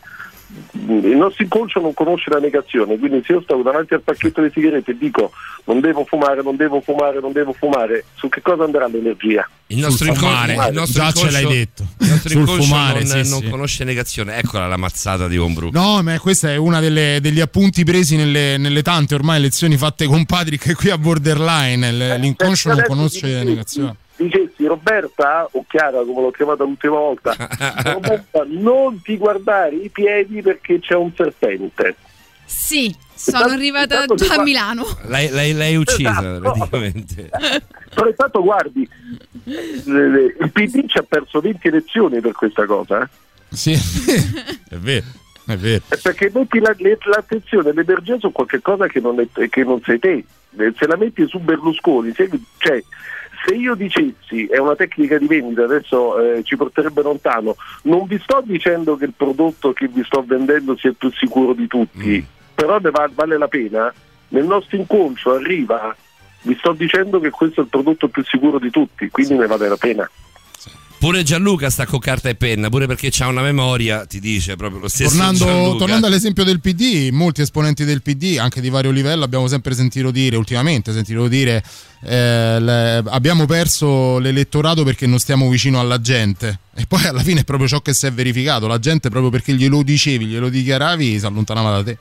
[0.72, 4.50] il nostro inconscio non conosce la negazione, quindi se io stavo davanti al pacchetto di
[4.54, 5.32] sigarette e dico
[5.66, 9.50] non devo fumare, non devo fumare, non devo fumare, su che cosa andrà l'energia?
[9.68, 10.70] Il nostro Sul inconscio, fumare.
[10.70, 11.84] il nostro Già ce l'hai detto.
[12.00, 13.50] Il nostro Sul inconscio fumare, non, sì, non sì.
[13.50, 14.38] conosce negazione.
[14.38, 15.74] Eccola la mazzata di Brook.
[15.74, 20.06] No, ma questa è una delle- degli appunti presi nelle, nelle tante ormai lezioni fatte
[20.06, 21.92] con Patrick qui a Borderline.
[21.92, 23.96] L- L'inconscio non adesso conosce dicessi- negazione.
[24.18, 27.36] Dicessi Roberta o Chiara come l'ho chiamata l'ultima volta,
[27.92, 31.96] Roberta non ti guardare i piedi perché c'è un serpente.
[32.46, 34.86] Sì, sono arrivata intanto già si a fa- Milano.
[35.08, 36.40] L'hai, l'hai- l'hai uccisa Esatto.
[36.40, 37.30] praticamente.
[37.94, 38.88] Però intanto guardi,
[39.44, 43.02] le- le- il PD ci ha perso 20 elezioni per questa cosa.
[43.04, 43.08] eh.
[43.50, 43.72] Sì,
[44.70, 45.06] è vero,
[45.48, 45.84] è vero.
[45.90, 49.82] È perché metti la- le- l'attenzione, l'energia su qualche cosa che non, è- che non
[49.84, 50.24] sei te.
[50.58, 52.30] Eh, Se la metti su Berlusconi, se,
[52.60, 52.82] cioè,
[53.46, 58.20] se io dicessi, è una tecnica di vendita, adesso eh, ci porterebbe lontano, non vi
[58.24, 62.00] sto dicendo che il prodotto che vi sto vendendo sia il più sicuro di tutti,
[62.56, 63.94] però ne va- vale la pena.
[64.30, 65.96] Nel nostro inconscio arriva,
[66.42, 69.68] vi sto dicendo che questo è il prodotto più sicuro di tutti, quindi ne vale
[69.68, 70.10] la pena.
[71.06, 74.80] Pure Gianluca sta con carta e penna, pure perché c'ha una memoria, ti dice proprio
[74.80, 75.16] lo stesso.
[75.16, 79.76] Tornando, tornando all'esempio del PD, molti esponenti del PD, anche di vario livello, abbiamo sempre
[79.76, 81.64] sentito dire, ultimamente sentito dire,
[82.02, 86.58] eh, le- abbiamo perso l'elettorato perché non stiamo vicino alla gente.
[86.74, 89.54] E poi alla fine è proprio ciò che si è verificato, la gente proprio perché
[89.54, 91.98] glielo dicevi, glielo dichiaravi, si allontanava da te.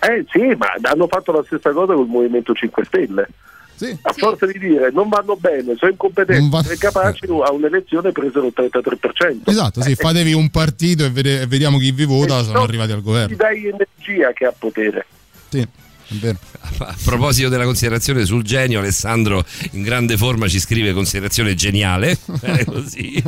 [0.00, 3.28] Eh sì, ma hanno fatto la stessa cosa col Movimento 5 Stelle.
[4.02, 8.12] A forza di dire non vanno bene, sono incompetenti, Non va- sono incapaci, a un'elezione
[8.12, 9.50] presero il 33%.
[9.50, 12.92] Esatto, sì, fatevi un partito e vede- e vediamo chi vi vota, sono no, arrivati
[12.92, 13.36] al Ti governo.
[13.36, 15.06] dai energia che ha potere.
[15.48, 15.66] Sì, è
[16.20, 16.38] vero.
[16.78, 22.16] A proposito della considerazione sul genio, Alessandro in grande forma ci scrive considerazione geniale.
[22.40, 23.22] Bene così.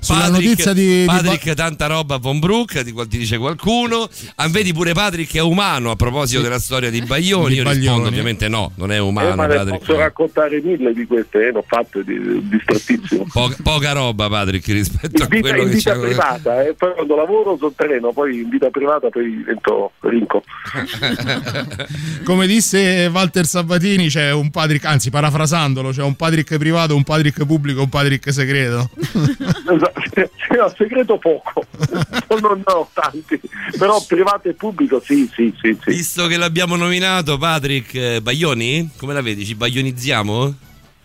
[0.00, 4.08] Sulla notizia di- di Patrick tanta roba von Brook, di qual ti dice qualcuno.
[4.36, 7.48] Ah, vedi pure Patrick è umano a proposito della storia di Baglioni.
[7.50, 7.80] Di Io Baglioni.
[7.80, 9.78] rispondo ovviamente no, non è umano Eh, ma Patrick.
[9.78, 13.26] posso raccontare mille di queste, eh, ne ho fatte di, distrattissimo.
[13.32, 16.92] Poca, poca roba Patrick rispetto a In vita, quello in che vita privata, eh, poi
[16.94, 20.42] quando lavoro sono treno, poi in vita privata poi divento rinco.
[22.24, 27.44] Come disse Walter Sabatini, c'è un Patrick, anzi parafrasandolo, c'è un Patrick privato, un Patrick
[27.44, 28.90] pubblico, un Patrick segreto.
[29.68, 31.66] Esatto, no, segreto poco,
[32.40, 33.38] non ne ho tanti,
[33.76, 35.90] però privato e pubblico sì, sì, sì, sì.
[35.90, 39.44] Visto che l'abbiamo nominato Patrick eh, Baglioni, come la vedi?
[39.44, 40.54] Ci baglionizziamo?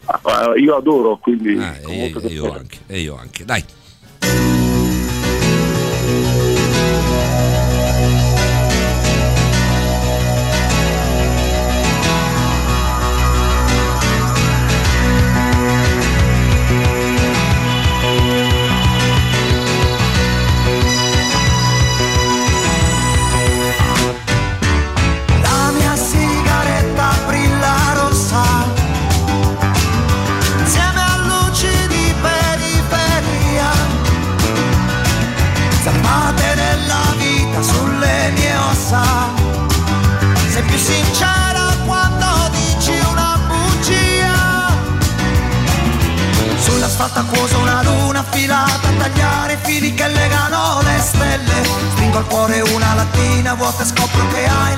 [0.06, 1.58] Ah, io adoro, quindi...
[1.58, 3.46] Ah, e e io anche, e io anche.
[3.46, 3.64] Dai.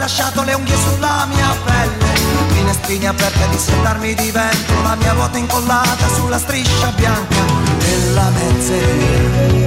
[0.03, 2.11] Lasciato le unghie sulla mia pelle.
[2.51, 7.45] Finestrini aperte di settarmi di vento La mia vuota incollata sulla striscia bianca
[7.77, 9.62] della mezzeria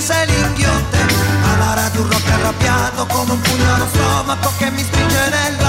[0.00, 0.98] accanto e il buio se li inghiotte
[1.44, 5.59] Alla radio un rock arrabbiato come un pugno allo stomaco che mi spinge nella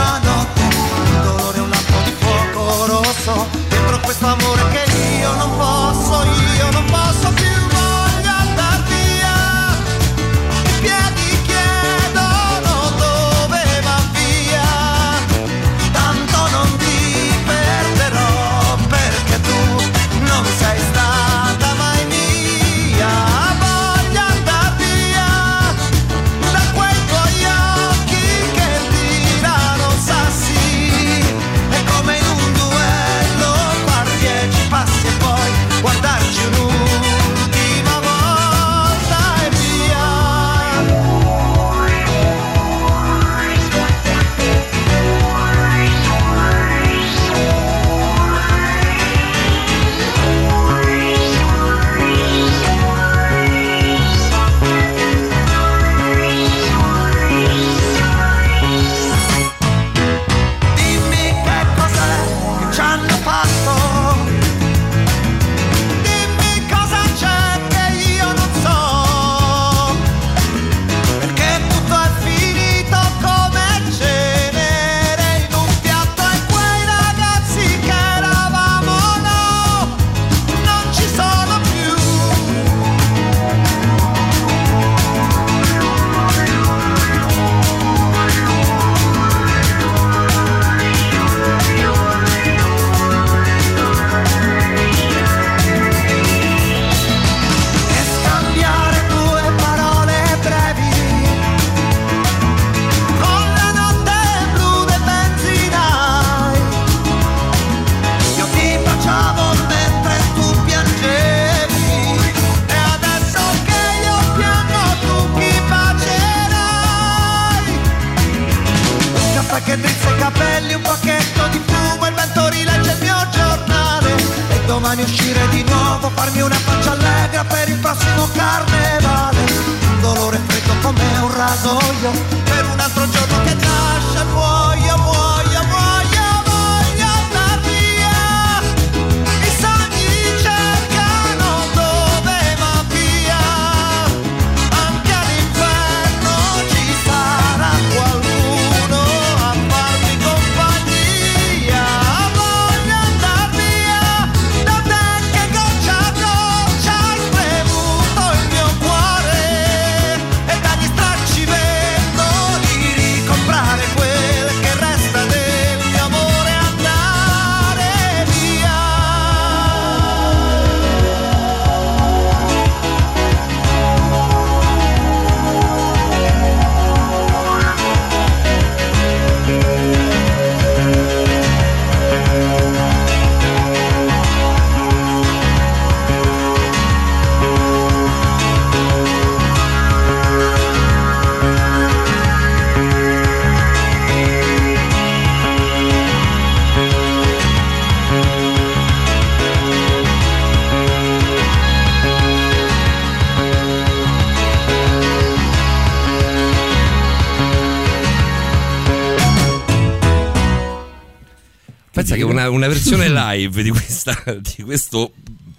[212.15, 214.15] che una, una versione live di, questa,
[214.55, 215.11] di questo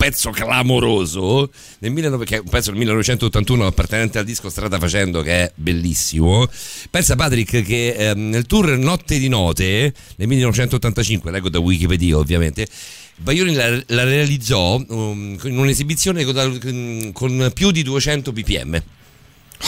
[0.02, 5.22] pezzo clamoroso nel 19 che è un pezzo del 1981 appartenente al disco Strada Facendo
[5.22, 6.48] che è bellissimo.
[6.90, 12.66] Pensa Patrick che ehm, nel tour Notte di Note nel 1985 leggo da Wikipedia ovviamente
[13.16, 18.32] Baglioni la, la realizzò um, in un'esibizione con, con più di 200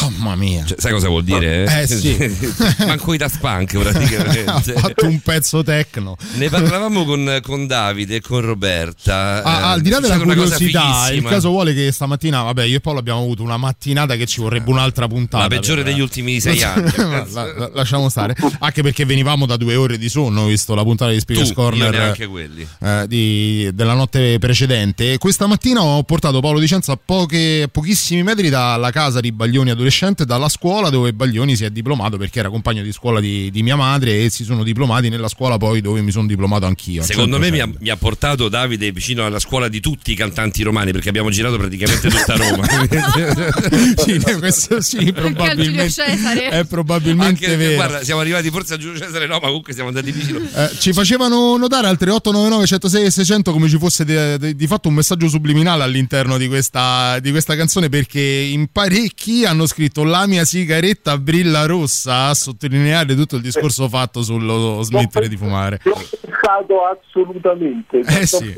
[0.01, 0.65] Mamma mia.
[0.65, 1.83] Cioè, sai cosa vuol dire?
[1.83, 2.17] Eh, sì.
[2.87, 4.45] Manco i Daft Punk praticamente.
[4.45, 6.17] ha fatto un pezzo tecno.
[6.35, 9.43] Ne parlavamo con, con Davide e con Roberta.
[9.43, 12.81] Ah, eh, al di là della curiosità, il caso vuole che stamattina, vabbè, io e
[12.81, 15.43] Paolo abbiamo avuto una mattinata che ci vorrebbe un'altra puntata.
[15.45, 16.91] La peggiore per- degli ultimi sei anni.
[16.97, 18.35] La- la- lasciamo stare.
[18.59, 21.93] Anche perché venivamo da due ore di sonno, visto la puntata di Speakers Tu, Corner.
[21.93, 22.67] io neanche quelli.
[22.83, 25.19] eh, di- della notte precedente.
[25.19, 30.25] Questa mattina ho portato Paolo Dicenza a poche, pochissimi metri dalla casa di Baglioni adolescente,
[30.25, 33.77] dalla scuola dove Baglioni si è diplomato perché era compagno di scuola di, di mia
[33.77, 37.03] madre e si sono diplomati nella scuola poi dove mi sono diplomato anch'io.
[37.03, 37.73] Secondo me mi ha, 100%.
[37.81, 41.57] mi ha portato Davide vicino alla scuola di tutti i cantanti romani perché abbiamo girato
[41.57, 42.67] praticamente tutta Roma.
[44.05, 46.49] sì, questo sì, Anche al Giulio probabilmente Cesare.
[46.49, 47.75] è probabilmente Anche, vero.
[47.75, 50.41] guarda, siamo arrivati forse a Giulio Cesare, no, ma comunque siamo andati vicino.
[50.55, 54.67] Eh, ci facevano notare al 3899 106 e 600 come ci fosse de- de- di
[54.67, 59.74] fatto un messaggio subliminale all'interno di questa, di questa canzone perché in parecchi hanno scritto
[60.05, 65.81] la mia sigaretta brilla rossa a sottolineare tutto il discorso fatto sullo smettere di fumare.
[65.83, 67.99] L'ho pensato assolutamente.
[67.99, 68.55] Eh sì.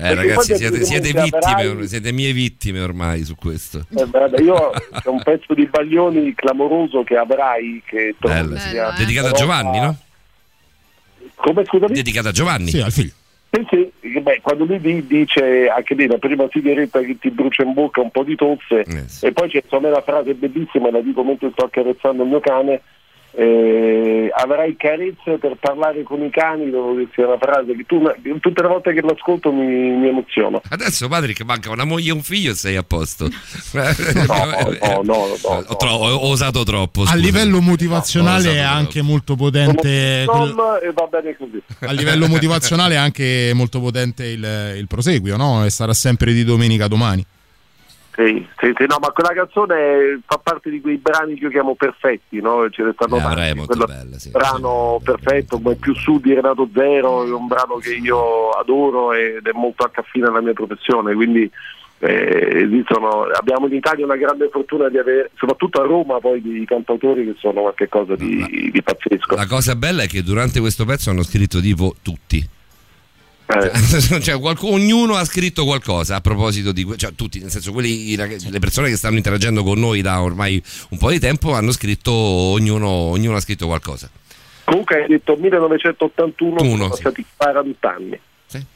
[0.00, 3.84] Eh, Perché ragazzi, siete, siete vittime, avrai- siete mie vittime ormai su questo.
[3.94, 8.78] Eh, guarda, io c'è un pezzo di Baglioni clamoroso che avrai che Bello, sì.
[8.96, 9.96] Dedicato a Giovanni, no?
[11.34, 11.92] Come scusami?
[11.92, 12.70] Dedicato a Giovanni.
[12.70, 13.12] Sì, al figlio.
[13.50, 17.72] Che beh, quando lui di- dice anche lì la prima sigaretta che ti brucia in
[17.72, 18.84] bocca un po' di tosse
[19.26, 22.80] e poi c'è insomma una frase bellissima, la dico mentre sto accarezzando il mio cane
[23.32, 28.02] eh, avrai carezze per parlare con i cani devo dirti una frase che tu,
[28.40, 32.22] tutte le volte che l'ascolto mi, mi emoziono Adesso Patrick manca una moglie e un
[32.22, 33.28] figlio e sei a posto.
[33.72, 37.02] no, no, no, Ho, tro- ho osato troppo.
[37.02, 37.16] A scusa.
[37.16, 40.24] livello motivazionale No, è anche molto potente.
[40.26, 44.86] quel- Tom e va bene così a livello motivazionale è anche molto potente il, il
[44.86, 45.64] proseguio, no?
[45.64, 47.24] E sarà sempre di domenica domani.
[48.20, 51.74] Sì, sì, sì, no, ma quella canzone fa parte di quei brani che io chiamo
[51.74, 52.68] perfetti, no?
[52.68, 53.40] Ce ne stanno Eh, tanti.
[53.40, 54.30] è molto bella, sì.
[54.30, 59.46] brano perfetto, ma più su di Renato Zero, è un brano che io adoro ed
[59.46, 61.50] è molto accaffina alla mia professione, quindi
[62.00, 66.64] eh, esistono, abbiamo in Italia una grande fortuna di avere, soprattutto a Roma poi, di
[66.66, 69.34] cantautori che sono qualcosa di, di pazzesco.
[69.34, 72.46] La cosa bella è che durante questo pezzo hanno scritto tipo tutti.
[73.50, 74.20] Eh.
[74.20, 78.58] Cioè, qualc- ognuno ha scritto qualcosa a proposito di cioè tutti, nel senso quelli, le
[78.58, 82.88] persone che stanno interagendo con noi da ormai un po' di tempo hanno scritto ognuno,
[82.88, 84.10] ognuno ha scritto qualcosa.
[84.64, 87.00] Comunque hai detto 1981, Uno, sono sì.
[87.00, 88.20] stati 40 anni.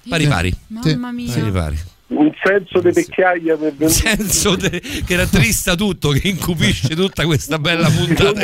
[0.08, 0.54] Pari pari.
[0.68, 1.32] Mamma mia.
[1.32, 1.78] Pari pari.
[2.16, 3.88] Un senso di vecchiaia mi è venuto.
[3.88, 8.40] senso de- che rattrista tutto, che incupisce tutta questa bella puntata.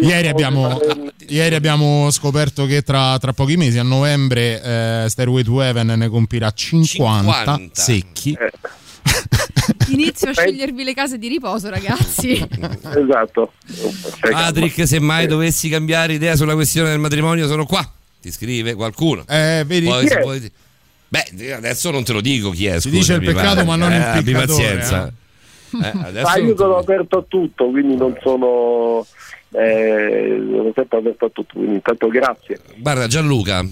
[0.00, 0.80] Ieri abbiamo,
[1.28, 6.08] ieri abbiamo scoperto che tra, tra pochi mesi, a novembre, eh, Stairway to Heaven ne
[6.08, 7.68] compirà 50, 50.
[7.80, 8.36] secchi.
[9.88, 12.32] Inizio a scegliervi le case di riposo, ragazzi.
[12.96, 13.52] Esatto.
[14.20, 17.88] Patrick, se mai dovessi cambiare idea sulla questione del matrimonio, sono qua.
[18.20, 19.24] Ti scrive qualcuno.
[19.28, 19.86] Eh, vedi?
[19.86, 20.52] Poi Chi se vuoi-
[21.14, 22.80] Beh, adesso non te lo dico chi è.
[22.80, 25.12] Si dice il peccato, ma non il abbi peccatore, pazienza.
[25.80, 29.06] Eh, adesso Ma io sono aperto a tutto, quindi non sono.
[29.52, 32.58] Eh, sono sempre aperto a tutto, quindi intanto grazie.
[32.78, 33.64] Guarda, Gianluca.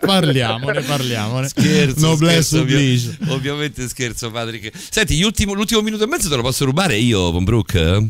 [0.00, 1.48] Parliamone, parliamone.
[1.48, 4.70] Scherzo, Noblesse scherzo, ovvio- ovviamente scherzo, Patrick.
[4.90, 8.02] Senti, ultimo- l'ultimo minuto e mezzo te lo posso rubare io, Von Brook?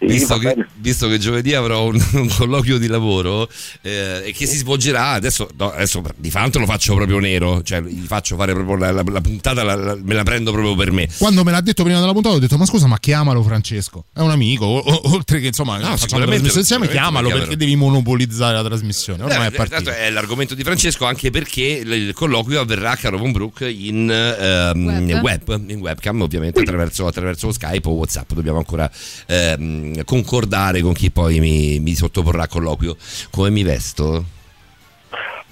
[0.00, 3.48] Visto va che, visto che giovedì avrò un, un colloquio di lavoro
[3.82, 7.80] eh, e che si svolgerà adesso, no, adesso di fatto lo faccio proprio nero, cioè
[7.82, 10.92] gli faccio fare proprio la, la- la puntata, la- la- me la prendo proprio per
[10.92, 11.08] me.
[11.18, 14.20] Quando me l'ha detto prima della puntata ho detto ma scusa ma chiamalo Francesco, è
[14.20, 17.74] un amico, o- o- oltre che insomma facciamo la trasmissione insieme, chiamalo lo perché devi
[17.74, 19.90] monopolizzare la trasmissione, ormai è Eh, partito.
[19.90, 25.20] è l'argomento di Francesco anche perché il colloquio avverrà a Caro Von Brook in ehm,
[25.20, 25.22] Web.
[25.48, 28.88] web, in webcam ovviamente attraverso, attraverso Skype o Whatsapp dobbiamo ancora
[29.26, 32.96] ehm, concordare con chi poi mi, mi sottoporrà a colloquio
[33.30, 34.24] come mi vesto?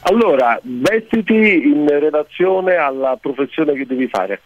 [0.00, 4.40] Allora, vestiti in relazione alla professione che devi fare.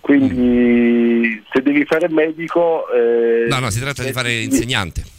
[0.00, 2.88] Quindi, se devi fare medico.
[2.90, 5.18] eh, no no si tratta di fare insegnante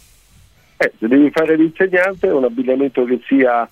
[0.82, 3.70] eh, se devi fare l'insegnante, un abbigliamento che sia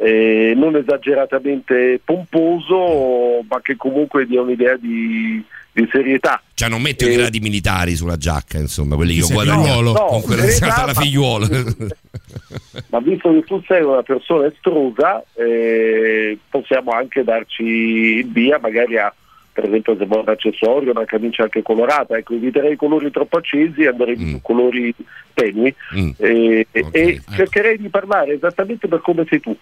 [0.00, 6.42] eh, non esageratamente pomposo, ma che comunque dia un'idea di, di serietà.
[6.54, 10.22] Cioè non metto i Eh, gradi militari sulla giacca, insomma, quelli che ho guadagnato con
[10.22, 11.46] quella risata alla ma- figliuolo.
[12.90, 18.98] ma visto che tu sei una persona estrusa, eh, possiamo anche darci il via, magari
[18.98, 19.12] a
[19.58, 23.38] per esempio se vuoi un accessorio, una camicia anche colorata, ecco, eviterei i colori troppo
[23.38, 24.94] accesi e andrei su colori
[25.34, 26.10] tenui Mm.
[26.16, 29.56] e, e cercherei di parlare esattamente per come sei tu.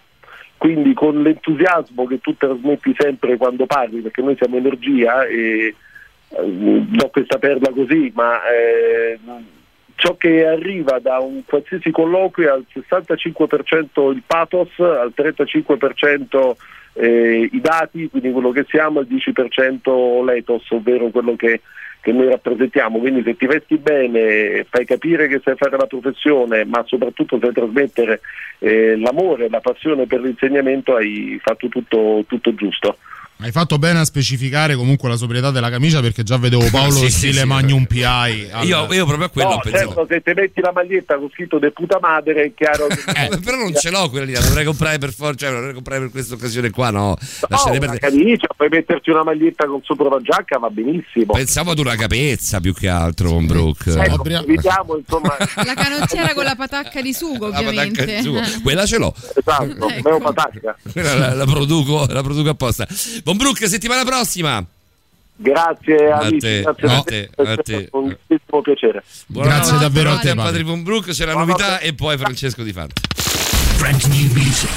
[0.55, 5.75] Quindi con l'entusiasmo che tu trasmetti sempre quando parli, perché noi siamo energia e eh,
[6.29, 9.19] do questa perla così, ma eh,
[9.95, 16.55] ciò che arriva da un qualsiasi colloquio è al 65% il pathos, al 35%
[16.93, 21.61] eh, i dati, quindi quello che siamo, al 10% l'ethos, ovvero quello che,
[22.01, 22.99] che noi rappresentiamo.
[22.99, 27.53] Quindi se ti vesti bene, fai capire che sai fare la professione, ma soprattutto sai
[27.53, 28.21] trasmettere
[28.59, 32.97] eh, l'amore, la passione per l'insegnamento, hai fatto tutto, tutto giusto.
[33.39, 37.05] Hai fatto bene a specificare comunque la sobrietà della camicia perché già vedevo Paolo Sì,
[37.05, 37.45] sì, stile sì.
[37.45, 38.03] Magnum PI.
[38.03, 39.85] al- Io, io proprio a quello no, ho pensato.
[39.85, 42.95] certo, se ti metti la maglietta con scritto de puta madre è chiaro che...
[43.05, 45.73] Eh, però non ce l'ho quella lì, la dovrei comprare per forza, cioè la dovrei
[45.75, 46.99] comprare per questa occasione qua, no?
[47.09, 47.17] No,
[47.49, 51.33] Lasciate una camicia, puoi metterci una maglietta con sopra la giacca, va benissimo.
[51.33, 53.91] Pensavo ad una capezza più che altro con Brooke.
[53.91, 58.11] Ecco, evitiamo insomma La canottiera con la patacca di sugo, La patacca ovviamente.
[58.13, 58.41] in sugo.
[58.63, 59.13] Quella ce l'ho.
[59.35, 60.09] Esatto, Ecco.
[60.09, 60.75] meno patacca.
[60.91, 62.87] Quella la, la produco, la produco apposta.
[63.27, 64.63] Buon Brooke, settimana prossima.
[65.35, 67.89] Grazie A amici, te, grazie a a te, a te.
[67.91, 69.03] grandissimo piacere.
[69.25, 70.51] Grazie davvero a te, a padre.
[70.51, 73.01] Padre Von Brook, c'è la novità e poi Francesco Di Fante.
[73.79, 74.69] Brand new music.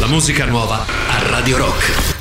[0.00, 2.14] La musica nuova a Radio Rock.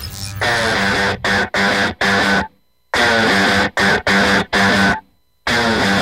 [5.48, 5.95] I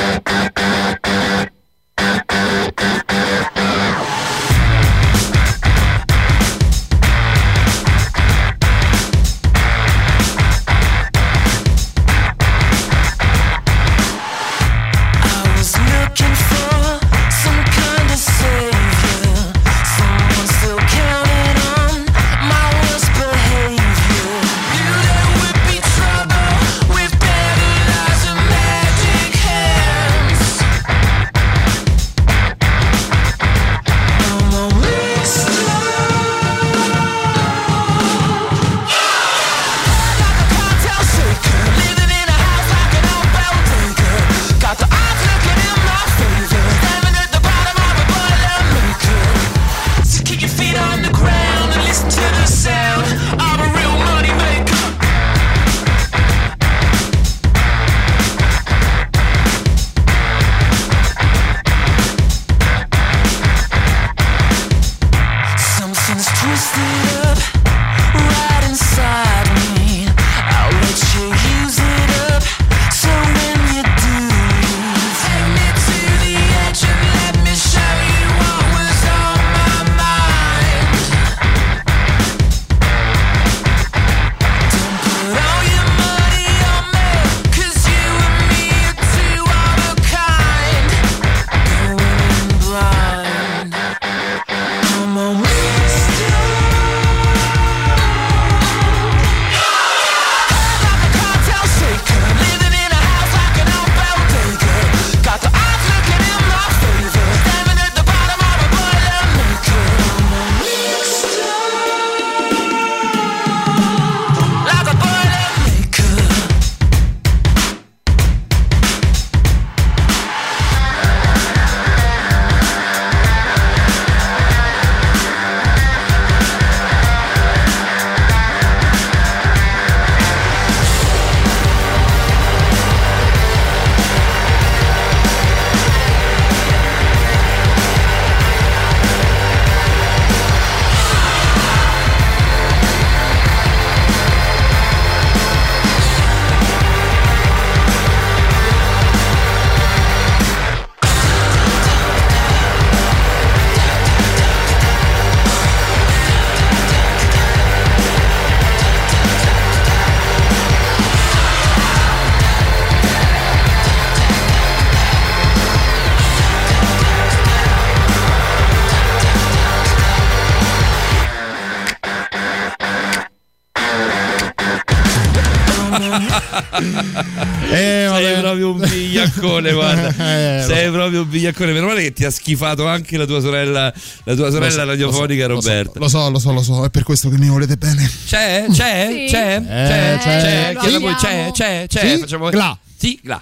[181.53, 181.71] vigliaccone.
[181.71, 185.47] Meno male che ti ha schifato anche la tua sorella, la tua sorella so, radiofonica
[185.47, 185.99] lo so, Roberta.
[185.99, 188.09] Lo so, lo so, lo so, è per questo che mi volete bene.
[188.25, 188.65] C'è?
[188.71, 189.01] C'è?
[189.13, 189.27] Sì.
[189.29, 189.55] C'è?
[189.55, 190.17] Eh, c'è?
[190.17, 190.41] c'è.
[190.41, 190.75] C'è?
[190.79, 191.49] Chieda voi, c'è?
[191.51, 191.85] C'è?
[191.87, 191.99] C'è?
[191.99, 192.19] Sì?
[192.19, 192.49] Facciamo...
[192.49, 192.77] Gla.
[192.97, 193.41] Sì, gla.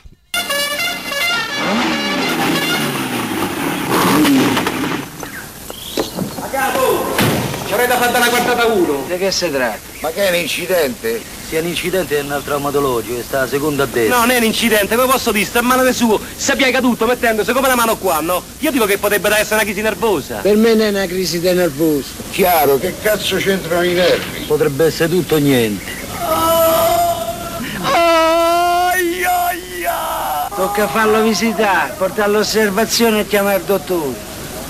[7.65, 9.05] Ci avrei da fare una guardata uno.
[9.07, 9.79] Di che si tratta?
[10.01, 11.40] Ma che è un incidente?
[11.51, 14.15] Sia un incidente è un traumatologico, e sta secondo a destra.
[14.15, 15.43] No, non è un incidente, come posso dire?
[15.43, 18.41] Sta a mano del suo, si piega tutto mettendosi come una mano qua, no?
[18.59, 20.37] Io dico che potrebbe essere una crisi nervosa.
[20.37, 22.07] Per me non è una crisi di nervoso.
[22.31, 24.45] Chiaro, che cazzo c'entrano i nervi?
[24.47, 25.91] Potrebbe essere tutto o niente.
[30.55, 34.15] Tocca farlo visitare, portarlo all'osservazione e chiamare il dottore.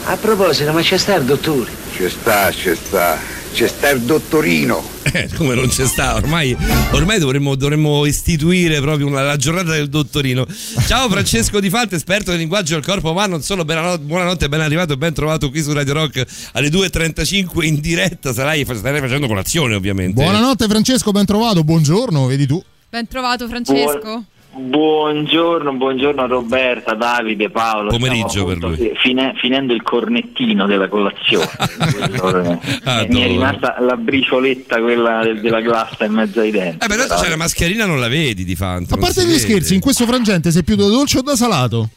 [0.05, 1.69] A proposito, ma c'è sta il dottore?
[1.95, 3.19] Ci sta, ci sta.
[3.53, 4.99] C'è sta il dottorino.
[5.13, 6.55] Eh, come non c'è sta, ormai,
[6.91, 10.47] ormai dovremmo, dovremmo istituire proprio una- la giornata del dottorino.
[10.87, 14.61] Ciao Francesco Di Fante, esperto del linguaggio del corpo umano, non solo buonanotte, buonanotte, ben
[14.61, 16.23] arrivato e ben trovato qui su Radio Rock
[16.53, 20.13] alle 2.35 in diretta, sarai, starai facendo colazione ovviamente.
[20.13, 22.63] Buonanotte Francesco, ben trovato, buongiorno, vedi tu.
[22.89, 24.23] Ben trovato Francesco.
[24.53, 27.89] Buongiorno, buongiorno Roberta, Davide, Paolo.
[27.89, 28.91] Pomeriggio per lui.
[28.95, 31.47] fine- finendo il cornettino della colazione.
[32.19, 33.27] Quello- Ah, mi è no.
[33.27, 36.83] rimasta la bricioletta, quella del- della glassa in mezzo ai denti.
[36.83, 38.93] Eh, però c'è la mascherina, non la vedi di Fante.
[38.93, 39.39] A parte gli vede.
[39.39, 41.89] scherzi, in questo frangente sei più da dolce o da salato?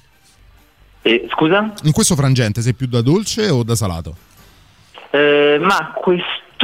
[1.03, 1.73] Eh, scusa?
[1.83, 4.15] In questo frangente sei più da dolce o da salato?
[5.11, 5.93] Eh, ma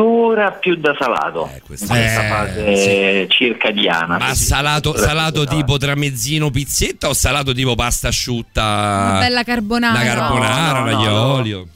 [0.00, 4.18] quest'ora più da salato, in questa Eh, fase circadiana.
[4.18, 4.44] Ma sì, sì.
[4.44, 8.62] salato, salato tipo tramezzino pizzetta o salato tipo pasta asciutta?
[9.10, 9.98] Una bella carbonara.
[9.98, 11.32] La carbonara, No, no, l'aglio no.
[11.34, 11.66] olio.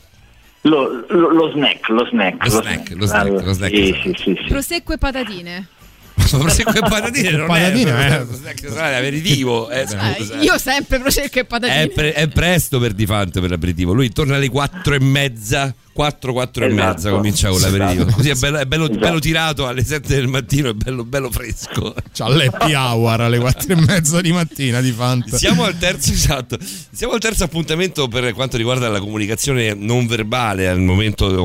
[0.62, 2.42] Lo, lo- lo snack, lo snack.
[2.44, 4.00] Lo snack, lo snack, lo snack, Sì, esatto.
[4.02, 4.48] sì, sì, sì.
[4.48, 5.56] Prosecco e patatine.
[5.58, 5.83] Ma
[6.38, 8.52] prosecco e patatine non Patatine, è, eh.
[8.52, 9.68] è, è aperitivo.
[9.70, 11.82] eh, Eh, io sempre prosecco e patatine.
[11.82, 13.92] È, pre- è presto per Di Fante per l'aperitivo.
[13.92, 15.74] Lui torna alle 4 e mezza.
[15.94, 16.88] 4, 4 e Esatto.
[16.92, 18.02] mezza comincia con l'aperitivo.
[18.02, 18.16] Esatto.
[18.16, 18.98] Così è bello, è bello- Esatto.
[18.98, 21.94] bello tirato alle 7 del mattino, è bello, bello fresco.
[22.12, 25.36] C'ha l'happy hour alle 4 e mezza di mattina di Fanta.
[25.38, 26.58] Siamo al terzo, esatto.
[26.90, 31.38] Siamo al terzo appuntamento per quanto riguarda la comunicazione non verbale al momento, al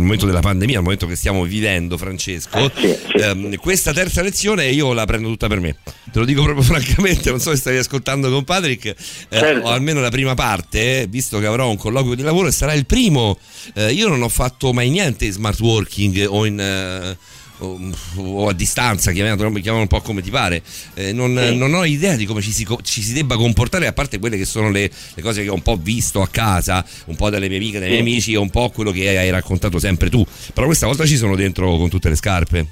[0.00, 2.72] momento della pandemia, al momento che stiamo vivendo, Francesco.
[3.20, 5.76] Ehm, questa terza lezione io la prendo tutta per me.
[6.12, 8.96] Te lo dico proprio francamente, non so se stavi ascoltando con Patrick, eh,
[9.30, 9.66] Certo.
[9.66, 12.72] o almeno la prima parte, eh, visto che avrò un colloquio di lavoro e sarà
[12.74, 13.38] il primo.
[13.74, 16.58] Eh, io non ho fatto mai niente in smart working o in.
[16.60, 17.16] eh,
[18.16, 20.62] o, a distanza, chiamano, chiamano un po' come ti pare.
[20.94, 21.54] Eh, non, Sì.
[21.56, 24.44] non ho idea di come ci si, ci si debba comportare, a parte quelle che
[24.44, 27.58] sono le, le cose che ho un po' visto a casa, un po' dalle mie
[27.58, 28.08] amiche, dai miei Sì.
[28.08, 30.26] amici, e un po' quello che hai raccontato sempre tu.
[30.52, 32.66] Però questa volta ci sono dentro con tutte le scarpe.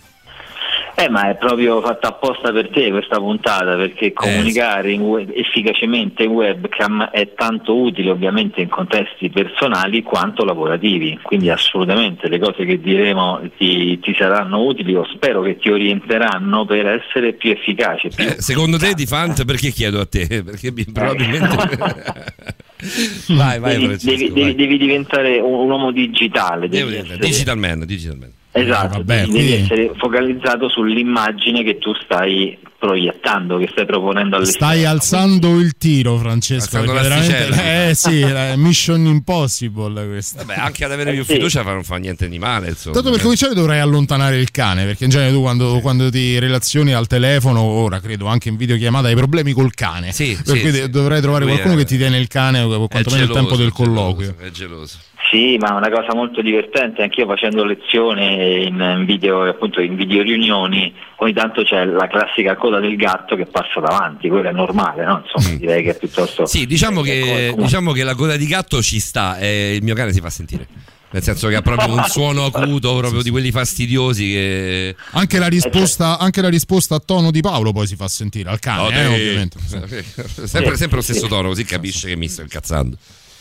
[1.01, 6.25] Eh, ma è proprio fatta apposta per te questa puntata, perché comunicare in web- efficacemente
[6.25, 12.67] in webcam è tanto utile ovviamente in contesti personali quanto lavorativi, quindi assolutamente le cose
[12.67, 18.09] che diremo ti, ti saranno utili o spero che ti orienteranno per essere più efficace.
[18.09, 18.23] Più...
[18.23, 20.29] Eh, secondo te, Di Fant, perché chiedo a te?
[20.51, 21.57] Perché probabilmente.
[23.29, 24.55] vai, vai, devi, devi- vai.
[24.55, 28.33] devi- diventare un, un uomo digitale, devi digital man, digital man.
[28.53, 34.37] Esatto, Eh, vabbè, devi qui- essere focalizzato sull'immagine che tu stai proiettando, che stai proponendo
[34.37, 36.81] alle Stai alzando il tiro, Francesco.
[36.83, 40.43] Veramente- Eh sì, è Mission Impossible questa.
[40.45, 41.35] Vabbè, anche ad avere più sì.
[41.35, 42.71] fiducia non fa niente di male.
[42.71, 42.95] Insomma.
[42.95, 46.93] Tanto per cominciare dovrei allontanare il cane, perché in genere tu quando, quando ti relazioni
[46.95, 50.11] al telefono, ora credo anche in videochiamata, hai problemi col cane.
[50.13, 50.91] Sì, per sì, cui sì.
[50.91, 53.69] dovrei trovare Lui qualcuno è- che ti tiene il cane, quantomeno il geloso, tempo del
[53.69, 54.35] è geloso, colloquio.
[54.39, 54.99] È geloso.
[55.29, 60.23] Sì, ma è una cosa molto divertente, anch'io facendo lezione in, video, appunto in video
[60.23, 65.05] riunioni, ogni tanto c'è la classica coda del gatto che passa davanti, quello è normale,
[65.05, 65.23] no?
[65.25, 66.43] Insomma, direi che è piuttosto...
[66.43, 66.47] Mm.
[66.47, 69.95] Sì, diciamo che, come- diciamo che la coda di gatto ci sta e il mio
[69.95, 70.67] cane si fa sentire.
[71.13, 74.97] Nel senso che ha proprio un suono acuto, proprio di quelli fastidiosi che...
[75.13, 78.59] Anche la, risposta, anche la risposta a tono di Paolo poi si fa sentire al
[78.59, 79.59] cane, Oh, eh, ovviamente.
[80.47, 82.97] sempre, sempre lo stesso tono, così capisce che mi sto incazzando.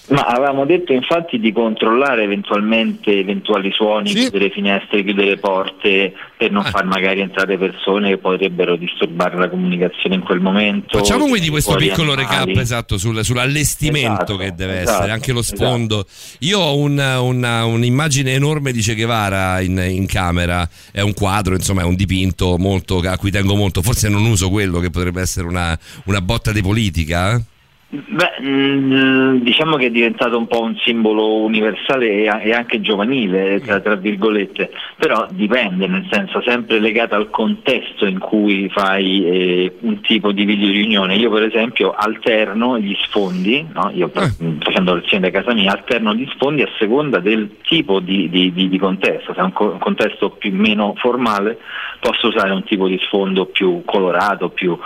[0.10, 6.64] Ma avevamo detto infatti di controllare eventualmente eventuali suoni, chiudere finestre, chiudere porte per non
[6.64, 10.98] far magari entrare persone che potrebbero disturbare la comunicazione in quel momento.
[10.98, 12.46] Facciamo quindi questo piccolo animali.
[12.54, 16.06] recap esatto sul- sull'allestimento Esatto, che deve esatto, essere, anche lo sfondo.
[16.40, 21.54] Io ho una- una- un'immagine enorme di Che Guevara in, in camera, è un quadro,
[21.54, 25.22] insomma è un dipinto molto, a cui tengo molto, forse non uso quello che potrebbe
[25.22, 27.40] essere una, una botta di politica.
[27.92, 27.98] Eh?
[28.08, 33.80] Beh, mm, diciamo che è diventato un po' un simbolo universale e anche giovanile, tra,
[33.80, 40.02] tra virgolette, però dipende, nel senso sempre legato al contesto in cui fai eh, un
[40.02, 41.16] tipo di video riunione.
[41.16, 43.90] Io per esempio alterno gli sfondi, no?
[43.94, 48.30] Io per- facendo lezioni da casa mia, alterno gli sfondi a seconda del tipo di,
[48.30, 51.58] di- di- di contesto, se è un, co- un contesto più meno formale
[52.00, 54.78] posso usare un tipo di sfondo più colorato, più,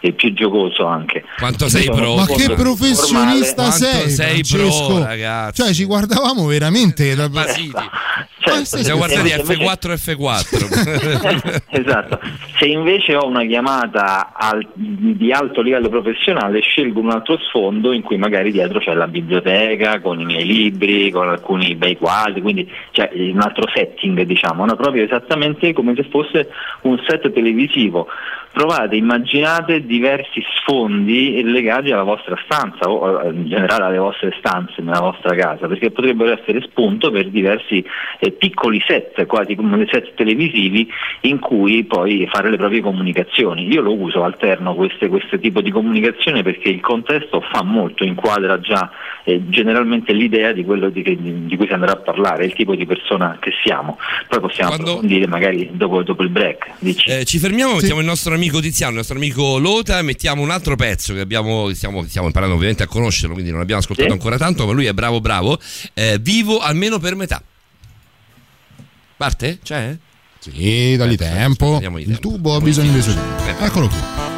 [0.00, 1.24] e più giocoso anche.
[1.38, 2.16] Quanto sei pro?
[2.16, 5.04] Ma che professionista sei, sei pro, Francesco?
[5.04, 5.62] ragazzi.
[5.62, 7.28] Cioè, ci guardavamo veramente da
[8.46, 11.62] Certo, sì, Siamo sì, guardati se invece- F4 F4.
[11.80, 12.20] esatto.
[12.58, 18.02] Se invece ho una chiamata al- di alto livello professionale, scelgo un altro sfondo in
[18.02, 22.70] cui magari dietro c'è la biblioteca con i miei libri, con alcuni bei quadri, quindi
[22.92, 24.76] c'è un altro setting, diciamo, no?
[24.76, 26.48] proprio esattamente come se fosse
[26.82, 28.06] un set televisivo.
[28.56, 34.80] Provate, immaginate diversi sfondi legati alla vostra stanza o eh, in generale alle vostre stanze
[34.80, 37.84] nella vostra casa, perché potrebbero essere spunto per diversi
[38.18, 40.88] eh, piccoli set, quasi come dei set televisivi,
[41.22, 43.70] in cui poi fare le proprie comunicazioni.
[43.70, 48.58] Io lo uso, alterno queste- questo tipo di comunicazione perché il contesto fa molto, inquadra
[48.58, 48.90] già
[49.24, 52.74] eh, generalmente l'idea di quello di, che- di cui si andrà a parlare, il tipo
[52.74, 53.98] di persona che siamo.
[54.28, 56.70] Poi possiamo approfondire magari dopo, dopo il break.
[56.78, 57.10] Dici.
[57.10, 60.76] Eh, ci fermiamo, mettiamo il nostro amico Tiziano, il nostro amico Lota, mettiamo un altro
[60.76, 64.14] pezzo che abbiamo, stiamo, stiamo imparando ovviamente a conoscerlo, quindi non abbiamo ascoltato Sì.
[64.14, 65.58] ancora tanto, ma lui è bravo bravo.
[65.94, 67.42] Eh, vivo almeno per metà.
[69.16, 69.58] Parte?
[69.62, 69.96] C'è?
[70.38, 71.80] Sì, dagli tempo.
[71.98, 73.64] Il tubo ha bisogno suoi tempi.
[73.64, 74.35] Eccolo qui.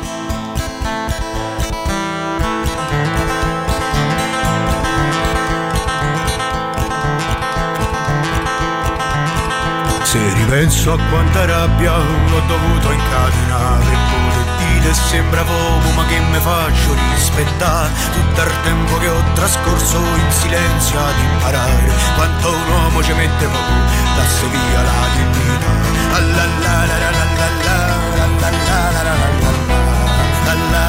[10.09, 16.39] Se ripenso a quanta rabbia l'ho dovuto incatenare Eppure dite sembra poco ma che me
[16.39, 23.03] faccio rispettare Tutto il tempo che ho trascorso in silenzio ad imparare Quanto un uomo
[23.03, 23.75] ci mette poco
[24.17, 25.73] da se via la dignità
[26.15, 30.88] Ah, la, la la la la la la la, la la la la la la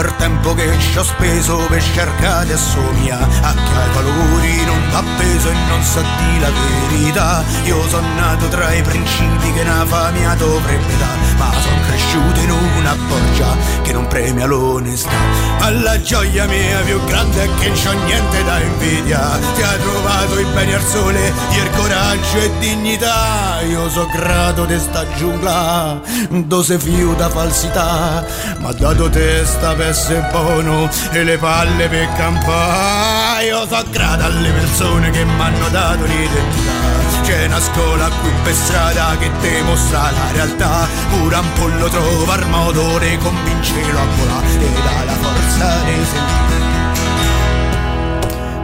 [0.00, 4.80] Il tempo che ci ho speso per cercare di assomigliare a chi ai valori non
[4.90, 7.44] dà peso e non sa di la verità.
[7.64, 12.50] Io sono nato tra i principi che una famiglia dovrebbe dare Ma sono cresciuto in
[12.50, 15.10] una borgia che non premia l'onestà.
[15.58, 19.38] Ma la gioia mia più grande è che non c'ho niente da invidia.
[19.54, 23.60] Ti ha trovato i beni al sole, il coraggio e dignità.
[23.68, 28.24] Io so grato di sta giungla dove fiuta falsità.
[28.58, 34.50] Ma dato testa per essere buono e le palle per campare Io so grato alle
[34.50, 40.10] persone che mi hanno dato l'identità C'è una scuola qui per strada che ti mostra
[40.10, 45.12] la realtà Pure un pollo trova il modo di convincerlo a volare E dà la
[45.12, 46.68] forza di sentire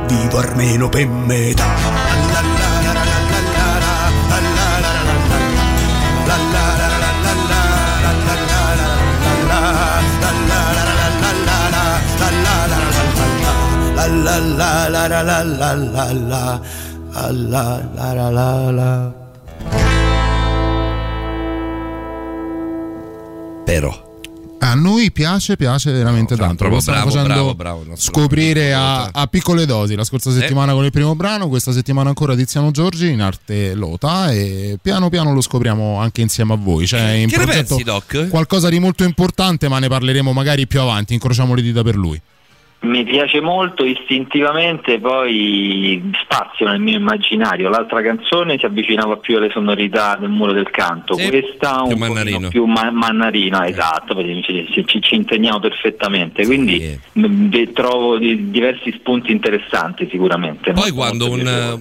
[0.07, 1.91] Vivo almeno per metà la
[2.33, 3.35] la, la la la la la
[3.79, 4.93] la, la la la
[6.27, 6.66] la la
[14.09, 16.61] la, la la la la la la la la
[17.13, 19.15] la la la la la la
[23.65, 24.05] Però.
[24.59, 26.57] A noi piace, piace veramente tanto.
[26.69, 29.95] proprio Lo stiamo bravo, facendo bravo, bravo, scoprire a, a piccole dosi.
[29.95, 34.31] La scorsa settimana con il primo brano, questa settimana ancora Tiziano Giorgi in arte Lota
[34.33, 36.87] e piano piano lo scopriamo anche insieme a voi.
[36.87, 38.29] C'è in Che ne pensi, Doc?
[38.29, 41.13] qualcosa di molto importante, ma ne parleremo magari più avanti.
[41.13, 42.21] Incrociamo le dita per lui.
[42.87, 47.69] Mi piace molto istintivamente, poi spazio nel mio immaginario.
[47.69, 52.15] L'altra canzone si avvicinava più alle sonorità del muro del canto, questa un più pochino
[52.15, 52.49] mannarino.
[52.49, 56.45] più ma- mannarino, esatto, perché ci, ci- ci- intendiamo perfettamente.
[56.47, 60.73] Quindi m- ve- trovo di- diversi spunti interessanti sicuramente.
[60.73, 61.41] Poi quando un,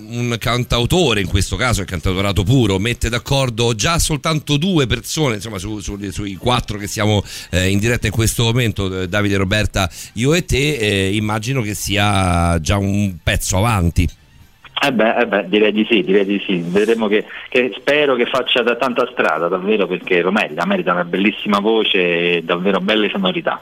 [0.10, 5.58] un cantautore, in questo caso il cantautorato puro, mette d'accordo già soltanto due persone, insomma
[5.58, 9.90] su- su- sui quattro che siamo eh, in diretta in questo momento, eh, Davide, Roberta,
[10.14, 14.08] io e te, eh, immagino che sia già un pezzo avanti.
[14.82, 16.62] Eh beh, eh beh, direi di sì, direi di sì.
[16.66, 21.06] Vedremo che, che spero che faccia da tanta strada, davvero, perché lo merita, merita una
[21.06, 23.62] bellissima voce e davvero belle sonorità.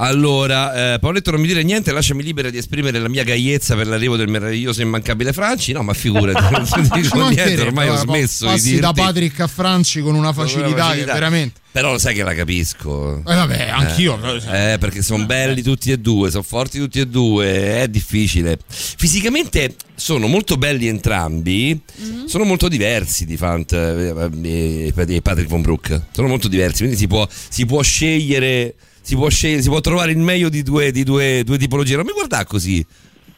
[0.00, 3.88] Allora, eh, Paoletto non mi dire niente, lasciami libera di esprimere la mia gaiezza per
[3.88, 5.72] l'arrivo del meraviglioso e immancabile Franci.
[5.72, 8.80] No, ma figurati, non ti dico niente, ormai ho smesso di passi dirti.
[8.80, 11.06] da Patrick a Franci con una facilità, facilità.
[11.06, 13.18] che veramente Però lo sai che la capisco.
[13.18, 14.20] Eh, vabbè, anch'io,
[14.50, 18.56] Eh, eh, perché sono belli tutti e due, sono forti tutti e due, è difficile.
[18.68, 21.80] Fisicamente sono molto belli entrambi,
[22.26, 26.02] sono molto diversi di Fant eh, e e Patrick Von Broek.
[26.12, 28.74] Sono molto diversi, quindi si può, si può scegliere.
[29.08, 31.96] Si può, scegliere, si può trovare il meglio di due, di due, due tipologie.
[31.96, 32.84] Non mi guardare così.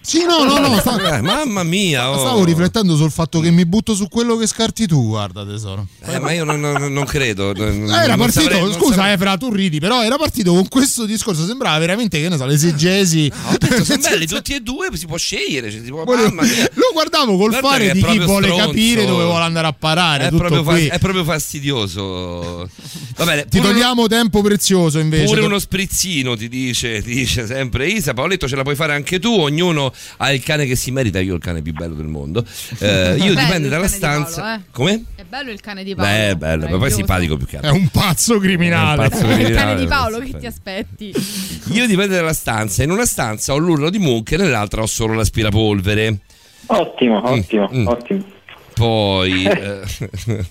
[0.02, 2.10] Sì, no, no, no, sta- Eh, mamma mia.
[2.10, 2.18] oh.
[2.18, 5.86] Stavo riflettendo sul fatto che mi butto su quello che scarti tu, guarda tesoro.
[6.06, 7.52] Eh, ma io non, non- non credo.
[7.54, 11.04] non- Eh, era partito, saprei- scusa saprei- Efra, tu ridi, però era partito con questo
[11.04, 13.30] discorso, sembrava veramente che ne so, l'esegesi.
[13.50, 15.70] Ho detto, sono belli tutti e due, si può scegliere.
[15.70, 16.30] si può- mia.
[16.74, 18.66] Lo guardavo col Guarda fare di chi vuole stronzo.
[18.66, 20.26] capire dove vuole andare a parare.
[20.26, 22.68] È proprio, fa- è proprio fastidioso.
[23.16, 25.24] Va bene, Ti togliamo tempo prezioso invece.
[25.26, 28.14] Pure uno sprizzino ti dice, ti dice sempre Isa.
[28.14, 29.32] Paoletto ce la puoi fare anche tu.
[29.32, 31.20] Ognuno ha il cane che si merita.
[31.20, 32.44] Io ho il cane più bello del mondo.
[32.78, 34.54] Eh, io dipende dalla di Paolo, stanza.
[34.56, 34.60] eh.
[34.70, 35.04] Come?
[35.14, 36.10] È bello il cane di Paolo.
[36.10, 37.70] Beh, è bello, ma poi simpatico più che altro.
[37.70, 39.02] È un pazzo criminale.
[39.02, 39.80] È un pazzo Il cane criminale.
[39.80, 41.12] di Paolo, che ti aspetti?
[41.72, 42.82] Io dipende dalla stanza.
[42.82, 46.18] In una stanza ho l'urlo di Munch e nell'altra ho solo l'aspirapolvere.
[46.66, 48.24] Ottimo, ottimo, ottimo.
[48.74, 49.80] Poi eh,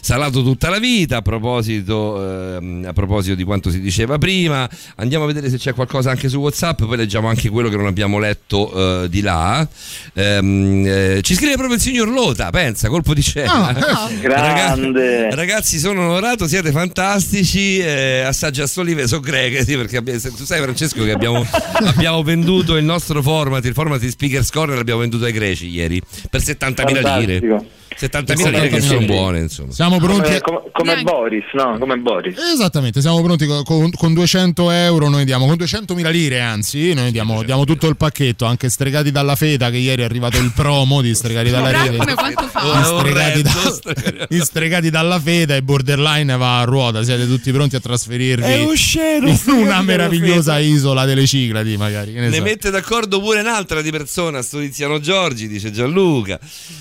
[0.00, 4.68] salato tutta la vita a proposito, ehm, a proposito di quanto si diceva prima.
[4.96, 7.86] Andiamo a vedere se c'è qualcosa anche su WhatsApp, poi leggiamo anche quello che non
[7.86, 9.66] abbiamo letto eh, di là.
[10.14, 13.68] Ehm, eh, ci scrive proprio il signor Lota, pensa, colpo di scena.
[13.68, 15.22] Ah, grande.
[15.22, 17.78] Raga- ragazzi, sono onorato, siete fantastici.
[17.78, 21.44] Eh, assaggia a Solive, so greche, sì, perché tu sai Francesco che abbiamo,
[21.84, 26.00] abbiamo venduto il nostro format, il format di Speakers Corner l'abbiamo venduto ai greci ieri
[26.30, 27.64] per 70.000 lire.
[27.96, 28.48] Fantastico.
[28.48, 29.72] 70.000 lire che 70.000 sono buone, insomma.
[29.72, 30.38] Siamo pronti.
[30.40, 31.78] Come, come- come Boris, no?
[31.78, 32.36] Come Boris.
[32.38, 37.10] Esattamente, siamo pronti con, con- con 200 euro, noi diamo con 200.000 lire, anzi, noi
[37.10, 41.00] diamo, diamo tutto il pacchetto, anche stregati dalla feta, che ieri è arrivato il promo
[41.00, 42.14] di stregati dalla Come rete.
[42.14, 42.62] quanto fa?
[42.62, 47.02] Gli stregati, da- stregati dalla feta e borderline va a ruota.
[47.02, 50.66] Siete tutti pronti a trasferirvi È osceno, in una meravigliosa feta.
[50.66, 52.12] isola delle Cicladi, magari.
[52.12, 52.42] ne Ne so.
[52.42, 56.38] mette d'accordo pure un'altra di persona, sto Tiziano Giorgi, dice Gianluca.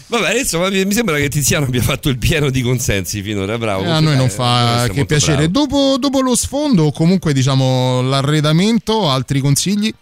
[0.07, 3.83] Vabbè, insomma, mi mi sembra che Tiziano abbia fatto il pieno di consensi finora, bravo.
[3.83, 5.51] Eh, a noi non Eh, fa è che piacere.
[5.51, 9.93] Dopo, dopo lo sfondo, o comunque diciamo l'arredamento, altri consigli?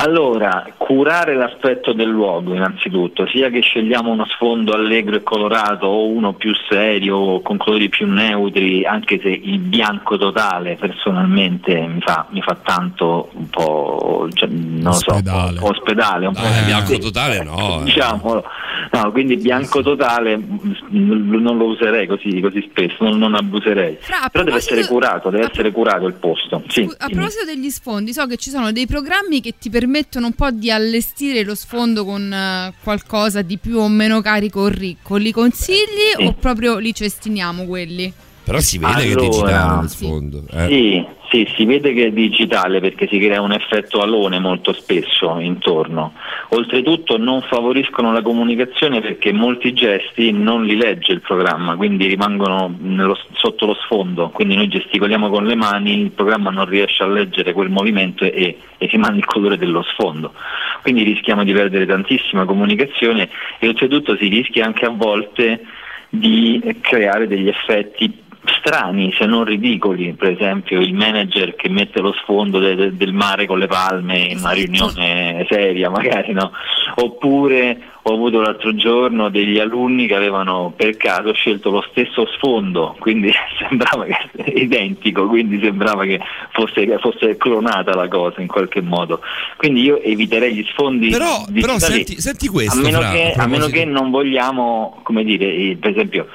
[0.00, 6.06] Allora, curare l'aspetto del luogo innanzitutto, sia che scegliamo uno sfondo allegro e colorato o
[6.06, 12.00] uno più serio o con colori più neutri, anche se il bianco totale personalmente mi
[12.00, 16.42] fa, mi fa tanto un po', cioè, non lo so, un po', ospedale, un po'
[16.42, 17.80] Eh, bianco totale no.
[17.80, 17.84] eh.
[17.84, 18.44] diciamo,
[18.92, 23.98] no, quindi bianco totale mm, non lo userei così, così spesso, non, non abuserei.
[23.98, 26.62] Fra, Però deve essere curato, deve essere curato il posto.
[26.68, 29.86] Sì, A proposito degli sfondi, so che ci sono dei programmi che ti permettono
[30.26, 34.68] un po' di allestire lo sfondo con eh, qualcosa di più o meno carico o
[34.68, 35.16] ricco.
[35.16, 36.24] Li consigli Sì.
[36.24, 38.12] o proprio li cestiniamo quelli?
[38.48, 40.42] Però si vede che è Allora, digitale lo sfondo.
[40.50, 40.66] eh.
[40.68, 45.38] Sì, sì, si vede che è digitale perché si crea un effetto alone molto spesso
[45.38, 46.14] intorno.
[46.48, 52.74] Oltretutto non favoriscono la comunicazione perché molti gesti non li legge il programma, quindi rimangono
[52.80, 57.06] nello- sotto lo sfondo, quindi noi gesticoliamo con le mani, il programma non riesce a
[57.06, 60.32] leggere quel movimento e, e rimane il colore dello sfondo.
[60.80, 63.28] Quindi rischiamo di perdere tantissima comunicazione
[63.58, 65.60] e oltretutto si rischia anche a volte
[66.08, 68.24] di creare degli effetti
[68.58, 73.12] strani se non ridicoli, per esempio il manager che mette lo sfondo de- de- del
[73.12, 76.52] mare con le palme in una riunione seria magari no?
[76.96, 82.96] oppure ho avuto l'altro giorno degli alunni che avevano per caso scelto lo stesso sfondo
[82.98, 86.20] quindi sembrava che identico quindi sembrava che
[86.52, 89.20] fosse, fosse clonata la cosa in qualche modo.
[89.56, 93.46] Quindi io eviterei gli sfondi Però, però senti, senti questo, a meno, Fra, che, a
[93.46, 96.28] meno che non vogliamo, come dire, per esempio,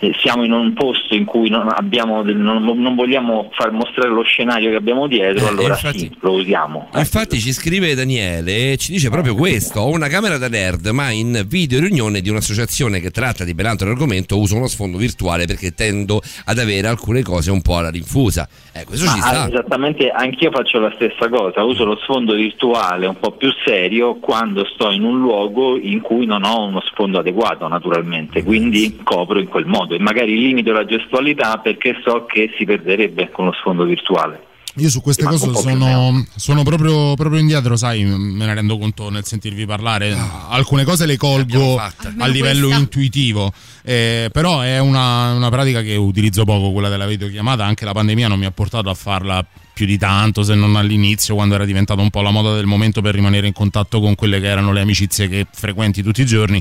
[0.00, 4.22] eh, siamo in un posto in cui non, abbiamo non, non vogliamo far mostrare lo
[4.22, 6.88] scenario che abbiamo dietro, Eh, allora infatti- sì, lo usiamo.
[6.94, 11.44] Infatti ci scrive Daniele, ci dice proprio questo, ho una camera da nerd ma in
[11.46, 15.72] video riunione di un'associazione che tratta di ben altro argomento uso uno sfondo virtuale perché
[15.74, 18.48] tendo ad avere alcune cose un po' alla rinfusa.
[18.72, 19.42] Eh, questo ci Ma, sta.
[19.42, 24.14] ah, esattamente, anch'io faccio la stessa cosa, uso lo sfondo virtuale un po' più serio
[24.16, 29.38] quando sto in un luogo in cui non ho uno sfondo adeguato naturalmente, quindi copro
[29.38, 33.52] in quel modo e magari limito la gestualità perché so che si perderebbe con lo
[33.52, 34.48] sfondo virtuale.
[34.76, 39.24] Io su queste cose sono, sono proprio, proprio indietro, sai, me ne rendo conto nel
[39.24, 40.16] sentirvi parlare.
[40.48, 42.80] Alcune cose le colgo a livello questa.
[42.80, 43.52] intuitivo,
[43.82, 47.64] eh, però è una, una pratica che utilizzo poco, quella della videochiamata.
[47.64, 49.44] Anche la pandemia non mi ha portato a farla
[49.80, 53.00] più di tanto, se non all'inizio, quando era diventata un po' la moda del momento
[53.00, 56.60] per rimanere in contatto con quelle che erano le amicizie che frequenti tutti i giorni,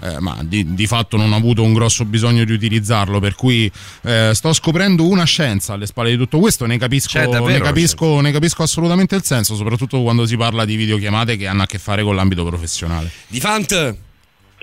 [0.00, 3.70] eh, ma di, di fatto non ho avuto un grosso bisogno di utilizzarlo, per cui
[4.04, 7.60] eh, sto scoprendo una scienza alle spalle di tutto questo, ne capisco, C'è davvero ne
[7.60, 11.66] capisco, ne capisco assolutamente il senso, soprattutto quando si parla di videochiamate che hanno a
[11.66, 13.10] che fare con l'ambito professionale.
[13.26, 13.96] Di Fant?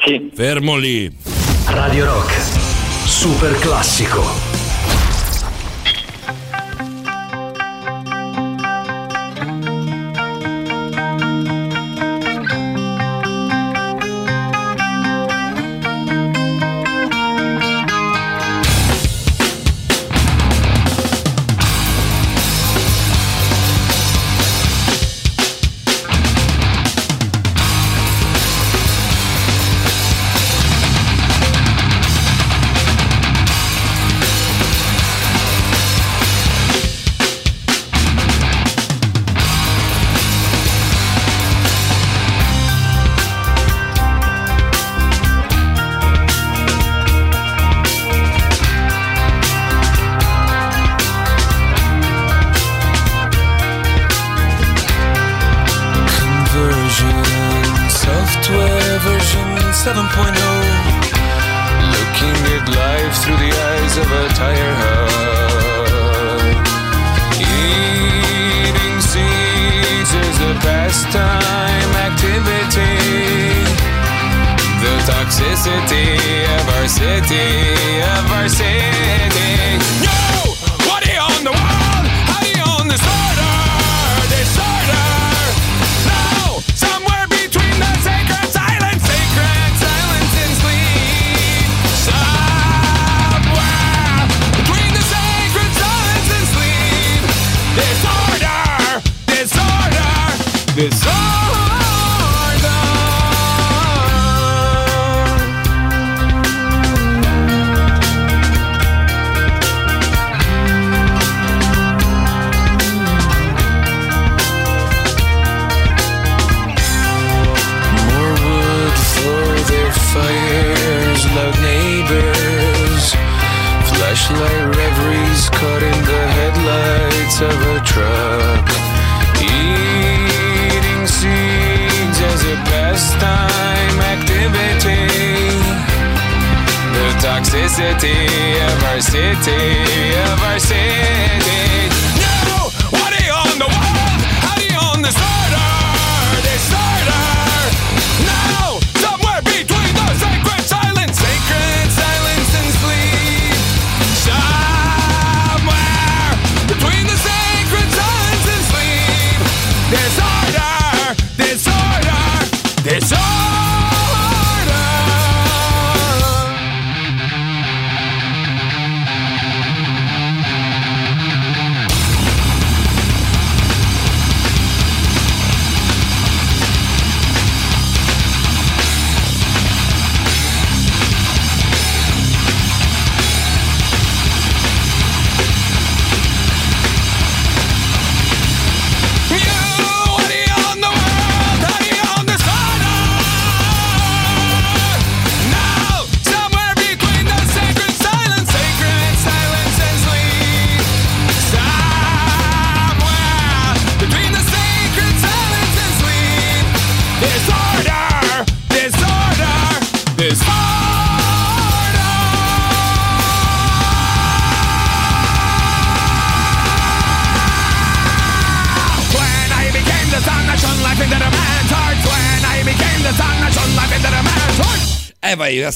[0.04, 0.32] Sì.
[0.34, 1.16] Fermo lì.
[1.68, 2.34] Radio Rock,
[3.06, 4.71] super classico.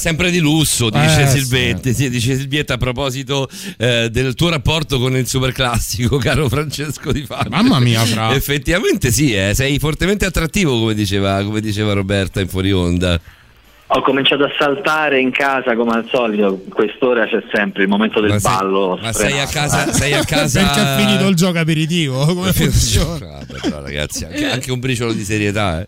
[0.06, 1.92] Sempre di lusso, dice Eh, Silvette.
[1.92, 7.10] Sì, dice Silvietta a proposito eh, del tuo rapporto con il super classico, caro Francesco
[7.10, 7.48] Di Fante.
[7.48, 8.32] Mamma mia, Fra.
[8.32, 13.18] Effettivamente sì, eh, sei fortemente attrattivo, come diceva, come diceva Roberta in fuori onda.
[13.90, 18.30] Ho cominciato a saltare in casa come al solito, quest'ora c'è sempre il momento del
[18.32, 18.98] Ma sei- ballo.
[19.00, 22.24] ma sei a casa, sei a casa Perché ha finito il gioco aperitivo?
[22.34, 23.26] Come funziona?
[23.46, 25.80] Vabbè, però, ragazzi, anche, anche un briciolo di serietà.
[25.82, 25.86] eh.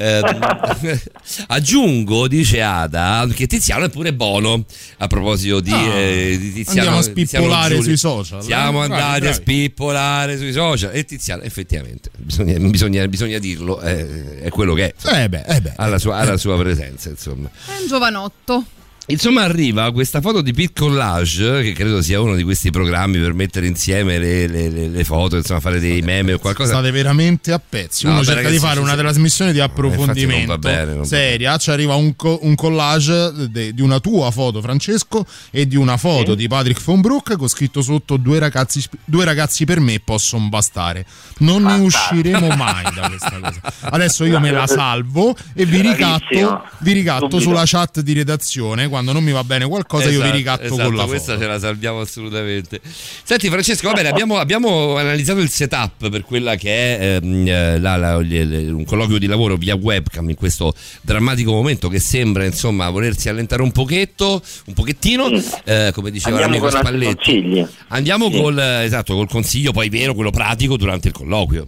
[0.00, 1.00] Eh,
[1.48, 4.64] aggiungo, dice Ada, che Tiziano è pure buono.
[4.98, 8.86] A proposito di, Ah, eh, di Tiziano, andiamo a spippolare sui social, Siamo eh?
[8.88, 9.34] Bravi, andati a bravi.
[9.34, 10.90] spippolare sui social.
[10.94, 15.22] E Tiziano, effettivamente, bisogna, bisogna- bisogna dirlo, eh, è quello che è.
[15.22, 15.72] Eh beh, eh beh.
[15.76, 17.50] Ha la sua, ha la sua presenza, insomma.
[17.66, 18.64] È un giovanotto.
[19.10, 23.32] Insomma, arriva questa foto di Pit Collage, che credo sia uno di questi programmi per
[23.34, 26.72] mettere insieme le, le- le- le foto, insomma, fare dei meme o qualcosa.
[26.74, 28.06] State veramente a pezzi.
[28.06, 28.98] No, Uno cerca ragazzi, di fare sì, una sì.
[28.98, 31.56] trasmissione di non approfondimento bene, non seria.
[31.56, 35.96] Ci arriva un, co- un collage de- di una tua foto, Francesco, e di una
[35.96, 40.48] foto di Patrick von Broek con scritto sotto: Due ragazzi, due ragazzi per me possono
[40.48, 41.04] bastare.
[41.38, 43.60] Non ne usciremo mai da questa cosa.
[43.90, 48.86] Adesso io me la salvo e vi ricatto, vi ricatto sulla chat di redazione.
[49.00, 51.44] Quando non mi va bene qualcosa, io vi Esatto, ricatto esatto, con la questa foto.
[51.44, 52.80] ce la salviamo assolutamente.
[53.22, 57.78] Senti Francesco, va bene, abbiamo, abbiamo analizzato il setup per quella che è ehm, eh,
[57.80, 61.98] la- la- le- le- un colloquio di lavoro via webcam in questo drammatico momento che
[61.98, 65.30] sembra insomma volersi allentare un pochetto, un pochettino,
[65.64, 67.14] eh, come diceva Andiamo altri Spalletti.
[67.14, 67.66] consigli.
[67.88, 68.38] Andiamo Sì.
[68.38, 71.66] col, eh, esatto, col consiglio poi vero, quello pratico durante il colloquio.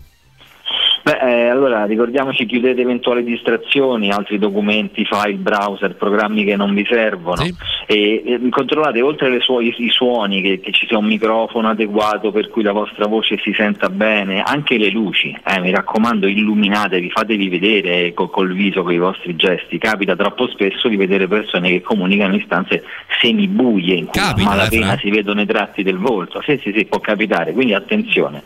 [1.03, 6.87] Beh, eh, allora ricordiamoci, chiudete eventuali distrazioni, altri documenti, file, browser, programmi che non vi
[6.89, 7.43] servono.
[7.87, 12.31] E, e controllate oltre le suo- i, suoni che, che ci sia un microfono adeguato
[12.31, 17.11] per cui la vostra voce si senta bene, anche le luci, eh, mi raccomando illuminatevi,
[17.11, 21.71] fatevi vedere co- col viso, con i vostri gesti, capita troppo spesso di vedere persone
[21.71, 22.85] che comunicano in stanze
[23.21, 26.73] semibuie in cui Capita, a eh, malapena si vedono i tratti del volto, sì sì
[26.73, 28.43] sì può capitare, quindi attenzione.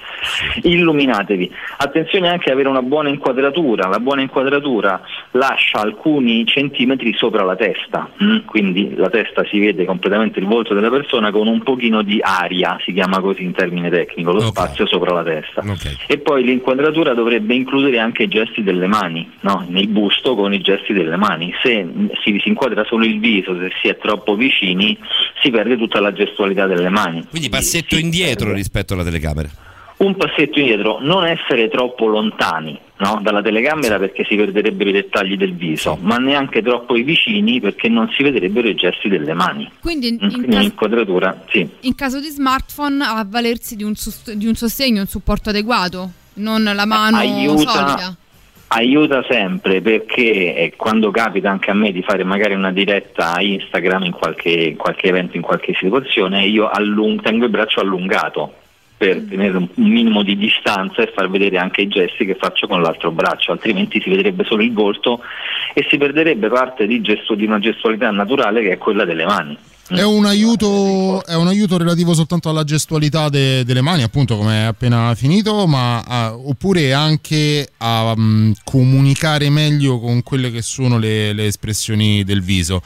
[0.63, 1.53] Illuminatevi.
[1.79, 5.01] Attenzione anche ad avere una buona inquadratura, la buona inquadratura
[5.33, 8.39] lascia alcuni centimetri sopra la testa, mm?
[8.47, 12.79] quindi la testa si vede completamente il volto della persona con un pochino di aria,
[12.85, 15.63] si chiama così in termine tecnico, lo spazio sopra la testa.
[16.07, 19.65] E poi l'inquadratura dovrebbe includere anche i gesti delle mani, no?
[19.69, 21.53] nel busto con i gesti delle mani.
[21.63, 21.87] Se
[22.23, 24.97] si, si inquadra solo il viso, se si è troppo vicini,
[25.43, 27.25] si perde tutta la gestualità delle mani.
[27.29, 29.66] Quindi passetto indietro rispetto alla telecamera.
[29.99, 35.37] Un passetto indietro, non essere troppo lontani no, dalla telecamera perché si perderebbero i dettagli
[35.39, 39.71] del viso, ma neanche troppo vicini perché non si vedrebbero i gesti delle mani.
[39.81, 41.67] Quindi in, Mm, in Quindi cas- un'inquadratura, sì.
[41.81, 46.63] in caso di smartphone avvalersi di un, sus- di un sostegno, un supporto adeguato, non
[46.63, 47.71] la mano Aiuta.
[47.71, 48.17] solida.
[48.69, 53.41] Aiuta sempre perché eh, quando capita anche a me di fare magari una diretta a
[53.41, 58.53] Instagram in qualche, in qualche evento, in qualche situazione, io allung- tengo il braccio allungato
[58.97, 62.81] per tenere un minimo di distanza e far vedere anche i gesti che faccio con
[62.81, 65.21] l'altro braccio, altrimenti si vedrebbe solo il volto
[65.75, 69.59] e si perderebbe parte di, gesto- di una gestualità naturale che è quella delle mani.
[69.89, 74.63] È un, aiuto, è un aiuto relativo soltanto alla gestualità de- delle mani, appunto come
[74.63, 80.99] è appena finito, ma ah, oppure anche a mm, comunicare meglio con quelle che sono
[80.99, 82.83] le, le espressioni del viso.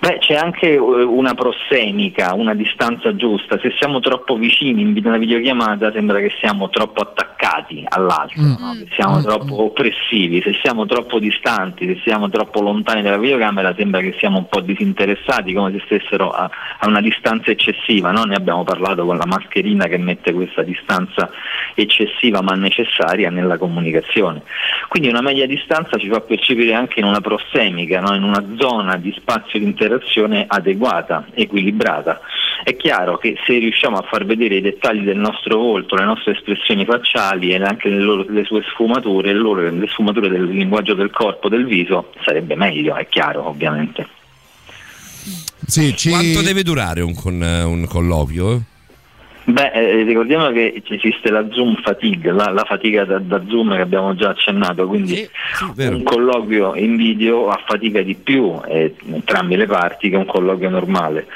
[0.00, 3.58] Beh, c'è anche eh, una prossemica, una distanza giusta.
[3.60, 8.54] Se siamo troppo vicini in una videochiamata sembra che siamo troppo attaccati all'altro, Mm.
[8.58, 8.74] no?
[8.94, 10.40] siamo troppo oppressivi.
[10.40, 14.60] Se siamo troppo distanti, se siamo troppo lontani dalla videocamera sembra che siamo un po'
[14.60, 16.48] disinteressati, come se stessero a,
[16.78, 18.10] a una distanza eccessiva.
[18.10, 18.22] no?
[18.24, 21.30] Ne abbiamo parlato con la mascherina che mette questa distanza
[21.74, 24.40] eccessiva ma necessaria nella comunicazione.
[24.88, 28.14] Quindi una media distanza ci fa percepire anche in una prossemica, no?
[28.14, 29.88] in una zona di spazio di interazione
[30.46, 32.20] adeguata, equilibrata.
[32.62, 36.32] È chiaro che se riusciamo a far vedere i dettagli del nostro volto, le nostre
[36.32, 40.94] espressioni facciali e anche le, loro- le sue sfumature, le, loro- le sfumature del linguaggio
[40.94, 44.06] del corpo, del viso, sarebbe meglio, è chiaro ovviamente.
[45.66, 48.62] Sì, ci- Quanto deve durare un, con- un colloquio?
[49.52, 53.80] Beh, eh, ricordiamo che esiste la Zoom fatigue, la, la fatica da, da Zoom che
[53.80, 55.28] abbiamo già accennato, quindi
[55.76, 61.26] un colloquio in video affatica di più eh, entrambe le parti che un colloquio normale.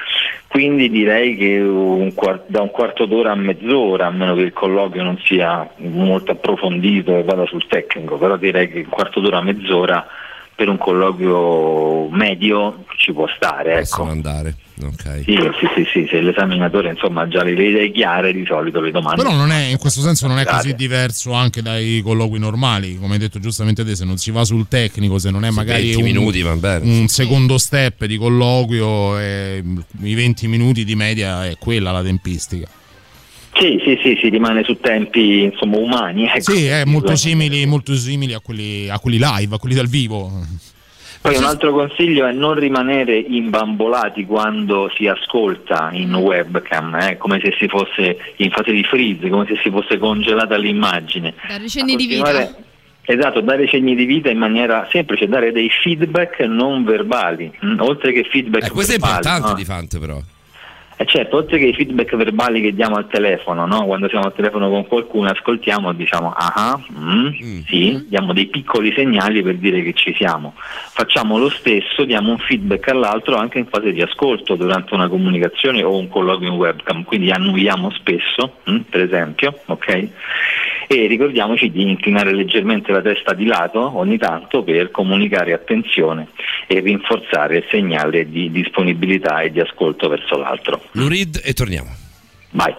[0.47, 2.13] Quindi direi che un
[2.47, 7.17] da un quarto d'ora a mezz'ora, a meno che il colloquio non sia molto approfondito
[7.17, 10.07] e vada sul tecnico, però direi che un quarto d'ora a mezz'ora
[10.55, 13.79] per un colloquio medio ci può stare.
[13.79, 14.05] Ecco.
[14.05, 15.23] andare, ok.
[15.25, 18.91] Sì, sì, sì, sì, se l'esaminatore insomma ha già le idee chiare, di solito le
[18.91, 19.23] domande.
[19.23, 23.15] Però non è, in questo senso non è così diverso anche dai colloqui normali, come
[23.15, 25.83] hai detto giustamente te, se non si va sul tecnico, se non è Sì, magari
[25.93, 26.85] 20 un, minuti, va bene.
[27.01, 29.63] un secondo step di colloquio, eh,
[30.03, 32.69] i 20 minuti di media è quella la tempistica.
[33.57, 36.25] Sì, sì, sì, si rimane su tempi insomma umani.
[36.27, 36.53] Ecco.
[36.53, 40.45] Sì, è molto simili, molto simili a, quelli, a quelli live, a quelli dal vivo.
[41.25, 47.41] Poi un altro consiglio è non rimanere imbambolati quando si ascolta in webcam, eh, come
[47.43, 51.33] se si fosse in fase di freeze, come se si fosse congelata l'immagine.
[51.49, 52.55] Dare cenni di vita.
[53.07, 58.13] Esatto, dare segni di vita in maniera semplice, dare dei feedback non verbali, mm, oltre
[58.13, 59.55] che feedback Eh, questo è verbali, importante no?
[59.55, 60.21] di Fante però.
[60.97, 63.85] E certo, oltre che i feedback verbali che diamo al telefono, no?
[63.85, 67.29] quando siamo al telefono con qualcuno ascoltiamo e diciamo ah, mm,
[67.67, 70.55] sì, diamo dei piccoli segnali per dire che ci siamo.
[70.57, 75.83] Facciamo lo stesso, diamo un feedback all'altro anche in fase di ascolto durante una comunicazione
[75.83, 80.09] o un colloquio in webcam, quindi annuiamo spesso, mm, per esempio, ok?
[80.87, 86.29] E ricordiamoci di inclinare leggermente la testa di lato ogni tanto per comunicare attenzione
[86.67, 90.83] e rinforzare il segnale di disponibilità e di ascolto verso l'altro.
[90.93, 91.91] Lurid e torniamo.
[92.51, 92.75] Vai.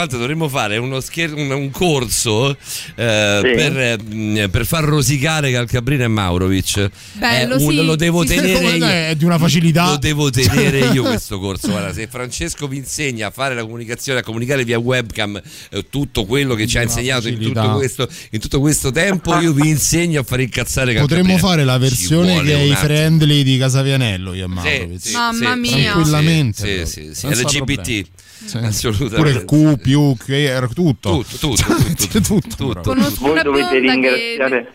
[0.00, 3.54] Fatto dovremmo fare uno scher- un, un corso eh, Sì.
[3.54, 6.90] per, eh, per far rosicare Calcabrina e Maurovic.
[7.12, 7.84] Bello, Eh, un- sì.
[7.84, 8.86] Lo devo Sì, tenere io.
[8.86, 9.90] È di una facilità.
[9.90, 11.68] Lo devo tenere io questo corso.
[11.68, 16.24] Guarda, se Francesco vi insegna a fare la comunicazione, a comunicare via webcam, eh, tutto
[16.24, 20.20] quello che ci ha insegnato in tutto, questo, in tutto questo tempo, io vi insegno
[20.20, 21.22] a fare incazzare Calcabrina.
[21.22, 25.00] Potremmo fare la versione che è i friendly di Casavianello, io e Maurovic.
[25.00, 25.92] sì, Mamma sì, mia.
[25.92, 26.56] Tranquillamente.
[26.58, 28.06] Sì, proprio, sì, sì, senza LGBT.
[28.44, 28.56] Sì.
[28.56, 29.16] Assolutamente.
[29.16, 31.22] Pure il Q, più, queer, tutto.
[31.22, 32.80] Tutto, tutto, tutto, tutto, tutto.
[32.80, 34.64] Conosco Voi una dovete bionda ringraziare.
[34.64, 34.72] che,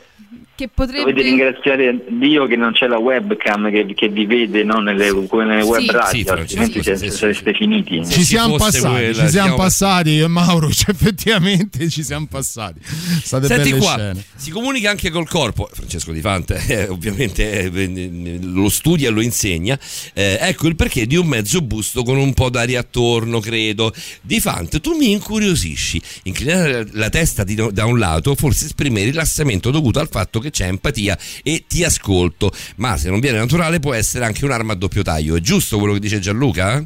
[0.56, 1.12] che potrebbe...
[1.12, 5.46] Dovete ringraziare Dio che non c'è la webcam che, che vi vede no, nelle, come
[5.46, 5.92] nelle web Sì.
[5.92, 8.06] radio, Sì, altrimenti sì, sareste finiti.
[8.08, 12.80] Ci siamo passati, quella, ci siamo passati io e Mauro, cioè, effettivamente ci siamo passati.
[12.84, 14.24] State Senti qua, scene.
[14.36, 15.70] si comunica anche col corpo.
[15.72, 19.78] Francesco Di Fante, eh, ovviamente, eh, lo studia e lo insegna.
[20.14, 23.94] Eh, ecco il perché di un mezzo busto con un po' d'aria attorno, credo.
[24.22, 26.02] Di Fante, tu mi incuriosisci.
[26.24, 30.68] Inclinare la testa di- da un lato forse esprime rilassamento dovuto al fatto che c'è
[30.68, 32.52] empatia e ti ascolto.
[32.78, 35.36] Ma se non viene naturale, può essere anche un'arma a doppio taglio.
[35.36, 36.86] È giusto quello che dice Gianluca?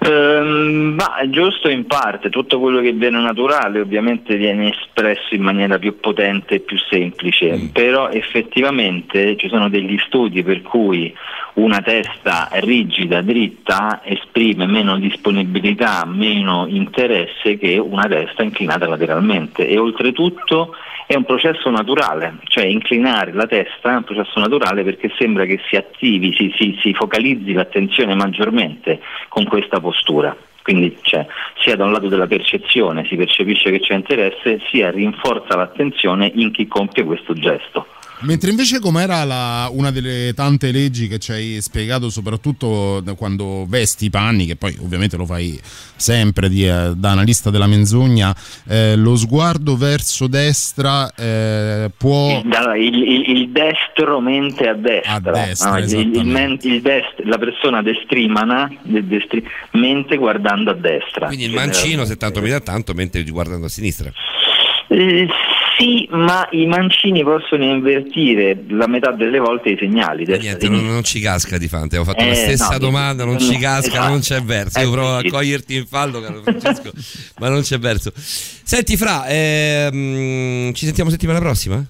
[0.00, 5.42] Ehm, ma è giusto in parte, tutto quello che viene naturale ovviamente viene espresso in
[5.42, 11.14] maniera più potente e più semplice, però effettivamente ci sono degli studi per cui
[11.54, 19.78] una testa rigida, dritta, esprime meno disponibilità, meno interesse che una testa inclinata lateralmente e
[19.78, 20.74] oltretutto
[21.06, 25.60] è un processo naturale, cioè inclinare la testa è un processo naturale perché sembra che
[25.68, 30.36] si attivi, si, si- si focalizzi l'attenzione maggiormente con questa postura.
[30.62, 31.26] Quindi cioè,
[31.58, 36.50] sia da un lato della percezione si percepisce che c'è interesse, sia rinforza l'attenzione in
[36.50, 37.86] chi compie questo gesto.
[38.20, 44.06] Mentre invece com'era la- una delle tante leggi che ci hai spiegato soprattutto quando vesti
[44.06, 45.60] i panni, che poi ovviamente lo fai
[45.96, 48.34] sempre di, eh, da analista della menzogna,
[48.68, 52.40] eh, lo sguardo verso destra eh, può...
[52.40, 52.46] Il,
[52.76, 55.84] il- il- il destro mente a destra, A destra, no, il-
[56.62, 61.26] il, dest- la persona destrimana de- destri- mente guardando a destra.
[61.26, 64.10] Quindi il mancino, se tanto mi dà tanto, mentre guardando a sinistra.
[64.88, 65.26] Eh,
[65.78, 70.24] sì, ma i mancini possono invertire la metà delle volte i segnali.
[70.24, 71.96] destra, Niente, non, non ci casca di fante.
[71.98, 74.08] Ho fatto la Eh, stessa no, domanda, non no, ci casca, esatto.
[74.08, 74.80] non c'è verso.
[74.80, 76.90] Io Eh, provo a coglierti in fallo, caro Francesco,
[77.38, 78.12] ma non c'è verso.
[78.14, 81.84] Senti, Fra, ehm, ci sentiamo settimana prossima?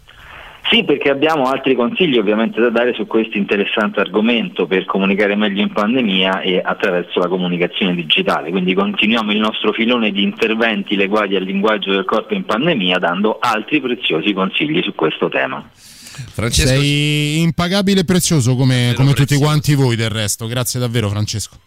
[0.68, 5.62] Sì, perché abbiamo altri consigli ovviamente da dare su questo interessante argomento per comunicare meglio
[5.62, 8.50] in pandemia e attraverso la comunicazione digitale.
[8.50, 13.38] Quindi continuiamo il nostro filone di interventi legati al linguaggio del corpo in pandemia dando
[13.38, 15.64] altri preziosi consigli su questo tema.
[15.72, 20.46] Francesco, Sei impagabile e prezioso come, come tutti quanti voi del resto.
[20.46, 21.58] Grazie davvero Francesco.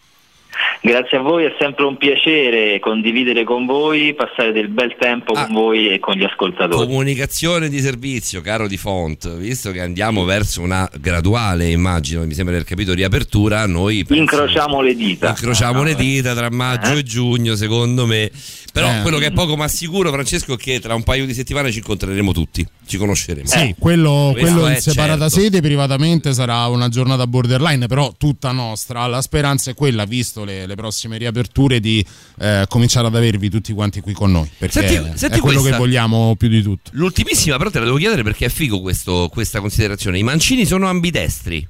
[0.82, 5.44] Grazie a voi, è sempre un piacere condividere con voi, passare del bel tempo Ah.
[5.46, 6.86] con voi e con gli ascoltatori.
[6.88, 12.54] comunicazione di servizio, caro di font, visto che andiamo verso una graduale, immagino, mi sembra
[12.56, 15.30] di aver capito, riapertura, noi penso- Incrociamo le dita.
[15.30, 17.00] incrociamo le dita tra maggio Eh?
[17.00, 18.32] e giugno, secondo me.
[18.72, 19.02] Però Eh.
[19.02, 21.80] quello che è poco ma sicuro, Francesco, è che tra un paio di settimane ci
[21.80, 23.48] incontreremo tutti, ci conosceremo.
[23.48, 25.40] Sì, quello, questo quello è in separata certo.
[25.42, 29.06] sede, privatamente sarà una giornata borderline, però tutta nostra.
[29.08, 32.06] La speranza è quella, visto le, le prossime riaperture, di
[32.40, 34.50] eh, cominciare ad avervi tutti quanti qui con noi.
[34.58, 35.78] Perché Senti- senti è quello questa.
[35.78, 36.92] che vogliamo più di tutto.
[36.94, 40.18] L'ultimissima, però te la devo chiedere perché è figo questo- questa considerazione.
[40.20, 41.68] I mancini sono ambidestri.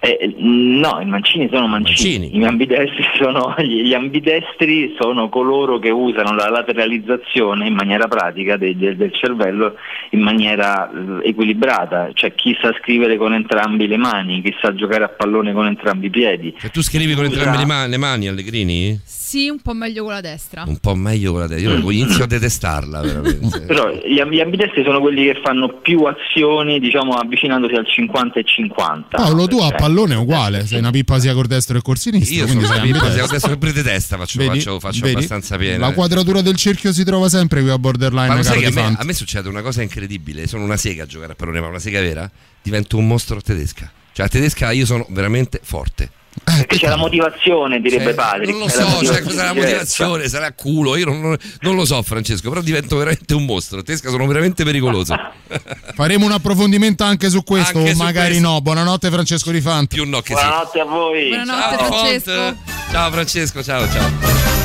[0.00, 5.90] Eh, no, i mancini sono mancini, i ambidestri sono, gli gli ambidestri sono coloro che
[5.90, 9.74] usano la lateralizzazione in maniera pratica de- de- del cervello
[10.10, 10.90] in maniera
[11.22, 15.52] eh, equilibrata, cioè chi sa scrivere con entrambi le mani, chi sa giocare a pallone
[15.52, 16.54] con entrambi i piedi.
[16.58, 19.00] Se tu scrivi con entrambe le, ma- le mani, Allegrini?
[19.04, 20.64] Sì, un po' meglio con la destra.
[20.66, 21.68] Un po' meglio con la testa.
[21.68, 23.60] Io inizio a detestarla, veramente.
[23.68, 28.38] Però gli, amb- gli ambidestri sono quelli che fanno più azioni, diciamo, avvicinandosi al 50
[28.40, 29.16] e 50.
[29.18, 32.34] Paolo, tu a pallone è uguale, sei una pippa sia col destro che col sinistro.
[32.36, 33.26] Io quindi sono una pippa, ambidestro.
[33.26, 34.58] se adesso sempre di testa faccio, Vedi?
[34.58, 35.14] faccio, faccio Vedi?
[35.14, 35.86] abbastanza piena.
[35.88, 38.96] La quadratura del cerchio si trova sempre qui a borderline, Ma sai che a me,
[38.98, 40.46] a me succede una cosa incredibile.
[40.46, 42.30] Sono una sega a giocare a pallone, ma una sega vera.
[42.62, 43.90] Divento un mostro tedesca.
[44.12, 46.10] Cioè, a tedesca io sono veramente forte.
[46.44, 48.50] Perché c'è la motivazione, direbbe Cioè, Padre.
[48.50, 50.28] non lo so, cioè, cos'è la motivazione?
[50.28, 52.48] Sarà culo, io non, non lo so, Francesco.
[52.48, 53.78] Però divento veramente un mostro.
[53.80, 55.14] A tedesca sono veramente pericoloso.
[55.94, 58.48] Faremo un approfondimento anche su questo, Anche o su magari questo.
[58.48, 58.60] no.
[58.60, 59.94] Buonanotte Francesco Di Fanti.
[59.96, 61.28] Più no che Buonanotte a voi.
[61.28, 62.56] Buonanotte, Ciao, Francesco.
[62.90, 64.57] Ciao Francesco, ciao ciao.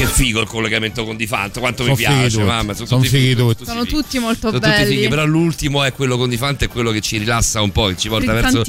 [0.00, 2.46] Che figo il collegamento con Di Fanto, quanto mi Sono fighi piace, tutti.
[2.46, 2.72] mamma.
[2.72, 3.64] Sono, Sono tutti fighi fighi, tutti.
[3.66, 4.94] Sono tutti molto Sono tutti belli.
[4.94, 7.88] fighi, però l'ultimo è quello con Di Fanto, è quello che ci rilassa un po',
[7.88, 8.62] che ci porta verso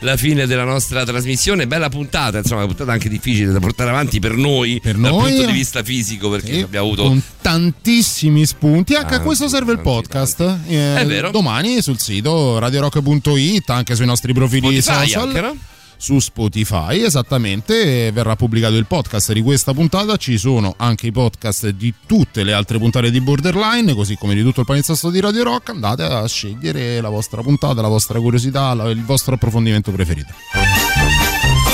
[0.00, 1.66] la fine della nostra trasmissione.
[1.66, 5.46] Bella puntata, insomma, una puntata anche difficile da portare avanti per noi, dal noi, punto
[5.46, 8.92] di vista fisico, perché abbiamo avuto con tantissimi spunti.
[8.92, 10.40] Anche a Tanti, questo serve il podcast.
[10.66, 11.30] Eh, È vero.
[11.30, 15.28] Domani sul sito radiorock.it, anche sui nostri profili Spotify social.
[15.28, 15.56] anche, no?
[15.96, 20.16] Su Spotify, esattamente, verrà pubblicato il podcast di questa puntata.
[20.16, 24.42] Ci sono anche i podcast di tutte le altre puntate di Borderline, così come di
[24.42, 25.70] tutto il palinsesto di Radio Rock.
[25.70, 30.32] Andate a scegliere la vostra puntata, la vostra curiosità, il vostro approfondimento preferito.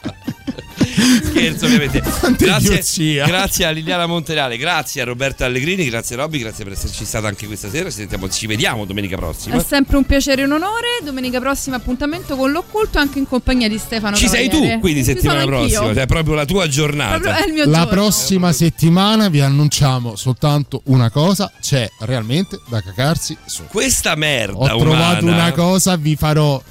[1.38, 2.02] Scherzo ovviamente.
[2.38, 7.04] Grazie, grazie a Liliana Monterale, grazie a Roberta Allegrini, grazie a Robby, grazie per esserci
[7.04, 7.88] stata anche questa sera.
[7.90, 9.56] Ci, sentiamo- ci vediamo domenica prossima.
[9.56, 10.86] È sempre un piacere e un onore.
[11.02, 14.80] Domenica prossima appuntamento con l'occulto anche in compagnia di Stefano Ci sei tu, Cavaliere.
[14.80, 15.56] quindi Ci settimana anch'io.
[15.58, 17.18] prossima, cioè proprio la tua giornata.
[17.18, 17.86] Proprio è il mio La giorno.
[17.88, 23.62] prossima settimana vi annunciamo soltanto una cosa: c'è realmente da cacarsi su.
[23.68, 25.42] Questa merda Ho trovato umana.
[25.42, 26.62] una cosa, vi farò,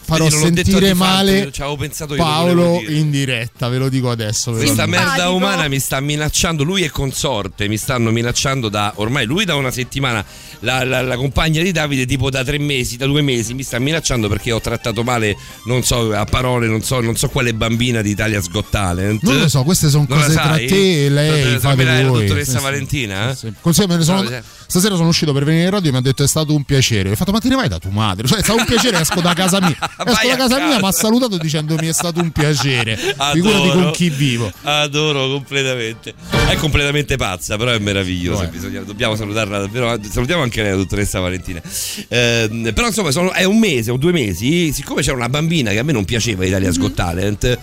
[0.00, 4.52] farò sentire male ci avevo pensato io, lo Paolo in diretta, ve lo dico adesso.
[4.52, 9.44] Questa merda umana mi sta minacciando, lui e consorte mi stanno minacciando da ormai lui
[9.44, 10.24] da una settimana,
[10.60, 13.78] la, la- la compagna di Davide tipo da tre mesi, da due mesi, mi sta
[13.78, 18.00] minacciando perché ho trattato male, non so, a parole, non so, non so quale bambina
[18.02, 19.22] di Italia Got Talent.
[19.22, 21.42] Non lo so, queste sono la cose tra te e lei.
[21.42, 22.20] Fate sapeva la voi.
[22.26, 22.60] dottoressa.
[22.60, 23.34] Valentina?
[23.34, 23.52] Sì, sì.
[23.60, 24.42] Consiglio, me ne sono- No.
[24.72, 27.10] Stasera sono uscito per venire in radio e mi ha detto è stato un piacere.
[27.10, 28.26] Ho fatto ma te ne vai da tua madre?
[28.26, 29.76] Cioè è stato un piacere, esco da casa mia.
[30.02, 32.96] Esco da casa mia, mi ha salutato dicendomi è stato un piacere.
[33.34, 33.82] Figurati Adoro.
[33.82, 34.50] con chi vivo.
[34.62, 36.14] Adoro completamente.
[36.48, 38.46] È completamente pazza, però è meravigliosa.
[38.46, 39.94] Bisogna- dobbiamo salutarla davvero.
[40.08, 41.60] Salutiamo anche la dottoressa Valentina.
[42.08, 44.72] Ehm, però insomma, sono- è un mese o due mesi.
[44.72, 47.58] Siccome c'era una bambina che a me non piaceva Italia Got Talent,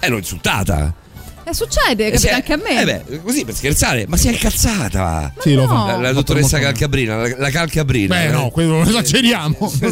[0.00, 1.04] ero insultata.
[1.48, 2.80] Eh, succede, capita anche a me.
[2.80, 5.32] Eh beh, così per scherzare, ma si è incazzata.
[5.38, 5.92] Sì, lo fa.
[5.92, 8.16] La, la dottoressa Calcabrina, la, la Calcabrina.
[8.16, 9.70] Beh, no, quello lo esageriamo.
[9.70, 9.84] Si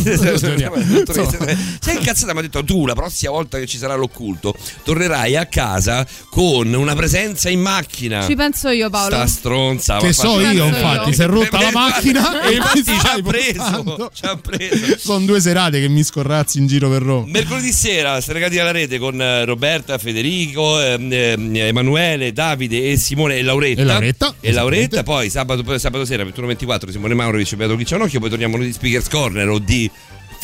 [1.90, 5.46] è incazzata, mi ha detto tu la prossima volta che ci sarà l'occulto tornerai a
[5.46, 8.26] casa con una presenza in macchina.
[8.26, 9.14] Ci penso io, Paolo.
[9.14, 9.98] Sta stronza.
[9.98, 14.10] Che so io, infatti, si è rotta la macchina e e infatti ci ha preso.
[14.12, 14.98] Ci ha preso.
[14.98, 17.26] Sono due serate che mi scorrazzi in giro per Roma.
[17.28, 23.36] Mercoledì sera, stregati alla rete con eh, Roberta, Federico, ehm, ehm, Emanuele, Davide e Simone
[23.36, 23.80] e Lauretta.
[23.80, 28.20] E Lauretta, E Lauretta, poi sabato, poi sabato sera 21-24 Simone Maurovic e Beato Chiccianocchio,
[28.20, 29.90] poi torniamo noi di Speakers Corner o di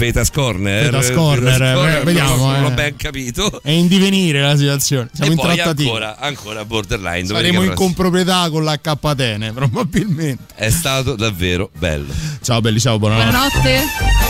[0.00, 0.84] Fetas Corner.
[0.84, 2.66] Fetas Corner, Fetas eh, vediamo, Non, eh.
[2.66, 3.60] ho ben capito.
[3.62, 5.10] È in divenire la situazione.
[5.12, 5.90] Siamo e in poi trattativa.
[5.90, 7.26] ancora, ancora borderline.
[7.26, 10.54] Saremo in comproprietà con l'H Atene, probabilmente.
[10.54, 12.14] È stato davvero bello.
[12.40, 13.30] Ciao belli, ciao, buonanotte.
[13.30, 14.29] Buonanotte.